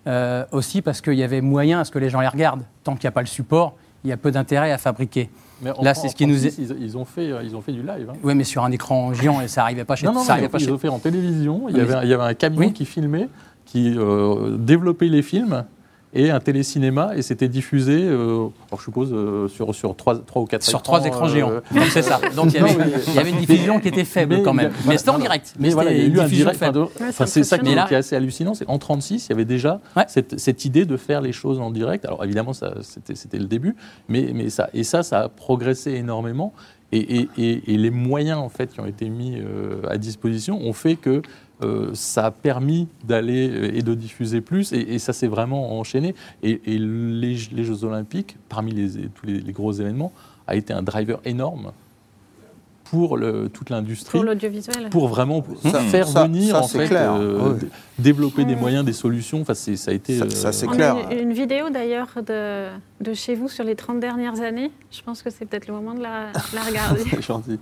Euh, 0.08 0.46
aussi 0.52 0.82
parce 0.84 1.02
qu'il 1.02 1.14
y 1.16 1.24
avait 1.24 1.42
moyen 1.42 1.80
à 1.80 1.84
ce 1.86 1.92
que 1.92 1.98
les 2.00 2.10
gens 2.10 2.22
les 2.22 2.28
regardent. 2.28 2.64
Tant 2.84 2.94
qu'il 2.94 3.06
n'y 3.06 3.10
a 3.10 3.12
pas 3.12 3.22
le 3.22 3.28
support, 3.28 3.74
il 4.04 4.10
y 4.10 4.14
a 4.14 4.18
peu 4.18 4.30
d'intérêt 4.32 4.72
à 4.72 4.78
fabriquer. 4.78 5.30
Mais 5.62 5.72
en- 5.72 5.82
Là, 5.82 5.94
c'est 5.96 6.10
ce 6.10 6.16
qui 6.16 6.28
nous 6.28 6.36
36, 6.38 6.58
ils, 6.60 6.84
ils 6.84 6.98
ont 6.98 7.06
fait, 7.06 7.32
euh, 7.32 7.42
ils 7.44 7.56
ont 7.56 7.62
fait 7.62 7.72
du 7.72 7.82
live. 7.82 8.10
hein. 8.12 8.18
Oui, 8.24 8.36
mais 8.36 8.44
sur 8.44 8.64
un 8.64 8.72
écran 8.72 9.14
géant, 9.14 9.42
et 9.42 9.48
ça 9.48 9.62
n'arrivait 9.62 9.84
pas 9.86 9.96
chez 9.96 10.06
Non, 10.06 10.14
non, 10.14 10.20
ça 10.20 10.26
mais 10.28 10.32
arrivait 10.34 10.50
pas 10.50 10.60
ils 10.60 10.66
chez 10.66 10.72
ont 10.72 10.78
fait 10.78 10.90
en 10.90 11.00
télévision. 11.00 11.70
Il 11.70 11.78
y, 11.78 11.82
avait, 11.82 11.94
un- 11.96 12.04
il 12.04 12.10
y 12.10 12.14
avait 12.14 12.24
un 12.24 12.34
camion 12.36 12.60
Oui. 12.60 12.74
qui 12.74 12.86
filmait, 12.86 13.30
qui 13.66 13.96
euh, 13.98 14.58
développait 14.58 15.08
les 15.08 15.22
films 15.24 15.64
et 16.16 16.32
un 16.32 16.40
télécinéma 16.40 17.12
et 17.16 17.22
c'était 17.22 17.48
diffusé, 17.48 18.04
euh, 18.04 18.48
alors, 18.70 18.80
je 18.80 18.84
suppose, 18.84 19.10
euh, 19.14 19.48
sur, 19.48 19.76
sur 19.76 19.96
trois, 19.96 20.18
trois 20.18 20.42
ou 20.42 20.46
quatre 20.46 20.64
sur 20.64 20.82
trois 20.82 21.06
écrans 21.06 21.28
géants. 21.28 21.52
euh, 21.52 21.60
Donc 21.74 21.84
c'est 21.92 22.02
ça. 22.02 22.20
Donc 22.36 22.54
il 22.54 22.58
y, 22.58 22.60
Non, 22.62 22.68
avait, 22.68 22.76
mais- 22.86 22.92
il 23.08 23.14
y 23.14 23.20
avait 23.20 23.30
une 23.30 23.38
diffusion 23.40 23.80
qui 23.80 23.88
était 23.90 24.06
faible 24.06 24.38
Mais 24.38 24.42
quand 24.44 24.54
même. 24.54 24.72
mais 24.88 24.98
c'était 24.98 25.10
en 25.12 25.20
direct. 25.20 25.54
Mais 25.60 25.70
voilà, 25.70 25.92
il 25.92 25.98
y 25.98 26.02
a 26.02 26.06
eu 26.06 26.20
un 26.20 26.24
diffusion 26.24 26.46
direct. 26.46 26.60
faible. 26.60 26.80
enfin, 26.80 26.96
de- 27.00 27.04
Ouais, 27.04 27.10
enfin, 27.10 27.26
c'est 27.26 27.44
ça 27.44 27.58
qui, 27.60 27.70
est- 27.72 27.88
qui 27.88 27.94
est 27.94 27.98
assez 27.98 28.16
hallucinant. 28.16 28.54
C'est 28.54 28.68
en 28.70 28.80
36, 28.80 29.28
il 29.28 29.30
y 29.30 29.34
avait 29.34 29.46
déjà 29.46 29.80
Ouais. 29.96 30.06
cette, 30.08 30.40
cette 30.40 30.66
idée 30.66 30.86
de 30.86 30.98
faire 30.98 31.22
les 31.22 31.32
choses 31.34 31.60
en 31.60 31.70
direct. 31.72 32.06
Alors 32.06 32.24
évidemment, 32.24 32.54
ça, 32.54 32.74
c'était, 32.82 33.16
c'était 33.16 33.38
le 33.38 33.46
début, 33.46 33.76
mais, 34.10 34.32
mais 34.34 34.50
ça, 34.50 34.70
et 34.74 34.84
ça, 34.84 35.04
ça 35.04 35.20
a 35.22 35.30
progressé 35.30 35.92
énormément. 35.94 36.54
Et, 36.92 37.00
et- 37.00 37.30
et- 37.38 37.74
et 37.74 37.78
les 37.78 37.90
moyens 37.90 38.38
en 38.40 38.48
fait 38.48 38.72
qui 38.72 38.80
ont 38.80 38.86
été 38.86 39.10
mis 39.10 39.38
euh, 39.40 39.82
à 39.90 39.98
disposition 39.98 40.62
ont 40.62 40.72
fait 40.72 40.96
que 40.96 41.24
euh, 41.64 41.92
ça 41.94 42.26
a 42.26 42.32
permis 42.32 42.88
d'aller 43.06 43.50
euh, 43.50 43.72
et 43.78 43.82
de 43.82 43.94
diffuser 43.94 44.42
plus, 44.42 44.74
et, 44.74 44.96
et 44.96 45.00
ça 45.00 45.14
s'est 45.14 45.28
vraiment 45.28 45.80
enchaîné. 45.80 46.14
Et, 46.44 46.62
et 46.66 46.78
les, 46.78 47.38
les 47.52 47.64
Jeux 47.64 47.84
Olympiques, 47.84 48.38
parmi 48.50 48.72
les, 48.74 49.08
tous 49.10 49.26
les, 49.26 49.40
les 49.40 49.52
gros 49.54 49.72
événements, 49.72 50.12
a 50.48 50.56
été 50.56 50.74
un 50.74 50.82
driver 50.84 51.20
énorme 51.26 51.72
pour 52.84 53.18
le- 53.18 53.50
toute 53.50 53.72
l'industrie 53.72 54.12
Pour 54.20 54.24
l'audiovisuel. 54.24 54.90
pour 54.92 55.08
vraiment 55.08 55.44
Ça- 55.64 55.80
faire 55.80 56.08
ça- 56.08 56.26
venir 56.26 56.56
ça, 56.56 56.62
en 56.62 56.68
fait 56.68 56.86
clair. 56.88 57.14
euh, 57.16 57.56
développer 57.98 58.46
des 58.46 58.56
moyens, 58.56 58.86
des 58.86 58.94
solutions. 58.94 59.42
Enfin, 59.42 59.56
ça 59.56 59.72
a 59.90 59.94
été. 59.94 60.20
Ça- 60.20 60.30
ça, 60.30 60.52
c'est 60.52 60.68
On 60.68 60.72
clair. 60.72 60.96
a 60.96 61.12
une, 61.14 61.20
une 61.30 61.34
vidéo 61.34 61.72
d'ailleurs 61.72 62.10
de, 62.18 62.68
de 63.02 63.14
chez 63.16 63.34
vous 63.34 63.50
sur 63.50 63.64
les 63.64 63.76
30 63.76 64.00
dernières 64.00 64.40
années. 64.42 64.72
Je 64.92 65.02
pense 65.02 65.24
que 65.24 65.32
c'est 65.32 65.46
peut-être 65.46 65.68
le 65.68 65.74
moment 65.74 65.96
de 65.96 66.04
la, 66.04 66.28
la 66.54 66.62
regarder. 66.62 67.02
C'est 67.10 67.24
gentil. 67.24 67.58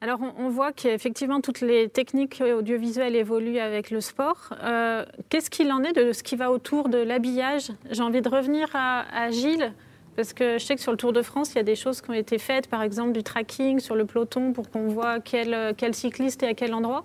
Alors, 0.00 0.20
on, 0.38 0.48
voit 0.48 0.72
qu'effectivement, 0.72 1.40
toutes 1.40 1.60
les 1.60 1.88
techniques 1.88 2.42
audiovisuelles 2.42 3.16
évoluent 3.16 3.58
avec 3.58 3.90
le 3.90 4.00
sport. 4.00 4.54
Euh, 4.62 5.04
Qu'est-ce 5.30 5.50
qu'il 5.50 5.72
en 5.72 5.82
est 5.82 5.92
de 5.92 6.12
ce 6.12 6.22
qui 6.22 6.36
va 6.36 6.50
autour 6.50 6.88
de 6.88 6.98
l'habillage? 6.98 7.72
J'ai 7.90 8.02
envie 8.02 8.20
de 8.20 8.28
revenir 8.28 8.68
à, 8.74 9.30
Gilles, 9.30 9.72
parce 10.14 10.32
que 10.32 10.58
je 10.58 10.64
sais 10.64 10.76
que 10.76 10.82
sur 10.82 10.92
le 10.92 10.98
Tour 10.98 11.12
de 11.12 11.22
France, 11.22 11.52
il 11.52 11.56
y 11.56 11.60
a 11.60 11.64
des 11.64 11.76
choses 11.76 12.02
qui 12.02 12.10
ont 12.10 12.14
été 12.14 12.38
faites, 12.38 12.68
par 12.68 12.82
exemple 12.82 13.12
du 13.12 13.22
tracking 13.22 13.80
sur 13.80 13.96
le 13.96 14.04
peloton 14.04 14.52
pour 14.52 14.70
qu'on 14.70 14.88
voit 14.88 15.18
quel, 15.20 15.74
cycliste 15.92 16.42
est 16.42 16.48
à 16.48 16.54
quel 16.54 16.74
endroit. 16.74 17.04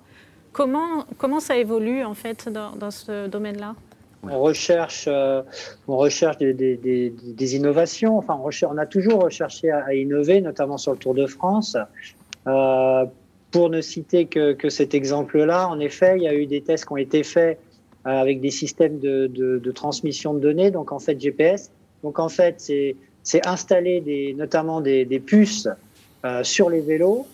Comment, 0.52 1.06
comment 1.17 1.39
ça 1.39 1.58
évolue, 1.58 2.04
en 2.04 2.13
fait, 2.13 2.50
dans 2.50 2.91
ce 2.91 3.28
domaine-là? 3.28 3.76
On 4.30 4.40
recherche, 4.40 5.06
euh, 5.08 5.42
on 5.88 5.98
recherche 5.98 6.38
des, 6.38 6.54
des- 6.54 6.78
des- 6.78 7.10
des 7.10 7.56
innovations. 7.56 8.18
Enfin, 8.18 8.38
on, 8.40 8.44
recherche- 8.44 8.72
on 8.74 8.78
a 8.78 8.86
toujours 8.86 9.24
recherché 9.24 9.72
à, 9.72 9.86
à 9.86 9.94
innover, 9.94 10.42
notamment 10.42 10.78
sur 10.78 10.92
le 10.92 10.98
Tour 11.00 11.14
de 11.16 11.26
France. 11.28 11.76
Euh, 12.48 13.06
pour 13.52 13.70
ne 13.70 13.82
citer 13.82 14.26
que, 14.28 14.54
que 14.54 14.70
cet 14.70 14.94
exemple-là, 14.94 15.68
en 15.68 15.80
effet, 15.80 16.14
il 16.18 16.24
y 16.24 16.28
a 16.28 16.34
eu 16.34 16.46
des 16.46 16.62
tests 16.62 16.86
qui 16.86 16.94
ont 16.94 16.98
été 16.98 17.24
faits 17.24 17.60
euh, 18.06 18.10
avec 18.10 18.40
des 18.42 18.52
systèmes 18.52 19.00
de, 19.00 19.28
de- 19.28 19.58
de 19.60 19.72
transmission 19.72 20.34
de 20.34 20.40
données, 20.40 20.72
donc 20.72 20.92
en 20.92 21.00
fait 21.00 21.20
GPS. 21.20 21.70
Donc 22.04 22.18
en 22.20 22.30
fait, 22.30 22.56
c'est 23.24 23.46
installer 23.48 24.02
des, 24.02 24.34
notamment 24.34 24.82
des, 24.82 25.06
des 25.06 25.20
puces 25.20 25.68
euh, 26.26 26.44
sur 26.44 26.70
les 26.70 26.82
vélos 26.82 27.28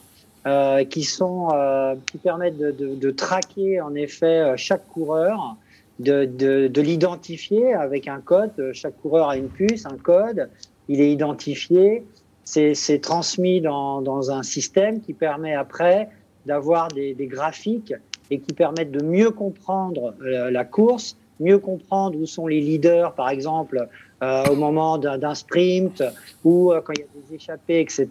euh, 0.46 0.84
qui 0.86 1.04
sont 1.04 1.50
euh, 1.54 1.96
qui 2.12 2.18
permettent 2.18 2.58
de, 2.58 2.72
de- 2.72 2.96
de 2.96 3.12
traquer 3.12 3.80
en 3.80 3.94
effet 3.96 4.40
euh, 4.40 4.54
chaque 4.58 4.86
coureur 4.88 5.56
de, 6.00 6.26
de, 6.26 6.68
de 6.68 6.82
l'identifier 6.82 7.74
avec 7.74 8.08
un 8.08 8.20
code. 8.20 8.52
Chaque 8.74 8.98
coureur 9.02 9.30
a 9.30 9.38
une 9.38 9.50
puce, 9.50 9.86
un 9.86 9.98
code. 9.98 10.50
Il 10.88 11.02
est 11.02 11.12
identifié. 11.12 12.04
C'est 12.44 13.02
transmis 13.02 13.60
dans, 13.60 14.02
dans 14.02 14.32
un 14.32 14.44
système 14.44 15.02
qui 15.02 15.14
permet 15.14 15.54
après 15.54 16.10
d'avoir 16.46 16.88
des, 16.88 17.14
des 17.14 17.28
graphiques 17.28 17.94
et 18.32 18.40
qui 18.40 18.54
permettent 18.54 18.92
de 18.92 19.04
mieux 19.04 19.32
comprendre 19.32 20.14
euh, 20.22 20.50
la 20.50 20.64
course, 20.64 21.18
mieux 21.40 21.60
comprendre 21.60 22.18
où 22.18 22.26
sont 22.26 22.48
les 22.48 22.62
leaders, 22.62 23.14
par 23.14 23.30
exemple, 23.30 23.88
euh, 24.24 24.46
au 24.46 24.56
moment 24.56 24.98
d'un 24.98 25.18
d'un 25.18 25.36
sprint 25.36 26.04
ou 26.44 26.72
euh, 26.72 26.82
quand 26.82 26.94
il 26.94 27.02
y 27.02 27.04
a 27.04 27.28
des 27.28 27.36
échappées, 27.36 27.82
etc. 27.82 28.08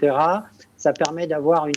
Ça 0.76 0.92
permet 0.92 1.26
d'avoir 1.26 1.66
une, 1.66 1.74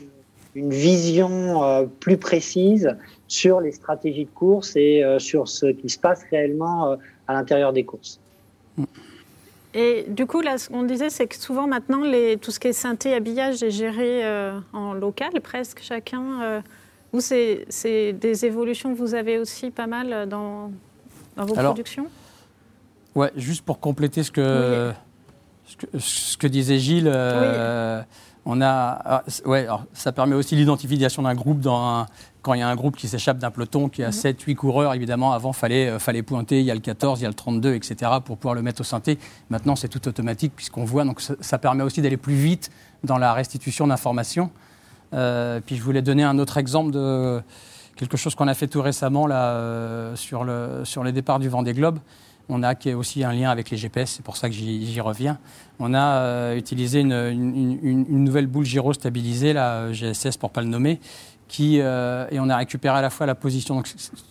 une 0.55 0.71
vision 0.71 1.63
euh, 1.63 1.85
plus 1.99 2.17
précise 2.17 2.95
sur 3.27 3.59
les 3.59 3.71
stratégies 3.71 4.25
de 4.25 4.31
course 4.31 4.75
et 4.75 5.03
euh, 5.03 5.19
sur 5.19 5.47
ce 5.47 5.67
qui 5.67 5.89
se 5.89 5.99
passe 5.99 6.21
réellement 6.31 6.91
euh, 6.91 6.95
à 7.27 7.33
l'intérieur 7.33 7.73
des 7.73 7.83
courses. 7.83 8.19
Et 9.73 10.05
du 10.07 10.25
coup, 10.25 10.41
là, 10.41 10.57
ce 10.57 10.69
qu'on 10.69 10.83
disait, 10.83 11.11
c'est 11.11 11.27
que 11.27 11.35
souvent 11.35 11.67
maintenant, 11.67 12.03
les, 12.03 12.37
tout 12.37 12.49
ce 12.49 12.59
qui 12.59 12.69
est 12.69 12.73
synthé, 12.73 13.13
habillage 13.13 13.61
est 13.61 13.69
géré 13.69 14.25
euh, 14.25 14.59
en 14.73 14.93
local, 14.93 15.29
presque 15.43 15.81
chacun. 15.83 16.41
Euh, 16.41 16.61
vous, 17.13 17.21
c'est 17.21 18.13
des 18.13 18.45
évolutions 18.45 18.93
que 18.93 18.97
vous 18.97 19.13
avez 19.13 19.37
aussi 19.37 19.69
pas 19.69 19.87
mal 19.87 20.27
dans, 20.27 20.71
dans 21.35 21.45
vos 21.45 21.57
Alors, 21.57 21.73
productions? 21.73 22.07
Ouais, 23.15 23.31
juste 23.35 23.63
pour 23.63 23.79
compléter 23.79 24.23
ce 24.23 24.31
que, 24.31 24.91
ce 25.65 25.75
que, 25.75 25.99
ce 25.99 26.37
que 26.37 26.47
disait 26.47 26.77
Gilles, 26.77 27.11
euh, 27.11 28.01
on 28.45 28.61
a, 28.61 28.67
ah, 29.05 29.23
ouais, 29.45 29.63
alors, 29.63 29.83
ça 29.93 30.11
permet 30.11 30.35
aussi 30.35 30.55
l'identification 30.55 31.23
d'un 31.23 31.35
groupe 31.35 31.59
dans 31.59 31.77
un- 31.77 32.05
quand 32.41 32.53
il 32.53 32.59
y 32.59 32.63
a 32.63 32.69
un 32.69 32.75
groupe 32.75 32.95
qui 32.95 33.07
s'échappe 33.07 33.37
d'un 33.37 33.51
peloton 33.51 33.89
qui 33.89 34.01
a 34.03 34.11
7, 34.11 34.41
8 34.41 34.55
coureurs, 34.55 34.93
évidemment, 34.93 35.33
avant, 35.33 35.51
fallait, 35.53 35.89
euh, 35.89 35.99
fallait 35.99 36.23
pointer, 36.23 36.59
il 36.59 36.65
y 36.65 36.71
a 36.71 36.73
le 36.73 36.79
14, 36.79 37.19
il 37.19 37.23
y 37.23 37.25
a 37.25 37.29
le 37.29 37.33
32, 37.35 37.73
etc., 37.75 38.11
pour 38.23 38.37
pouvoir 38.37 38.55
le 38.55 38.61
mettre 38.61 38.81
au 38.81 38.85
synthé. 38.85 39.19
Maintenant, 39.49 39.75
c'est 39.75 39.89
tout 39.89 40.07
automatique 40.07 40.53
puisqu'on 40.55 40.85
voit, 40.85 41.03
donc 41.03 41.19
ça, 41.21 41.33
ça 41.41 41.57
permet 41.57 41.83
aussi 41.83 42.01
d'aller 42.01 42.17
plus 42.17 42.33
vite 42.35 42.71
dans 43.03 43.17
la 43.17 43.33
restitution 43.33 43.87
d'informations. 43.87 44.49
Euh, 45.13 45.59
puis 45.65 45.75
je 45.75 45.83
voulais 45.83 46.01
donner 46.01 46.23
un 46.23 46.37
autre 46.39 46.57
exemple 46.57 46.91
de 46.91 47.41
quelque 47.95 48.15
chose 48.15 48.35
qu'on 48.35 48.47
a 48.47 48.53
fait 48.53 48.67
tout 48.67 48.81
récemment 48.81 49.27
là, 49.27 49.49
euh, 49.51 50.15
sur, 50.15 50.43
le, 50.45 50.81
sur 50.85 51.03
les 51.03 51.11
départs 51.11 51.39
du 51.39 51.49
Vendée 51.49 51.73
Globe. 51.73 51.99
On 52.51 52.63
a 52.63 52.73
qui 52.75 52.89
est 52.89 52.93
aussi 52.95 53.23
un 53.23 53.31
lien 53.31 53.49
avec 53.51 53.69
les 53.69 53.77
GPS, 53.77 54.09
c'est 54.17 54.23
pour 54.23 54.35
ça 54.35 54.49
que 54.49 54.55
j'y 54.55 54.99
reviens. 55.01 55.37
On 55.79 55.93
a 55.93 56.01
euh, 56.17 56.55
utilisé 56.57 56.99
une, 57.01 57.13
une- 57.13 57.79
une- 57.83 58.05
une 58.09 58.23
nouvelle 58.23 58.47
boule 58.47 58.65
gyro 58.65 58.91
stabilisée, 58.93 59.53
la 59.53 59.93
GSS 59.93 60.37
pour 60.37 60.49
pas 60.49 60.61
le 60.61 60.67
nommer, 60.67 60.99
qui, 61.47 61.79
euh, 61.79 62.25
et 62.31 62.39
on 62.39 62.49
a 62.49 62.57
récupéré 62.57 62.97
à 62.97 63.01
la 63.01 63.09
fois 63.11 63.25
la 63.27 63.35
position 63.35 63.83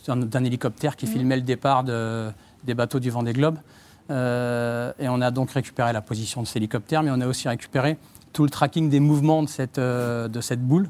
d'un 0.09 0.45
hélicoptère 0.45 0.97
qui 0.97 1.07
filmait 1.07 1.37
le 1.37 1.43
départ 1.43 1.85
de- 1.85 2.31
des 2.65 2.75
bateaux 2.75 2.99
du 3.01 3.11
Vendée 3.11 3.33
Globe. 3.33 3.59
Euh, 4.11 4.93
et 4.99 5.09
on 5.09 5.21
a 5.21 5.31
donc 5.31 5.51
récupéré 5.51 5.93
la 5.93 6.01
position 6.01 6.43
de 6.43 6.47
cet 6.47 6.57
hélicoptère, 6.57 7.03
mais 7.03 7.11
on 7.13 7.21
a 7.21 7.27
aussi 7.27 7.49
récupéré 7.49 7.99
tout 8.33 8.43
le 8.43 8.51
tracking 8.51 8.89
des 8.91 9.01
mouvements 9.01 9.43
de 9.43 9.49
cette, 9.49 9.79
euh, 9.79 10.29
de 10.29 10.41
cette 10.41 10.61
boule 10.63 10.89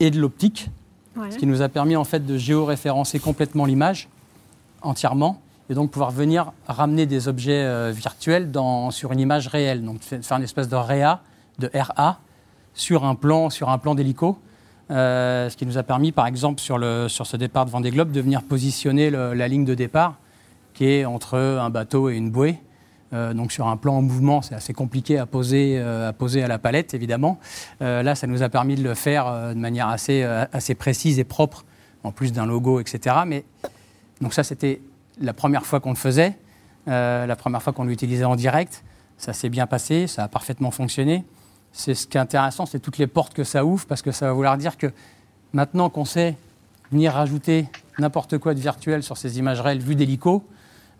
et 0.00 0.10
de 0.10 0.18
l'optique, 0.20 0.70
Ouais. 1.16 1.30
ce 1.30 1.38
qui 1.38 1.46
nous 1.46 1.60
a 1.62 1.68
permis 1.68 1.96
en 1.96 2.04
fait 2.04 2.24
de 2.24 2.36
géoréférencer 2.38 3.18
complètement 3.18 3.64
l'image 3.64 4.08
entièrement 4.82 5.40
et 5.68 5.74
donc 5.74 5.90
pouvoir 5.90 6.10
venir 6.10 6.52
ramener 6.68 7.06
des 7.06 7.28
objets 7.28 7.62
euh, 7.64 7.92
virtuels 7.94 8.50
sur 8.90 9.12
une 9.12 9.20
image 9.20 9.48
réelle. 9.48 9.84
Donc 9.84 10.00
fa- 10.00 10.20
faire 10.22 10.36
une 10.36 10.44
espèce 10.44 10.68
de 10.68 10.76
REA, 10.76 11.20
de 11.58 11.70
RA, 11.74 12.18
sur 12.74 13.04
un 13.04 13.14
plan, 13.14 13.50
sur 13.50 13.68
un 13.70 13.78
plan 13.78 13.94
d'hélico. 13.94 14.38
Euh, 14.90 15.50
ce 15.50 15.56
qui 15.56 15.66
nous 15.66 15.78
a 15.78 15.82
permis, 15.82 16.12
par 16.12 16.26
exemple, 16.28 16.60
sur, 16.60 16.78
le, 16.78 17.08
sur 17.08 17.26
ce 17.26 17.36
départ 17.36 17.64
de 17.66 17.70
Vendée 17.70 17.90
Globe, 17.90 18.12
de 18.12 18.20
venir 18.20 18.42
positionner 18.42 19.10
la 19.10 19.48
ligne 19.48 19.64
de 19.64 19.74
départ 19.74 20.14
qui 20.74 20.84
est 20.88 21.04
entre 21.06 21.38
un 21.38 21.70
bateau 21.70 22.10
et 22.10 22.16
une 22.16 22.30
bouée. 22.30 22.58
Euh, 23.12 23.32
donc 23.34 23.50
sur 23.50 23.66
un 23.66 23.76
plan 23.76 23.94
en 23.96 24.02
mouvement, 24.02 24.42
c'est 24.42 24.54
assez 24.54 24.74
compliqué 24.74 25.18
à 25.18 25.26
poser, 25.26 25.80
à 25.80 26.12
poser 26.12 26.42
à 26.44 26.48
la 26.48 26.58
palette, 26.58 26.92
évidemment. 26.94 27.38
Là, 27.80 28.14
ça 28.14 28.26
nous 28.26 28.42
a 28.42 28.48
permis 28.48 28.74
de 28.76 28.82
le 28.84 28.94
faire 28.94 29.54
de 29.54 29.58
manière 29.58 29.88
assez, 29.88 30.22
assez 30.22 30.74
précise 30.76 31.18
et 31.18 31.24
propre, 31.24 31.64
en 32.04 32.12
plus 32.12 32.32
d'un 32.32 32.46
logo, 32.46 32.78
etc. 32.78 33.16
Mais 33.26 33.44
donc 34.20 34.34
ça, 34.34 34.44
c'était 34.44 34.80
la 35.20 35.32
première 35.32 35.64
fois 35.64 35.80
qu'on 35.80 35.90
le 35.90 35.96
faisait, 35.96 36.38
euh, 36.88 37.26
la 37.26 37.36
première 37.36 37.62
fois 37.62 37.72
qu'on 37.72 37.84
l'utilisait 37.84 38.24
en 38.24 38.36
direct. 38.36 38.84
Ça 39.18 39.32
s'est 39.32 39.48
bien 39.48 39.66
passé, 39.66 40.06
ça 40.06 40.24
a 40.24 40.28
parfaitement 40.28 40.70
fonctionné. 40.70 41.24
C'est 41.72 41.94
ce 41.94 42.06
qui 42.06 42.16
est 42.16 42.20
intéressant, 42.20 42.66
c'est 42.66 42.80
toutes 42.80 42.98
les 42.98 43.06
portes 43.06 43.34
que 43.34 43.44
ça 43.44 43.64
ouvre, 43.64 43.86
parce 43.86 44.02
que 44.02 44.12
ça 44.12 44.26
va 44.26 44.32
vouloir 44.32 44.56
dire 44.56 44.76
que 44.76 44.88
maintenant 45.52 45.90
qu'on 45.90 46.04
sait 46.04 46.36
venir 46.92 47.12
rajouter 47.12 47.66
n'importe 47.98 48.38
quoi 48.38 48.54
de 48.54 48.60
virtuel 48.60 49.02
sur 49.02 49.16
ces 49.16 49.38
images 49.38 49.60
réelles 49.60 49.80
vues 49.80 49.94
d'hélico, 49.94 50.44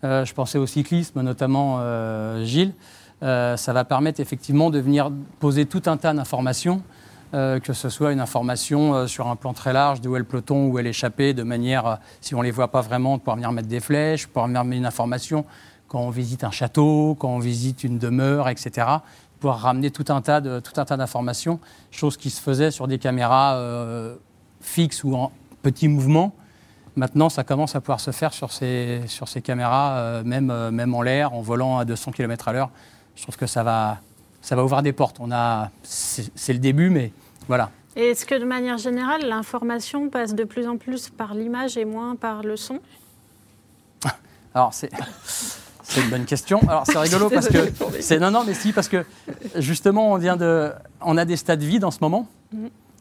euh, 0.05 0.25
je 0.25 0.35
pensais 0.35 0.59
au 0.59 0.67
cyclisme, 0.67 1.23
notamment 1.23 1.77
euh, 1.81 2.45
Gilles, 2.45 2.75
ça 3.21 3.73
va 3.73 3.85
permettre 3.85 4.21
effectivement 4.21 4.71
de 4.71 4.79
venir 4.79 5.11
poser 5.41 5.64
tout 5.64 5.83
un 5.87 5.97
tas 5.97 6.12
d'informations, 6.12 6.83
euh, 7.35 7.59
que 7.61 7.72
ce 7.72 7.89
soit 7.89 8.12
une 8.12 8.20
information 8.20 8.95
euh, 8.95 9.07
sur 9.07 9.27
un 9.29 9.37
plan 9.37 9.53
très 9.53 9.72
large 9.72 10.01
de 10.01 10.09
où 10.09 10.16
est 10.16 10.20
le 10.20 10.24
peloton, 10.24 10.66
où 10.68 10.79
est 10.79 10.83
l'échappée, 10.83 11.35
de 11.35 11.43
manière, 11.43 11.87
euh, 11.87 11.95
si 12.20 12.35
on 12.35 12.39
ne 12.39 12.45
les 12.45 12.51
voit 12.51 12.68
pas 12.68 12.81
vraiment, 12.81 13.14
de 13.14 13.20
pouvoir 13.20 13.37
venir 13.37 13.51
mettre 13.53 13.68
des 13.68 13.81
flèches, 13.81 14.27
pouvoir 14.27 14.47
venir 14.47 14.64
mettre 14.64 14.79
une 14.79 14.87
information 14.87 15.45
quand 15.89 16.01
on 16.01 16.11
visite 16.11 16.45
un 16.45 16.51
château, 16.51 17.16
quand 17.18 17.29
on 17.29 17.39
visite 17.39 17.85
une 17.85 17.99
demeure, 17.99 18.49
etc. 18.49 18.87
Pouvoir 19.41 19.61
ramener 19.61 19.91
tout 19.91 20.05
un 20.09 20.20
tas 20.20 20.41
de- 20.41 20.61
tout 20.61 20.81
un 20.81 20.85
tas 20.85 20.97
d'informations, 20.97 21.61
chose 21.91 22.16
qui 22.16 22.31
se 22.31 22.41
faisait 22.41 22.70
sur 22.70 22.89
des 22.89 22.99
caméras 22.99 23.61
fixes 24.61 25.05
ou 25.05 25.14
en 25.14 25.31
petits 25.62 25.87
mouvements. 25.89 26.35
Maintenant, 26.97 27.29
ça 27.29 27.45
commence 27.45 27.77
à 27.77 27.81
pouvoir 27.81 28.01
se 28.01 28.11
faire 28.11 28.33
sur 28.33 28.51
ces, 28.53 29.03
sur 29.07 29.29
ces 29.29 29.43
caméras, 29.43 30.22
même, 30.24 30.70
même 30.70 30.95
en 30.95 31.03
l'air, 31.03 31.35
en 31.35 31.41
volant 31.43 31.79
à 31.79 31.85
200 31.85 32.11
km 32.12 32.49
à 32.49 32.53
l'heure. 32.53 32.70
Je 33.14 33.22
trouve 33.22 33.37
que 33.37 33.47
ça 33.47 33.62
va, 33.62 33.99
ça 34.47 34.55
va 34.55 34.64
ouvrir 34.64 34.82
des 34.82 34.92
portes. 34.92 35.16
On 35.18 35.32
a, 35.32 35.70
c'est 35.82 36.53
le 36.53 36.61
début, 36.61 36.88
mais 36.88 37.12
voilà. 37.49 37.70
Et 37.97 38.11
est-ce 38.11 38.24
que 38.24 38.36
de 38.36 38.44
manière 38.44 38.78
générale, 38.78 39.22
l'information 39.26 40.09
passe 40.09 40.36
de 40.36 40.44
plus 40.44 40.68
en 40.68 40.76
plus 40.76 41.11
par 41.11 41.34
l'image 41.34 41.76
et 41.76 41.84
moins 41.84 42.14
par 42.14 42.44
le 42.44 42.57
son? 42.57 42.78
Alors, 44.55 44.72
c'est. 44.72 44.90
C'est 45.88 46.01
une 46.01 46.11
bonne 46.11 46.24
question. 46.24 46.61
Alors, 46.68 46.82
c'est 46.84 46.99
rigolo 46.99 47.30
parce 47.32 47.47
que. 47.47 47.59
c'est 48.01 48.18
Non, 48.18 48.32
non, 48.32 48.42
mais 48.44 48.55
si, 48.55 48.72
parce 48.72 48.88
que 48.88 49.07
justement, 49.55 50.11
on, 50.11 50.16
vient 50.16 50.36
de, 50.36 50.72
on 51.01 51.16
a 51.16 51.24
des 51.24 51.36
stades 51.36 51.62
vides 51.62 51.84
en 51.84 51.92
ce 51.92 51.99
moment. 52.01 52.26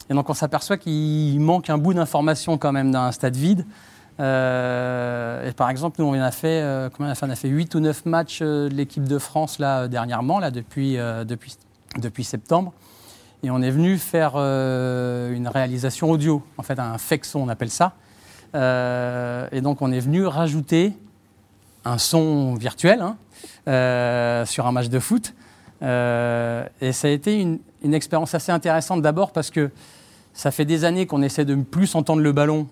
Et 0.07 0.13
donc, 0.13 0.29
on 0.29 0.35
s'aperçoit 0.35 0.77
qu'il 0.77 1.39
manque 1.39 1.71
un 1.71 1.79
bout 1.79 1.95
d'information 1.95 2.59
quand 2.59 2.71
même 2.71 2.91
d'un 2.91 3.11
stade 3.11 3.35
vide. 3.35 3.65
Euh, 4.20 5.51
par 5.53 5.70
exemple, 5.70 6.01
nous, 6.01 6.07
on 6.07 6.13
a 6.13 6.32
fait, 6.32 6.61
euh, 6.61 6.89
on 6.99 7.05
a 7.05 7.16
fait? 7.16 7.26
On 7.26 7.30
a 7.30 7.36
fait 7.36 7.49
8 7.49 7.76
ou 7.76 7.80
9 7.80 8.05
matchs 8.05 8.39
euh, 8.41 8.70
de 8.70 8.74
l'équipe 8.74 9.03
de 9.03 9.18
France 9.20 9.59
là, 9.59 9.88
dernièrement, 9.88 10.39
là, 10.39 10.51
depuis, 10.51 10.97
septembre. 12.24 12.74
Et 13.43 13.51
on 13.51 13.61
est 13.61 13.72
venu 13.72 13.97
faire 13.97 14.38
une 14.38 15.47
réalisation 15.47 16.09
audio, 16.09 16.41
en 16.57 16.63
fait, 16.63 16.80
un 16.80 16.97
fake 16.97 17.26
son, 17.26 17.41
on 17.41 17.49
appelle 17.49 17.70
ça. 17.70 17.93
Et 18.55 19.61
donc, 19.61 19.82
on 19.82 19.91
est 19.91 19.99
venu 19.99 20.26
rajouter 20.26 20.93
un 21.84 21.99
son 21.99 22.55
virtuel 22.55 23.01
hein, 23.01 24.45
sur 24.45 24.66
un 24.66 24.72
match 24.72 24.89
de 24.89 24.99
foot. 24.99 25.36
Et 25.82 26.91
ça 26.91 27.07
a 27.07 27.11
été 27.11 27.39
une 27.41 27.93
expérience 27.93 28.34
assez 28.34 28.51
intéressante 28.51 29.03
d'abord 29.03 29.32
parce 29.32 29.51
que 29.51 29.70
ça 30.34 30.49
fait 30.49 30.66
des 30.66 30.84
années 30.84 31.05
qu'on 31.05 31.22
essaie 31.22 31.45
de 31.45 31.53
plus 31.55 31.93
entendre 31.93 32.22
le 32.22 32.32
ballon 32.32 32.68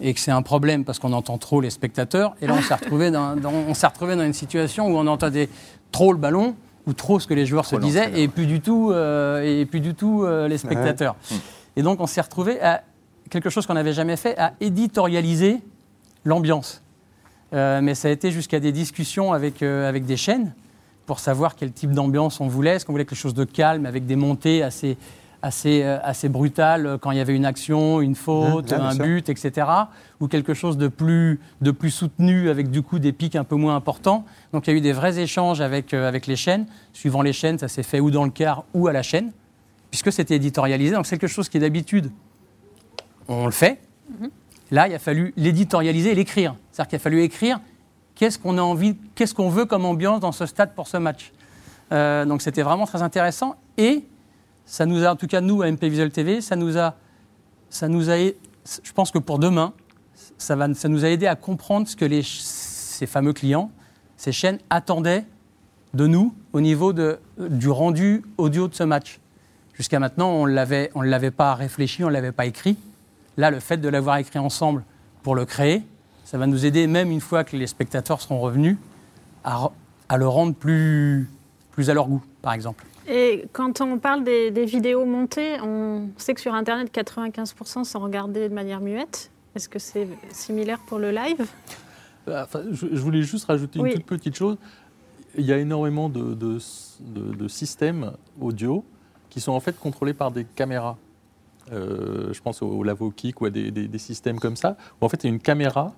et 0.00 0.14
que 0.14 0.20
c'est 0.20 0.30
un 0.30 0.42
problème 0.42 0.84
parce 0.84 0.98
qu'on 0.98 1.12
entend 1.12 1.38
trop 1.38 1.60
les 1.60 1.70
spectateurs. 1.70 2.34
Et 2.40 2.46
là, 2.46 2.54
on 2.58 2.62
s'est 2.62 2.74
retrouvé 2.74 3.10
dans, 3.10 3.36
dans- 3.36 3.52
on 3.52 3.74
s'est 3.74 3.86
retrouvé 3.86 4.16
dans 4.16 4.24
une 4.24 4.32
situation 4.32 4.86
où 4.88 4.96
on 4.96 5.06
entendait 5.06 5.48
trop 5.92 6.12
le 6.12 6.18
ballon 6.18 6.54
ou 6.86 6.92
trop 6.94 7.20
ce 7.20 7.26
que 7.26 7.34
les 7.34 7.46
joueurs 7.46 7.64
se 7.66 7.76
disaient 7.76 8.10
et 8.20 8.26
plus 8.28 8.46
du 8.46 8.60
tout, 8.60 8.90
euh, 8.90 9.42
et 9.60 9.66
plus 9.66 9.80
du 9.80 9.94
tout 9.94 10.24
euh, 10.24 10.48
les 10.48 10.58
spectateurs. 10.58 11.14
Et 11.76 11.82
donc, 11.82 12.00
on 12.00 12.06
s'est 12.06 12.20
retrouvé 12.20 12.60
à 12.60 12.82
quelque 13.30 13.50
chose 13.50 13.66
qu'on 13.66 13.74
n'avait 13.74 13.92
jamais 13.92 14.16
fait, 14.16 14.36
à 14.38 14.52
éditorialiser 14.60 15.60
l'ambiance. 16.24 16.82
Euh, 17.54 17.80
mais 17.82 17.94
ça 17.94 18.08
a 18.08 18.10
été 18.10 18.30
jusqu'à 18.30 18.60
des 18.60 18.72
discussions 18.72 19.32
avec, 19.32 19.62
avec 19.62 20.04
des 20.06 20.16
chaînes 20.16 20.52
pour 21.06 21.18
savoir 21.18 21.54
quel 21.56 21.72
type 21.72 21.92
d'ambiance 21.92 22.40
on 22.40 22.48
voulait. 22.48 22.76
Est-ce 22.76 22.86
qu'on 22.86 22.92
voulait 22.92 23.04
quelque 23.04 23.18
chose 23.18 23.34
de 23.34 23.44
calme, 23.44 23.86
avec 23.86 24.06
des 24.06 24.16
montées 24.16 24.62
assez, 24.62 24.96
assez, 25.42 25.82
euh, 25.82 25.98
assez 26.02 26.28
brutales 26.28 26.86
euh, 26.86 26.98
quand 26.98 27.10
il 27.10 27.18
y 27.18 27.20
avait 27.20 27.34
une 27.34 27.44
action, 27.44 28.00
une 28.00 28.14
faute, 28.14 28.72
Mmh, 28.72 28.76
bien 28.76 28.84
un 28.84 28.92
sûr. 28.92 29.04
but, 29.04 29.28
etc. 29.28 29.66
Ou 30.20 30.28
quelque 30.28 30.54
chose 30.54 30.76
de 30.78 30.88
plus, 30.88 31.40
de 31.60 31.70
plus 31.70 31.90
soutenu, 31.90 32.48
avec 32.48 32.70
du 32.70 32.82
coup 32.82 32.98
des 32.98 33.12
pics 33.12 33.36
un 33.36 33.44
peu 33.44 33.56
moins 33.56 33.74
importants. 33.76 34.24
Donc 34.52 34.66
il 34.66 34.70
y 34.70 34.74
a 34.74 34.76
eu 34.76 34.80
des 34.80 34.92
vrais 34.92 35.18
échanges 35.18 35.60
avec, 35.60 35.92
euh, 35.94 36.08
avec 36.08 36.26
les 36.26 36.36
chaînes. 36.36 36.66
Suivant 36.92 37.22
les 37.22 37.32
chaînes, 37.32 37.58
ça 37.58 37.68
s'est 37.68 37.82
fait 37.82 38.00
ou 38.00 38.10
dans 38.10 38.24
le 38.24 38.30
car 38.30 38.64
ou 38.72 38.86
à 38.88 38.92
la 38.92 39.02
chaîne, 39.02 39.32
puisque 39.90 40.12
c'était 40.12 40.36
éditorialisé. 40.36 40.94
Donc 40.94 41.06
c'est 41.06 41.18
quelque 41.18 41.30
chose 41.30 41.48
qui 41.48 41.56
est 41.56 41.60
d'habitude, 41.60 42.10
on 43.28 43.46
le 43.46 43.52
fait. 43.52 43.80
Là, 44.70 44.88
il 44.88 44.94
a 44.94 44.98
fallu 44.98 45.34
l'éditorialiser 45.36 46.12
et 46.12 46.14
l'écrire. 46.14 46.54
C'est-à-dire 46.70 46.88
qu'il 46.88 46.96
a 46.96 47.00
fallu 47.00 47.22
écrire 47.22 47.60
qu'est-ce 48.14 48.38
qu'on 48.38 48.56
a 48.58 48.62
envie, 48.62 48.96
qu'est-ce 49.14 49.34
qu'on 49.34 49.48
veut 49.50 49.64
comme 49.66 49.84
ambiance 49.84 50.20
dans 50.20 50.32
ce 50.32 50.46
stade 50.46 50.74
pour 50.74 50.86
ce 50.86 50.96
match. 50.96 51.32
Euh, 51.92 52.24
donc 52.24 52.40
c'était 52.40 52.62
vraiment 52.62 52.86
très 52.86 53.02
intéressant 53.02 53.56
et 53.76 54.04
ça 54.66 54.86
nous 54.86 55.04
a, 55.04 55.10
en 55.12 55.16
tout 55.16 55.26
cas 55.26 55.40
nous 55.40 55.62
à 55.62 55.70
MP 55.70 55.84
Visual 55.84 56.10
TV, 56.10 56.40
ça 56.40 56.56
nous 56.56 56.78
a, 56.78 56.94
ça 57.70 57.88
nous 57.88 58.10
a, 58.10 58.16
je 58.16 58.92
pense 58.94 59.10
que 59.10 59.18
pour 59.18 59.38
demain, 59.38 59.72
ça, 60.38 60.56
va, 60.56 60.72
ça 60.74 60.88
nous 60.88 61.04
a 61.04 61.08
aidé 61.08 61.26
à 61.26 61.36
comprendre 61.36 61.88
ce 61.88 61.96
que 61.96 62.06
ces 62.22 63.06
fameux 63.06 63.32
clients, 63.32 63.70
ces 64.16 64.32
chaînes 64.32 64.58
attendaient 64.70 65.24
de 65.94 66.06
nous 66.06 66.34
au 66.52 66.60
niveau 66.60 66.92
du 66.92 67.68
rendu 67.68 68.24
audio 68.38 68.68
de 68.68 68.74
ce 68.74 68.82
match. 68.82 69.20
Jusqu'à 69.74 69.98
maintenant, 69.98 70.30
on 70.30 70.46
ne 70.46 71.04
l'avait 71.04 71.30
pas 71.30 71.54
réfléchi, 71.54 72.04
on 72.04 72.08
ne 72.08 72.12
l'avait 72.12 72.32
pas 72.32 72.46
écrit. 72.46 72.76
Là, 73.36 73.50
le 73.50 73.60
fait 73.60 73.78
de 73.78 73.88
l'avoir 73.88 74.18
écrit 74.18 74.38
ensemble 74.38 74.84
pour 75.22 75.34
le 75.34 75.44
créer, 75.44 75.82
ça 76.24 76.38
va 76.38 76.46
nous 76.46 76.64
aider, 76.66 76.86
même 76.86 77.10
une 77.10 77.20
fois 77.20 77.44
que 77.44 77.56
les 77.56 77.66
spectateurs 77.66 78.20
seront 78.20 78.40
revenus, 78.40 78.76
à, 79.44 79.70
le 80.16 80.28
rendre 80.28 80.54
plus 80.54 81.28
à 81.88 81.94
leur 81.94 82.06
goût, 82.06 82.22
par 82.42 82.52
exemple. 82.52 82.84
Et 83.14 83.44
quand 83.52 83.82
on 83.82 83.98
parle 83.98 84.24
des, 84.24 84.50
des 84.50 84.64
vidéos 84.64 85.04
montées, 85.04 85.60
on 85.60 86.08
sait 86.16 86.32
que 86.32 86.40
sur 86.40 86.54
Internet, 86.54 86.90
95% 86.94 87.84
sont 87.84 87.98
regardées 88.00 88.48
de 88.48 88.54
manière 88.54 88.80
muette. 88.80 89.30
Est-ce 89.54 89.68
que 89.68 89.78
c'est 89.78 90.08
similaire 90.30 90.78
pour 90.86 90.98
le 90.98 91.10
live? 91.10 91.46
Euh, 92.28 92.42
Enfin, 92.42 92.62
je, 92.70 92.86
je 92.90 93.00
voulais 93.00 93.20
juste 93.22 93.44
rajouter 93.44 93.80
Oui. 93.80 93.90
une 93.90 93.96
toute 93.96 94.06
petite 94.06 94.34
chose. 94.34 94.56
Il 95.36 95.44
y 95.44 95.52
a 95.52 95.58
énormément 95.58 96.08
de, 96.08 96.32
de- 96.34 96.58
de- 97.00 97.34
de 97.34 97.48
systèmes 97.48 98.12
audio 98.40 98.82
qui 99.28 99.40
sont 99.40 99.52
en 99.52 99.60
fait 99.60 99.78
contrôlés 99.78 100.14
par 100.14 100.30
des 100.30 100.44
caméras. 100.44 100.96
Euh, 101.70 102.32
je 102.32 102.40
pense 102.40 102.62
au, 102.62 102.66
au 102.68 102.82
Lavokick 102.82 103.40
ou 103.42 103.44
à 103.46 103.50
des, 103.50 103.70
des- 103.70 103.88
des 103.88 103.98
systèmes 103.98 104.38
comme 104.40 104.56
ça, 104.56 104.76
où 105.00 105.04
en 105.04 105.08
fait 105.10 105.22
il 105.22 105.26
y 105.26 105.30
a 105.30 105.34
une 105.34 105.40
caméra 105.40 105.92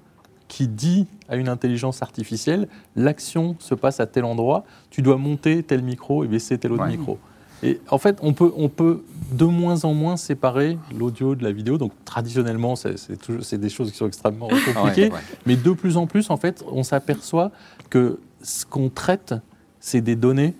qui 0.48 0.68
dit 0.68 1.06
à 1.28 1.36
une 1.36 1.48
intelligence 1.48 2.02
artificielle 2.02 2.68
l'action 2.96 3.56
se 3.58 3.74
passe 3.74 3.98
à 4.00 4.06
tel 4.06 4.24
endroit, 4.24 4.64
tu 4.90 5.02
dois 5.02 5.16
monter 5.16 5.62
tel 5.62 5.82
micro 5.82 6.22
et 6.24 6.28
baisser 6.28 6.58
tel 6.58 6.72
autre 6.72 6.84
Ouais. 6.84 6.90
micro. 6.96 7.18
Et 7.62 7.80
en 7.88 7.96
fait, 7.98 8.18
on 8.20 8.34
peut, 8.34 8.52
on 8.56 8.68
peut 8.68 9.04
de 9.32 9.44
moins 9.46 9.84
en 9.86 9.94
moins 9.94 10.18
séparer 10.18 10.76
l'audio 10.94 11.34
de 11.34 11.42
la 11.44 11.50
vidéo. 11.52 11.78
Donc 11.78 11.92
traditionnellement, 12.04 12.74
c'est 12.76 13.58
des 13.58 13.68
choses 13.70 13.90
qui 13.90 13.96
sont 13.96 14.06
extrêmement 14.06 14.48
compliquées. 14.48 15.10
ouais. 15.10 15.18
Mais 15.46 15.56
de 15.56 15.70
plus 15.72 15.96
en 15.96 16.06
plus, 16.06 16.28
en 16.28 16.36
fait, 16.36 16.62
on 16.70 16.82
s'aperçoit 16.82 17.50
que 17.88 18.18
ce 18.42 18.66
qu'on 18.66 18.90
traite, 18.90 19.34
c'est 19.80 20.02
des 20.02 20.14
données. 20.16 20.54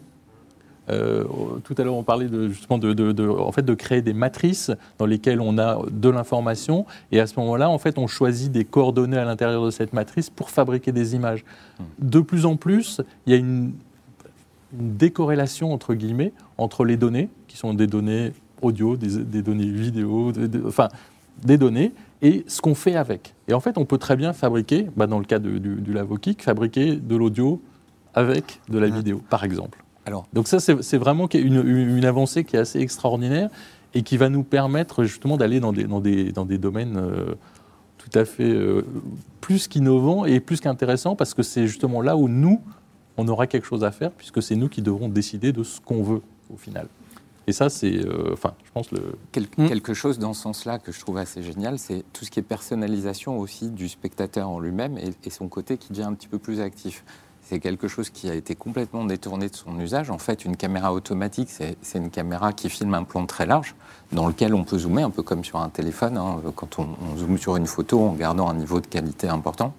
Euh, 0.91 1.25
tout 1.65 1.75
à 1.79 1.83
l'heure, 1.83 1.95
on 1.95 2.03
parlait 2.03 2.29
de, 2.29 2.49
justement 2.49 2.79
de, 2.79 2.93
de- 2.93 3.13
de- 3.13 3.27
en 3.29 3.53
fait, 3.53 3.63
de 3.63 3.75
créer 3.75 4.03
des 4.03 4.13
matrices 4.13 4.71
dans 4.99 5.07
lesquelles 5.07 5.41
on 5.41 5.57
a 5.59 5.79
de 5.91 6.09
l'information. 6.11 6.85
Et 7.13 7.21
à 7.21 7.27
ce 7.27 7.39
moment-là, 7.41 7.71
en 7.71 7.79
fait, 7.79 7.97
on 7.99 8.07
choisit 8.07 8.53
des 8.53 8.65
coordonnées 8.65 9.17
à 9.17 9.25
l'intérieur 9.25 9.65
de 9.65 9.71
cette 9.71 9.93
matrice 9.93 10.29
pour 10.31 10.51
fabriquer 10.51 10.93
des 10.93 11.15
images. 11.15 11.45
De 11.99 12.21
plus 12.21 12.45
en 12.45 12.57
plus, 12.57 13.01
il 13.27 13.33
y 13.33 13.37
a 13.37 13.39
une, 13.39 13.73
une 14.79 14.97
décorrélation, 14.97 15.73
entre 15.73 15.95
guillemets, 15.95 16.33
entre 16.59 16.85
les 16.85 16.97
données, 16.97 17.29
qui 17.49 17.57
sont 17.57 17.73
des 17.75 17.87
données 17.87 18.33
audio, 18.61 18.97
des, 18.97 19.25
des 19.25 19.43
données 19.43 19.67
vidéo, 19.71 20.33
enfin, 20.67 20.89
des 21.45 21.59
données, 21.59 21.93
et 22.23 22.45
ce 22.47 22.61
qu'on 22.61 22.75
fait 22.75 22.97
avec. 22.97 23.35
Et 23.49 23.55
en 23.55 23.61
fait, 23.61 23.77
on 23.79 23.85
peut 23.85 23.99
très 23.99 24.17
bien 24.17 24.33
fabriquer, 24.33 24.87
bah, 24.97 25.07
dans 25.07 25.19
le 25.19 25.25
cas 25.25 25.39
de- 25.39 25.59
du, 25.59 25.77
du 25.77 25.93
Lavokick, 25.93 26.43
fabriquer 26.43 26.97
de 26.97 27.17
l'audio 27.17 27.61
avec 28.15 28.61
de 28.69 28.79
la 28.79 28.89
vidéo, 28.89 29.21
par 29.29 29.45
exemple. 29.45 29.84
Alors, 30.07 30.27
Donc 30.33 30.49
ça, 30.49 30.61
c'est 30.61 30.97
vraiment 30.99 31.29
une, 31.33 32.05
avancée 32.05 32.45
qui 32.45 32.57
est 32.57 32.59
assez 32.59 32.81
extraordinaire 32.81 33.49
et 33.95 34.03
qui 34.03 34.17
va 34.17 34.29
nous 34.29 34.43
permettre 34.43 35.05
justement 35.05 35.37
d'aller 35.37 35.61
dans 35.61 35.73
des, 35.73 35.85
dans, 35.85 36.01
des, 36.01 36.33
dans 36.33 36.45
des 36.45 36.59
domaines 36.59 36.97
euh, 36.97 37.35
tout 37.99 38.19
à 38.19 38.25
fait 38.25 38.51
euh, 38.51 38.85
plus 39.41 39.67
qu'innovant 39.69 40.25
et 40.25 40.41
plus 40.41 40.61
qu'intéressant 40.61 41.17
parce 41.17 41.33
que 41.33 41.43
c'est 41.43 41.67
justement 41.67 42.03
là 42.03 42.17
où 42.17 42.29
nous, 42.29 42.61
on 43.17 43.27
aura 43.29 43.47
quelque 43.47 43.67
chose 43.67 43.85
à 43.85 43.93
faire 43.93 44.11
puisque 44.11 44.43
c'est 44.43 44.57
nous 44.57 44.69
qui 44.69 44.83
devrons 44.83 45.09
décider 45.09 45.53
de 45.53 45.63
ce 45.63 45.81
qu'on 45.81 46.03
veut 46.03 46.23
au 46.53 46.57
final. 46.57 46.89
Et 47.47 47.53
ça, 47.53 47.69
c'est, 47.69 47.95
euh, 47.99 48.33
enfin, 48.33 48.55
je 48.65 48.71
pense 48.73 48.91
le. 48.91 49.01
Quel- 49.31 49.45
Mm. 49.57 49.69
Quelque 49.69 49.93
chose 49.95 50.19
dans 50.19 50.33
ce 50.33 50.43
sens-là 50.43 50.79
que 50.79 50.93
je 50.93 51.01
trouve 51.01 51.19
assez 51.19 51.43
génial, 51.43 51.79
c'est 51.79 52.03
tout 52.13 52.25
ce 52.25 52.31
qui 52.31 52.41
est 52.41 52.43
personnalisation 52.43 53.39
aussi 53.39 53.71
du 53.71 53.89
spectateur 53.89 54.49
en 54.49 54.59
lui-même 54.59 54.97
et, 54.99 55.11
et 55.25 55.31
son 55.31 55.49
côté 55.49 55.77
qui 55.77 55.93
devient 55.93 56.05
un 56.05 56.15
petit 56.15 56.29
peu 56.29 56.39
plus 56.39 56.61
actif. 56.61 57.05
C'est 57.49 57.61
quelque 57.61 57.89
chose 57.89 58.09
qui 58.09 58.31
a 58.31 58.35
été 58.35 58.55
complètement 58.55 59.05
détourné 59.05 59.49
de 59.49 59.55
son 59.55 59.79
usage. 59.79 60.11
En 60.11 60.19
fait, 60.19 60.45
une 60.45 60.57
caméra 60.57 60.93
automatique, 60.95 61.51
c'est 61.51 61.99
une 61.99 62.11
caméra 62.11 62.53
qui 62.53 62.71
filme 62.71 62.95
un 62.95 63.05
plan 63.05 63.27
très 63.27 63.45
large 63.45 63.75
dans 64.13 64.27
lequel 64.27 64.55
on 64.55 64.65
peut 64.65 64.79
zoomer, 64.79 65.05
un 65.05 65.11
peu 65.11 65.23
comme 65.23 65.45
sur 65.45 65.61
un 65.61 65.69
téléphone, 65.69 66.17
hein, 66.17 66.41
quand 66.57 66.79
on, 66.79 66.89
on 67.03 67.17
zoome 67.17 67.37
sur 67.37 67.57
une 67.57 67.67
photo 67.67 68.01
en 68.01 68.13
gardant 68.13 68.49
un 68.49 68.55
niveau 68.55 68.81
de 68.81 68.87
qualité 68.87 69.29
important. 69.29 69.75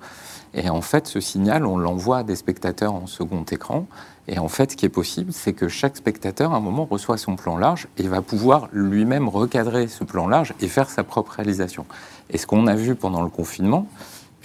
Et 0.53 0.69
en 0.69 0.81
fait, 0.81 1.07
ce 1.07 1.19
signal, 1.19 1.65
on 1.65 1.77
l'envoie 1.77 2.19
à 2.19 2.23
des 2.23 2.35
spectateurs 2.37 2.93
en 2.93 3.07
second 3.07 3.43
écran. 3.43 3.87
Et 4.27 4.39
en 4.39 4.47
fait, 4.47 4.71
ce 4.71 4.77
qui 4.77 4.85
est 4.85 4.89
possible, 4.89 5.33
c'est 5.33 5.53
que 5.53 5.67
chaque 5.67 5.97
spectateur, 5.97 6.53
à 6.53 6.57
un 6.57 6.61
moment, 6.61 6.85
reçoit 6.85 7.17
son 7.17 7.35
plan 7.35 7.57
large 7.57 7.87
et 7.97 8.07
va 8.07 8.21
pouvoir 8.21 8.69
lui-même 8.71 9.27
recadrer 9.27 9.87
ce 9.87 10.03
plan 10.05 10.27
large 10.27 10.53
et 10.61 10.67
faire 10.67 10.89
sa 10.89 11.03
propre 11.03 11.33
réalisation. 11.33 11.85
Et 12.29 12.37
ce 12.37 12.47
qu'on 12.47 12.67
a 12.67 12.75
vu 12.75 12.95
pendant 12.95 13.21
le 13.21 13.29
confinement, 13.29 13.87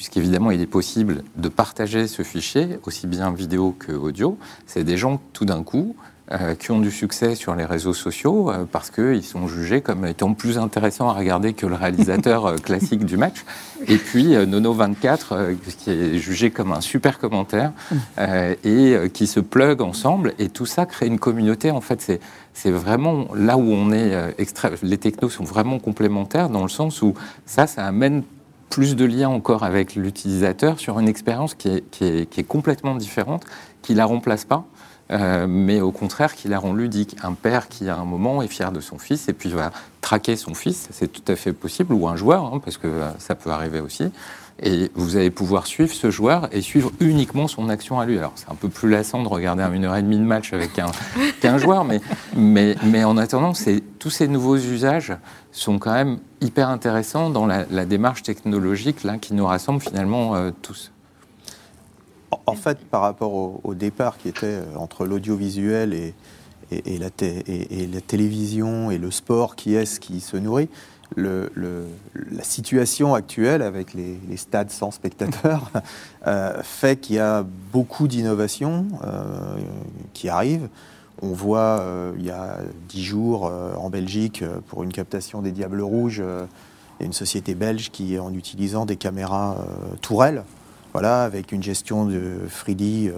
puisqu'évidemment, 0.00 0.50
il 0.50 0.62
est 0.62 0.66
possible 0.66 1.24
de 1.36 1.50
partager 1.50 2.08
ce 2.08 2.22
fichier, 2.22 2.78
aussi 2.84 3.06
bien 3.06 3.30
vidéo 3.32 3.76
que 3.78 3.92
audio, 3.92 4.38
c'est 4.66 4.82
des 4.82 4.96
gens, 4.96 5.20
tout 5.34 5.44
d'un 5.44 5.62
coup, 5.62 5.94
euh, 6.32 6.54
qui 6.54 6.70
ont 6.70 6.78
du 6.78 6.90
succès 6.90 7.34
sur 7.34 7.54
les 7.54 7.66
réseaux 7.66 7.92
sociaux 7.92 8.50
euh, 8.50 8.64
parce 8.70 8.90
qu'ils 8.90 9.22
sont 9.22 9.46
jugés 9.46 9.82
comme 9.82 10.06
étant 10.06 10.32
plus 10.32 10.56
intéressants 10.56 11.10
à 11.10 11.12
regarder 11.12 11.52
que 11.52 11.66
le 11.66 11.74
réalisateur 11.74 12.46
euh, 12.46 12.56
classique 12.56 13.04
du 13.04 13.18
match. 13.18 13.44
Et 13.88 13.98
puis 13.98 14.34
euh, 14.34 14.46
Nono24, 14.46 15.18
euh, 15.32 15.54
qui 15.76 15.90
est 15.90 16.16
jugé 16.16 16.50
comme 16.50 16.72
un 16.72 16.80
super 16.80 17.18
commentaire 17.18 17.72
et 18.64 18.96
qui 19.12 19.26
se 19.26 19.40
plug 19.40 19.82
ensemble. 19.82 20.32
Et 20.38 20.48
tout 20.48 20.64
ça 20.64 20.86
crée 20.86 21.08
une 21.08 21.18
communauté. 21.18 21.70
En 21.72 21.82
fait, 21.82 22.20
c'est 22.54 22.70
vraiment 22.70 23.26
là 23.34 23.58
où 23.58 23.70
on 23.70 23.92
est 23.92 24.14
extra... 24.38 24.70
Les 24.82 24.96
technos 24.96 25.28
sont 25.28 25.44
vraiment 25.44 25.78
complémentaires 25.78 26.48
dans 26.48 26.62
le 26.62 26.70
sens 26.70 27.02
où 27.02 27.12
ça, 27.44 27.66
ça 27.66 27.84
amène 27.84 28.22
plus 28.70 28.96
de 28.96 29.04
liens 29.04 29.28
encore 29.28 29.64
avec 29.64 29.96
l'utilisateur 29.96 30.78
sur 30.78 30.98
une 30.98 31.08
expérience 31.08 31.54
qui 31.54 31.68
est, 31.68 31.90
qui, 31.90 32.04
est, 32.04 32.26
qui 32.26 32.40
est 32.40 32.44
complètement 32.44 32.94
différente, 32.94 33.44
qui 33.82 33.94
la 33.94 34.06
remplace 34.06 34.44
pas. 34.44 34.64
Euh, 35.10 35.46
mais 35.48 35.80
au 35.80 35.90
contraire 35.90 36.36
qui 36.36 36.46
la 36.46 36.58
rend 36.58 36.72
ludique. 36.72 37.16
Un 37.22 37.32
père 37.32 37.68
qui 37.68 37.88
à 37.88 37.96
un 37.96 38.04
moment 38.04 38.42
est 38.42 38.48
fier 38.48 38.70
de 38.70 38.80
son 38.80 38.98
fils 38.98 39.28
et 39.28 39.32
puis 39.32 39.50
va 39.50 39.72
traquer 40.00 40.36
son 40.36 40.54
fils, 40.54 40.88
c'est 40.92 41.10
tout 41.10 41.24
à 41.26 41.34
fait 41.34 41.52
possible, 41.52 41.92
ou 41.94 42.06
un 42.06 42.14
joueur, 42.14 42.44
hein, 42.44 42.60
parce 42.64 42.76
que 42.76 42.86
euh, 42.86 43.10
ça 43.18 43.34
peut 43.34 43.50
arriver 43.50 43.80
aussi. 43.80 44.04
Et 44.62 44.90
vous 44.94 45.16
allez 45.16 45.30
pouvoir 45.30 45.66
suivre 45.66 45.92
ce 45.92 46.10
joueur 46.10 46.48
et 46.52 46.60
suivre 46.60 46.92
uniquement 47.00 47.48
son 47.48 47.70
action 47.70 47.98
à 47.98 48.04
lui. 48.04 48.18
Alors 48.18 48.32
c'est 48.34 48.50
un 48.50 48.54
peu 48.54 48.68
plus 48.68 48.90
lassant 48.90 49.22
de 49.22 49.28
regarder 49.28 49.62
une 49.74 49.84
heure 49.84 49.96
et 49.96 50.02
demie 50.02 50.18
de 50.18 50.24
match 50.24 50.52
avec 50.52 50.78
un, 50.78 50.90
qu'un 51.40 51.56
joueur, 51.56 51.84
mais, 51.84 52.00
mais, 52.36 53.04
en 53.04 53.16
attendant, 53.16 53.54
c'est, 53.54 53.82
tous 53.98 54.10
ces 54.10 54.28
nouveaux 54.28 54.56
usages 54.56 55.14
sont 55.50 55.78
quand 55.78 55.92
même 55.92 56.18
hyper 56.42 56.68
intéressants 56.68 57.30
dans 57.30 57.46
la, 57.46 57.64
démarche 57.86 58.22
technologique 58.22 59.02
là, 59.02 59.16
qui 59.16 59.32
nous 59.32 59.46
rassemble 59.46 59.80
finalement 59.80 60.36
euh, 60.36 60.50
tous. 60.62 60.92
En- 62.46 62.54
fait, 62.54 62.78
par 62.78 63.00
rapport 63.00 63.32
au, 63.64 63.74
départ 63.74 64.18
qui 64.18 64.28
était 64.28 64.46
euh, 64.46 64.76
entre 64.76 65.06
l'audiovisuel 65.06 65.94
et, 65.94 66.14
la 66.98 68.00
télévision 68.00 68.90
et 68.90 68.98
le 68.98 69.10
sport, 69.10 69.56
qui 69.56 69.74
est 69.74 69.86
ce 69.86 69.98
qui 69.98 70.20
se 70.20 70.36
nourrit, 70.36 70.68
le- 71.16 71.50
le- 71.54 71.86
la 72.30 72.42
situation 72.42 73.14
actuelle 73.14 73.62
avec 73.62 73.94
les, 73.94 74.18
les 74.28 74.36
stades 74.36 74.70
sans 74.70 74.90
spectateurs 74.90 75.70
euh, 76.26 76.62
fait 76.62 76.96
qu'il 77.00 77.16
y 77.16 77.18
a 77.18 77.44
beaucoup 77.72 78.08
d'innovations 78.08 78.86
euh, 79.04 79.56
qui 80.14 80.28
arrivent. 80.28 80.68
On 81.22 81.32
voit, 81.32 81.80
euh, 81.80 82.12
il 82.18 82.24
y 82.24 82.30
a 82.30 82.58
dix 82.88 83.04
jours 83.04 83.46
euh, 83.46 83.74
en 83.74 83.90
Belgique, 83.90 84.42
euh, 84.42 84.60
pour 84.68 84.82
une 84.82 84.92
captation 84.92 85.42
des 85.42 85.52
Diables 85.52 85.82
Rouges, 85.82 86.20
euh, 86.24 86.46
il 86.98 87.02
y 87.02 87.04
a 87.04 87.06
une 87.06 87.12
société 87.12 87.54
belge 87.54 87.90
qui, 87.90 88.18
en 88.18 88.32
utilisant 88.34 88.86
des 88.86 88.96
caméras 88.96 89.56
tourelles, 90.02 90.44
voilà, 90.92 91.22
avec 91.22 91.52
une 91.52 91.62
gestion 91.62 92.04
de 92.04 92.40
3D 92.48 93.08
euh, 93.08 93.12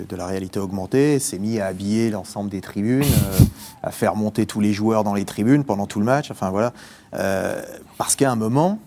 de, 0.00 0.04
de 0.08 0.16
la 0.16 0.26
réalité 0.26 0.58
augmentée, 0.58 1.18
s'est 1.18 1.38
mis 1.38 1.58
à 1.60 1.66
habiller 1.66 2.10
l'ensemble 2.10 2.48
des 2.50 2.60
tribunes, 2.60 3.02
euh, 3.04 3.38
à 3.82 3.90
faire 3.90 4.16
monter 4.16 4.46
tous 4.46 4.60
les 4.60 4.72
joueurs 4.72 5.04
dans 5.04 5.14
les 5.14 5.24
tribunes 5.24 5.64
pendant 5.64 5.86
tout 5.86 5.98
le 5.98 6.06
match. 6.06 6.30
Enfin 6.30 6.50
voilà, 6.50 6.72
Euh, 7.14 7.60
parce 7.98 8.16
qu'à 8.16 8.30
un 8.30 8.36
moment, 8.36 8.78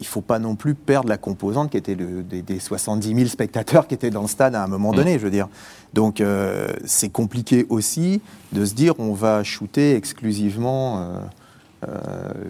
il 0.00 0.06
faut 0.06 0.22
pas 0.22 0.38
non 0.38 0.56
plus 0.56 0.74
perdre 0.74 1.08
la 1.10 1.18
composante 1.18 1.70
qui 1.70 1.76
était 1.76 1.94
le- 1.94 2.22
des, 2.22 2.40
des 2.42 2.58
70 2.58 3.14
000 3.14 3.28
spectateurs 3.28 3.86
qui 3.86 3.94
étaient 3.94 4.10
dans 4.10 4.22
le 4.22 4.28
stade 4.28 4.54
à 4.54 4.62
un 4.62 4.66
moment 4.66 4.92
donné, 4.94 5.18
je 5.18 5.24
veux 5.24 5.30
dire. 5.30 5.48
Donc 5.92 6.20
euh, 6.22 6.68
c'est 6.86 7.10
compliqué 7.10 7.66
aussi 7.68 8.22
de 8.52 8.64
se 8.64 8.72
dire 8.74 8.94
on 8.98 9.12
va 9.12 9.42
shooter 9.44 9.94
exclusivement 9.94 11.20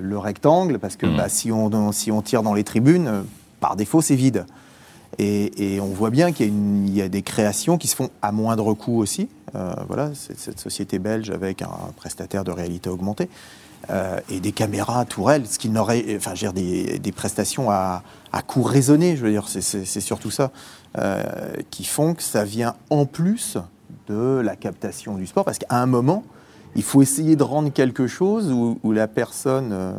le 0.01 0.19
rectangle 0.19 0.79
parce 0.79 0.97
que 0.97 1.07
Mhm. 1.07 1.17
bah, 1.17 1.29
si, 1.29 1.51
on, 1.53 1.93
si 1.93 2.11
on 2.13 2.23
tire 2.23 2.43
dans 2.43 2.55
les 2.55 2.65
tribunes, 2.65 3.25
par 3.61 3.77
défaut 3.77 4.01
c'est 4.01 4.15
vide. 4.15 4.47
Et, 5.19 5.79
on 5.81 5.87
voit 5.87 6.11
bien 6.11 6.33
qu'il 6.33 6.95
y, 6.95 7.01
a 7.01 7.09
des 7.09 7.23
créations 7.23 7.79
qui 7.79 7.89
se 7.89 7.97
font 7.97 8.11
à 8.23 8.33
moindre 8.33 8.75
coût 8.75 8.99
aussi. 8.99 9.29
Euh, 9.55 9.75
voilà, 9.89 10.11
cette 10.15 10.61
société 10.61 10.99
belge 10.99 11.31
avec 11.31 11.63
un 11.63 11.71
prestataire 11.97 12.45
de 12.45 12.51
réalité 12.51 12.91
augmentée 12.91 13.29
euh, 13.91 14.19
et 14.31 14.41
des 14.41 14.53
caméras 14.53 15.05
tourelles, 15.05 15.47
ce 15.47 15.59
qui 15.59 15.69
n'aurait, 15.69 16.05
enfin, 16.17 16.35
je 16.35 16.47
veux 16.47 16.53
dire, 16.53 16.99
des, 17.01 17.13
prestations 17.13 17.71
à, 17.71 18.03
à 18.33 18.43
coût 18.43 18.63
raisonné. 18.63 19.17
Je 19.17 19.25
veux 19.25 19.31
dire, 19.31 19.49
c'est- 19.49 20.01
surtout 20.01 20.31
ça 20.31 20.51
euh, 20.99 21.23
qui 21.71 21.85
font 21.85 22.15
que 22.15 22.23
ça 22.23 22.45
vient 22.45 22.75
en 22.91 23.07
plus 23.07 23.59
de 24.09 24.41
la 24.45 24.57
captation 24.57 25.17
du 25.17 25.27
sport, 25.27 25.45
parce 25.45 25.59
qu'à 25.59 25.77
un 25.77 25.87
moment, 25.87 26.25
il 26.75 26.83
faut 26.83 27.03
essayer 27.03 27.37
de 27.37 27.43
rendre 27.43 27.73
quelque 27.73 28.07
chose 28.07 28.51
où, 28.53 28.79
où 28.83 28.93
la 28.93 29.09
personne 29.09 29.71
euh, 29.73 29.93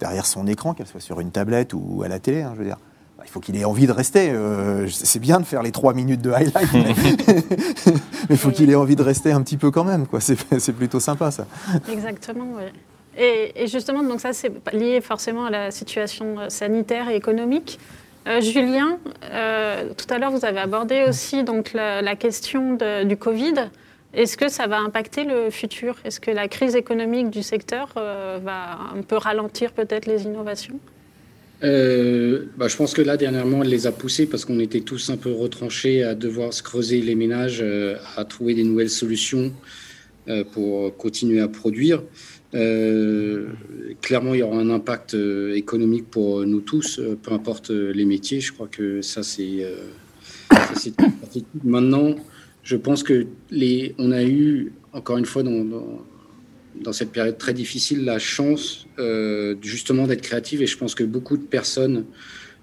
derrière 0.00 0.26
son 0.26 0.46
écran, 0.46 0.74
qu'elle 0.74 0.86
soit 0.86 1.00
sur 1.00 1.20
une 1.20 1.30
tablette 1.30 1.74
ou 1.74 2.02
à 2.04 2.08
la 2.08 2.18
télé, 2.18 2.42
hein, 2.42 2.52
je 2.54 2.58
veux 2.58 2.66
dire. 2.66 2.78
Bah, 3.22 3.26
Il 3.28 3.30
faut 3.30 3.40
qu'il 3.40 3.56
ait 3.56 3.64
envie 3.64 3.86
de 3.86 3.92
rester. 3.92 4.30
euh, 4.30 4.88
c'est 4.88 5.18
bien 5.20 5.38
de 5.40 5.44
faire 5.44 5.62
les 5.62 5.70
trois 5.72 5.94
minutes 5.94 6.20
de 6.22 6.30
highlight, 6.32 6.68
mais 6.74 6.94
il 8.30 8.36
faut 8.36 8.50
qu'il 8.50 8.70
ait 8.70 8.74
envie 8.74 8.96
de 8.96 9.02
rester 9.02 9.32
un 9.32 9.42
petit 9.42 9.56
peu 9.56 9.70
quand 9.70 9.84
même. 9.84 10.06
quoi. 10.06 10.20
C'est 10.20 10.72
plutôt 10.72 11.00
sympa, 11.00 11.30
ça. 11.30 11.46
Exactement, 11.90 12.46
oui. 12.56 12.64
Et, 13.16 13.64
et 13.64 13.66
justement, 13.66 14.02
donc 14.02 14.20
ça, 14.20 14.32
c'est 14.32 14.50
lié 14.72 15.00
forcément 15.02 15.44
à 15.44 15.50
la 15.50 15.70
situation 15.70 16.38
euh, 16.40 16.48
sanitaire 16.48 17.10
et 17.10 17.16
économique. 17.16 17.78
Euh, 18.26 18.40
Julien, 18.40 18.98
euh, 19.24 19.90
tout 19.96 20.06
à 20.14 20.18
l'heure, 20.18 20.30
vous 20.30 20.44
avez 20.46 20.60
abordé 20.60 21.04
aussi 21.08 21.44
donc, 21.44 21.72
la, 21.74 22.00
la 22.00 22.16
question 22.16 22.72
de- 22.74 23.04
du 23.04 23.16
Covid. 23.18 23.54
Est-ce 24.14 24.36
que 24.38 24.48
ça 24.48 24.66
va 24.66 24.78
impacter 24.78 25.24
le 25.24 25.50
futur? 25.50 25.96
Est-ce 26.04 26.20
que 26.20 26.30
la 26.30 26.48
crise 26.48 26.74
économique 26.76 27.30
du 27.30 27.42
secteur 27.42 27.88
va 27.94 28.78
un 28.94 29.00
peu 29.02 29.16
ralentir 29.16 29.72
peut-être 29.72 30.04
les 30.06 30.24
innovations? 30.24 30.78
Euh, 31.62 32.46
bah, 32.56 32.68
je 32.68 32.76
pense 32.76 32.92
que 32.92 33.02
là, 33.02 33.16
dernièrement, 33.16 33.62
elle 33.62 33.68
les 33.68 33.86
a 33.86 33.92
poussés 33.92 34.26
parce 34.26 34.44
qu'on 34.44 34.58
était 34.58 34.80
tous 34.80 35.10
un 35.10 35.16
peu 35.16 35.32
retranchés 35.32 36.02
à 36.02 36.14
devoir 36.14 36.52
se 36.52 36.62
creuser 36.62 37.00
les 37.00 37.14
ménages, 37.14 37.60
euh, 37.62 37.96
à 38.16 38.24
trouver 38.24 38.54
des 38.54 38.64
nouvelles 38.64 38.90
solutions 38.90 39.52
euh, 40.28 40.44
pour 40.44 40.96
continuer 40.96 41.40
à 41.40 41.48
produire. 41.48 42.02
Clairement, 42.52 44.34
il 44.34 44.40
y 44.40 44.42
aura 44.42 44.58
un 44.58 44.68
impact 44.68 45.16
économique 45.54 46.10
pour 46.10 46.44
nous 46.44 46.60
tous, 46.60 47.00
peu 47.22 47.32
importe 47.32 47.70
les 47.70 48.04
métiers. 48.04 48.40
Je 48.40 48.52
crois 48.52 48.68
que 48.68 49.00
ça, 49.00 49.22
c'est. 49.22 49.64
Maintenant, 51.64 52.14
je 52.62 52.76
pense 52.76 53.02
que 53.02 53.26
les, 53.50 53.94
on 53.96 54.12
a 54.12 54.22
eu, 54.22 54.72
encore 54.92 55.16
une 55.16 55.24
fois, 55.24 55.42
dans, 55.42 55.64
dans 56.80 56.92
cette 56.92 57.12
période 57.12 57.38
très 57.38 57.54
difficile, 57.54 58.04
la 58.04 58.18
chance 58.18 58.86
euh, 58.98 59.54
justement 59.62 60.06
d'être 60.06 60.22
créative. 60.22 60.62
Et 60.62 60.66
je 60.66 60.76
pense 60.76 60.94
que 60.94 61.04
beaucoup 61.04 61.36
de 61.36 61.42
personnes, 61.42 62.04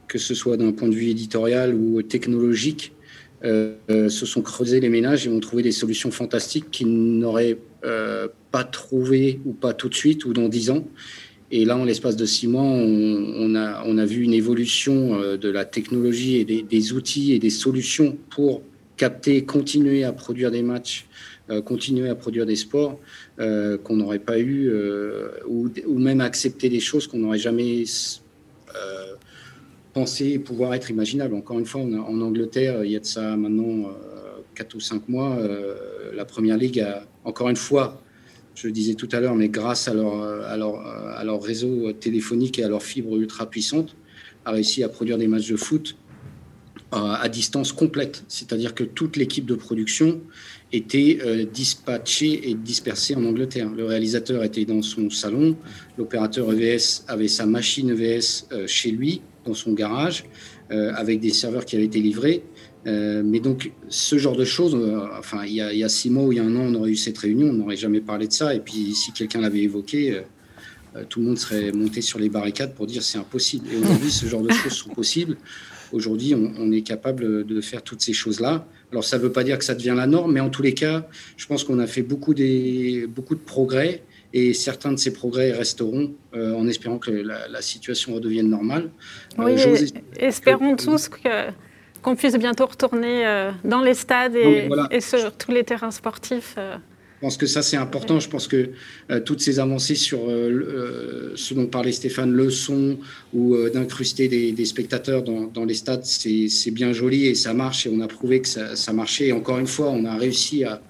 que 0.08 0.18
ce 0.18 0.34
soit 0.34 0.58
d'un 0.58 0.72
point 0.72 0.88
de 0.88 0.96
vue 0.96 1.10
éditorial 1.10 1.74
ou 1.74 2.02
technologique, 2.02 2.94
euh, 3.46 3.76
euh, 3.90 4.10
se 4.10 4.26
sont 4.26 4.42
creusés 4.42 4.80
les 4.80 4.90
ménages 4.90 5.26
et 5.26 5.30
ont 5.30 5.40
trouvé 5.40 5.64
des 5.64 5.72
solutions 5.72 6.12
fantastiques 6.12 6.72
qu'ils 6.72 7.18
n'auraient 7.18 7.58
pas 8.52 8.66
trouvées 8.66 9.40
ou 9.46 9.54
pas 9.54 9.74
tout 9.74 9.88
de 9.88 9.96
suite 9.96 10.26
ou 10.26 10.34
dans 10.34 10.50
dix 10.50 10.70
ans. 10.70 10.86
Et 11.52 11.64
là, 11.66 11.78
en 11.78 11.86
l'espace 11.86 12.18
de 12.18 12.26
six 12.26 12.48
mois, 12.48 12.64
on, 12.64 13.56
a, 13.56 14.06
vu 14.06 14.24
une 14.24 14.34
évolution 14.34 15.18
de 15.38 15.50
la 15.50 15.64
technologie 15.64 16.36
et 16.36 16.46
des, 16.46 16.94
outils 16.94 17.34
et 17.34 17.40
des 17.40 17.50
solutions 17.50 18.18
pour 18.30 18.62
capter, 18.98 19.46
continuer 19.46 20.04
à 20.04 20.12
produire 20.12 20.52
des 20.52 20.62
matchs, 20.62 21.08
continuer 21.62 22.10
à 22.10 22.16
produire 22.16 22.46
des 22.46 22.56
sports 22.56 23.00
euh, 23.40 23.78
qu'on 23.78 23.96
n'aurait 23.96 24.20
pas 24.20 24.40
eu, 24.40 24.70
euh, 24.70 25.30
ou, 25.48 25.70
même 26.00 26.22
accepter 26.22 26.70
des 26.70 26.80
choses 26.80 27.08
qu'on 27.08 27.20
n'aurait 27.20 27.40
jamais 27.40 27.84
euh, 28.76 29.16
pensé 29.94 30.40
pouvoir 30.40 30.74
être 30.74 30.90
imaginables. 30.90 31.36
Encore 31.36 31.60
une 31.60 31.66
fois, 31.66 31.82
en 31.82 32.22
Angleterre, 32.22 32.84
il 32.84 32.92
y 32.92 32.96
a 32.96 33.00
de 33.00 33.06
ça 33.06 33.36
maintenant 33.36 33.90
euh, 33.90 34.20
4 34.56 34.76
ou 34.76 34.80
5 34.80 35.10
mois, 35.10 35.38
euh, 35.38 35.76
la 36.14 36.26
Première 36.26 36.58
Ligue 36.58 36.82
a, 36.82 37.06
encore 37.24 37.50
une 37.50 37.56
fois, 37.56 38.02
je 38.56 38.68
le 38.68 38.74
disais 38.74 38.94
tout 38.94 39.08
à 39.14 39.20
l'heure, 39.20 39.36
mais 39.36 39.48
grâce 39.48 39.88
à 39.88 39.94
leur, 39.94 41.42
réseau 41.42 41.94
téléphonique 41.94 42.60
et 42.60 42.64
à 42.64 42.68
leur 42.68 42.84
fibre 42.84 43.16
ultra 43.16 43.50
puissante, 43.50 43.96
a 44.46 44.52
réussi 44.52 44.84
à 44.84 44.90
produire 44.90 45.18
des 45.18 45.28
matchs 45.28 45.50
de 45.50 45.56
foot 45.56 45.96
euh, 45.96 46.09
à 46.92 47.30
distance 47.30 47.72
complète, 47.72 48.24
c'est-à-dire 48.28 48.74
que 48.74 48.84
toute 48.84 49.16
l'équipe 49.16 49.46
de 49.46 49.56
production 49.56 50.22
était 50.72 51.20
euh, 51.24 51.46
dispatchée 51.46 52.50
et 52.50 52.54
dispersée 52.56 53.16
en 53.16 53.24
Angleterre. 53.26 53.70
Le 53.70 53.86
réalisateur 53.86 54.44
était 54.44 54.66
dans 54.66 54.82
son 54.82 55.10
salon, 55.10 55.56
l'opérateur 55.98 56.52
EVS 56.52 57.04
avait 57.08 57.28
sa 57.28 57.46
machine 57.46 57.90
EVS 57.90 58.48
euh, 58.52 58.68
chez 58.68 58.92
lui, 58.92 59.22
dans 59.46 59.54
son 59.54 59.74
garage, 59.74 60.26
euh, 60.72 60.92
avec 60.96 61.20
des 61.20 61.32
serveurs 61.32 61.66
qui 61.66 61.76
avaient 61.76 61.86
été 61.86 62.00
livrés. 62.00 62.44
Euh, 62.88 63.24
mais 63.26 63.40
donc, 63.40 63.72
ce 63.90 64.18
genre 64.18 64.36
de 64.36 64.46
choses, 64.46 64.76
euh, 64.76 65.06
enfin, 65.18 65.44
il 65.46 65.54
y, 65.54 65.62
a, 65.62 65.74
il 65.74 65.80
y 65.80 65.84
a 65.84 65.90
six 65.90 66.10
mois 66.10 66.24
ou 66.24 66.32
il 66.32 66.38
y 66.38 66.40
a 66.40 66.44
un 66.44 66.56
an, 66.56 66.62
on 66.62 66.76
aurait 66.76 66.92
eu 66.92 66.96
cette 66.96 67.18
réunion, 67.18 67.50
on 67.50 67.54
n'aurait 67.54 67.76
jamais 67.76 68.02
parlé 68.02 68.28
de 68.28 68.34
ça. 68.34 68.54
Et 68.56 68.60
puis, 68.60 68.94
si 68.96 69.12
quelqu'un 69.12 69.42
l'avait 69.42 69.62
évoqué, 69.62 70.14
euh, 70.14 70.22
euh, 70.96 71.04
tout 71.08 71.20
le 71.20 71.28
monde 71.28 71.38
serait 71.38 71.72
monté 71.72 72.02
sur 72.02 72.20
les 72.20 72.30
barricades 72.30 72.74
pour 72.74 72.88
dire 72.88 73.04
c'est 73.04 73.18
impossible. 73.18 73.68
Et 73.72 73.78
aujourd'hui, 73.78 74.12
ce 74.12 74.26
genre 74.26 74.42
de 74.42 74.52
choses 74.52 74.74
sont 74.74 74.90
possibles. 74.90 75.38
Aujourd'hui, 75.92 76.36
on, 76.36 76.54
on 76.58 76.72
est 76.72 76.82
capable 76.82 77.46
de 77.46 77.62
faire 77.62 77.82
toutes 77.82 78.02
ces 78.02 78.14
choses-là. 78.14 78.66
Alors, 78.92 79.04
ça 79.04 79.18
ne 79.18 79.24
veut 79.24 79.32
pas 79.32 79.44
dire 79.44 79.58
que 79.58 79.64
ça 79.66 79.76
devient 79.76 79.94
la 79.96 80.08
norme, 80.08 80.34
mais 80.34 80.40
en 80.40 80.50
tous 80.50 80.62
les 80.62 80.74
cas, 80.74 81.08
je 81.38 81.46
pense 81.46 81.64
qu'on 81.64 81.80
a 81.80 81.88
fait 81.88 82.02
beaucoup, 82.02 82.34
des, 82.34 83.06
beaucoup 83.08 83.36
de 83.36 83.40
progrès. 83.40 84.04
Et 84.32 84.54
certains 84.54 84.92
de 84.92 84.98
ces 84.98 85.12
progrès 85.12 85.52
resteront 85.52 86.12
euh, 86.36 86.54
en 86.54 86.68
espérant 86.68 87.00
que 87.00 87.10
la, 87.10 87.48
la 87.48 87.62
situation 87.64 88.14
redevienne 88.14 88.48
normale. 88.50 88.92
Euh, 89.40 89.44
Oui, 89.46 89.54
et- 89.60 90.24
espérons 90.26 90.76
tous 90.76 91.10
que- 91.10 91.50
qu'on 92.04 92.16
puisse 92.16 92.36
bientôt 92.36 92.68
retourner 92.68 93.26
euh, 93.26 93.52
dans 93.64 93.82
les 93.82 93.96
stades 93.96 94.36
et, 94.36 94.46
Oui, 94.46 94.68
voilà. 94.68 94.88
et 94.92 95.02
sur 95.02 95.34
tous 95.36 95.52
les 95.52 95.64
terrains 95.64 95.90
sportifs. 95.90 96.56
Je 97.20 97.26
pense 97.26 97.36
que 97.36 97.48
ça, 97.48 97.62
c'est 97.62 97.76
important. 97.76 98.22
Je 98.22 98.30
pense 98.30 98.48
que 98.48 98.70
euh, 99.12 99.20
toutes 99.20 99.42
ces 99.42 99.60
avancées 99.60 99.96
sur 99.96 100.30
euh, 100.30 100.32
euh, 100.32 101.32
ce 101.36 101.54
dont 101.54 101.68
parlait 101.68 101.92
Stéphane, 101.92 102.32
le 102.32 102.50
son 102.50 102.98
ou 103.34 103.56
euh, 103.56 103.70
d'incruster 103.70 104.30
des, 104.30 104.54
des 104.54 104.64
spectateurs 104.66 105.22
dans, 105.22 105.48
dans 105.48 105.66
les 105.66 105.74
stades, 105.74 106.06
c'est 106.06 106.72
bien 106.72 106.94
joli 106.94 107.26
et 107.26 107.36
ça 107.36 107.54
marche 107.54 107.86
et 107.86 107.90
on 107.94 108.00
a 108.00 108.08
prouvé 108.08 108.40
que 108.42 108.48
ça, 108.48 108.78
ça 108.78 108.94
marchait. 108.94 109.28
Et 109.28 109.32
encore 109.34 109.60
une 109.60 109.68
fois, 109.68 109.90
on 109.90 110.06
a 110.06 110.16
réussi 110.16 110.64
à, 110.64 110.82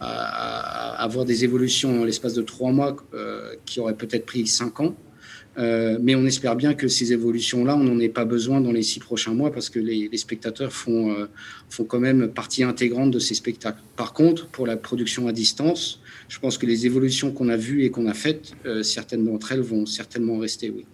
à- 0.00 0.94
à 0.96 1.02
avoir 1.04 1.26
des 1.26 1.44
évolutions 1.44 2.00
en 2.00 2.04
l'espace 2.04 2.32
de 2.32 2.40
trois 2.42 2.72
mois 2.72 2.96
qui 3.66 3.78
auraient 3.80 3.96
peut-être 3.96 4.24
pris 4.24 4.46
cinq 4.46 4.80
ans. 4.80 4.96
Euh, 5.58 5.96
mais 6.02 6.14
on 6.14 6.24
espère 6.26 6.54
bien 6.54 6.74
que 6.74 6.86
ces 6.86 7.12
évolutions-là, 7.14 7.76
on 7.76 7.84
n'en 7.84 7.98
ait 7.98 8.10
pas 8.10 8.26
besoin 8.26 8.60
dans 8.60 8.72
les 8.72 8.82
six 8.82 9.00
prochains 9.00 9.32
mois 9.32 9.50
parce 9.50 9.70
que 9.70 9.78
les, 9.78 10.08
les 10.12 10.18
spectateurs 10.18 10.70
font, 10.72 11.10
euh, 11.12 11.28
font 11.70 11.84
quand 11.84 11.98
même 12.00 12.28
partie 12.28 12.62
intégrante 12.62 13.10
de 13.10 13.18
ces 13.18 13.34
spectacles. 13.34 13.80
Par 13.96 14.12
contre, 14.12 14.46
pour 14.48 14.66
la 14.66 14.76
production 14.76 15.28
à 15.28 15.32
distance, 15.32 16.00
je 16.28 16.38
pense 16.38 16.58
que 16.58 16.66
les 16.66 16.84
évolutions 16.84 17.32
qu'on 17.32 17.48
a 17.48 17.56
vues 17.56 17.84
et 17.84 17.90
qu'on 17.90 18.06
a 18.06 18.12
faites, 18.14 18.52
euh, 18.66 18.82
certaines 18.82 19.24
d'entre 19.24 19.52
elles 19.52 19.60
vont 19.60 19.86
certainement 19.86 20.36
rester, 20.38 20.70
oui. 20.70 20.84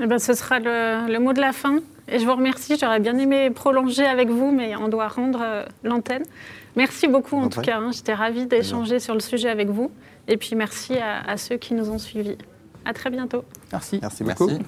Eh 0.00 0.06
ben, 0.06 0.18
ce 0.18 0.34
sera 0.34 0.58
le, 0.60 1.12
le 1.12 1.18
mot 1.18 1.32
de 1.32 1.40
la 1.40 1.52
fin. 1.52 1.80
Et 2.08 2.18
je 2.18 2.24
vous 2.24 2.34
remercie. 2.34 2.76
J'aurais 2.80 3.00
bien 3.00 3.16
aimé 3.18 3.50
prolonger 3.50 4.04
avec 4.04 4.28
vous, 4.28 4.50
mais 4.52 4.76
on 4.76 4.88
doit 4.88 5.08
rendre 5.08 5.40
euh, 5.42 5.64
l'antenne. 5.84 6.24
Merci 6.76 7.06
beaucoup 7.08 7.36
en 7.36 7.44
En 7.44 7.48
tout 7.48 7.56
vrai. 7.56 7.66
cas. 7.66 7.78
hein. 7.78 7.90
J'étais 7.92 8.12
ravie 8.14 8.46
d'échanger 8.46 8.98
sur 9.00 9.14
le 9.14 9.20
sujet 9.20 9.48
avec 9.48 9.68
vous. 9.68 9.90
Et 10.28 10.36
puis 10.36 10.54
merci 10.56 10.94
à, 10.94 11.20
à 11.28 11.36
ceux 11.36 11.56
qui 11.56 11.74
nous 11.74 11.90
ont 11.90 11.98
suivis. 11.98 12.36
À 12.84 12.92
très 12.92 13.10
bientôt. 13.10 13.44
Merci. 13.72 13.98
Merci 14.00 14.24
beaucoup. 14.24 14.48
Merci. 14.48 14.64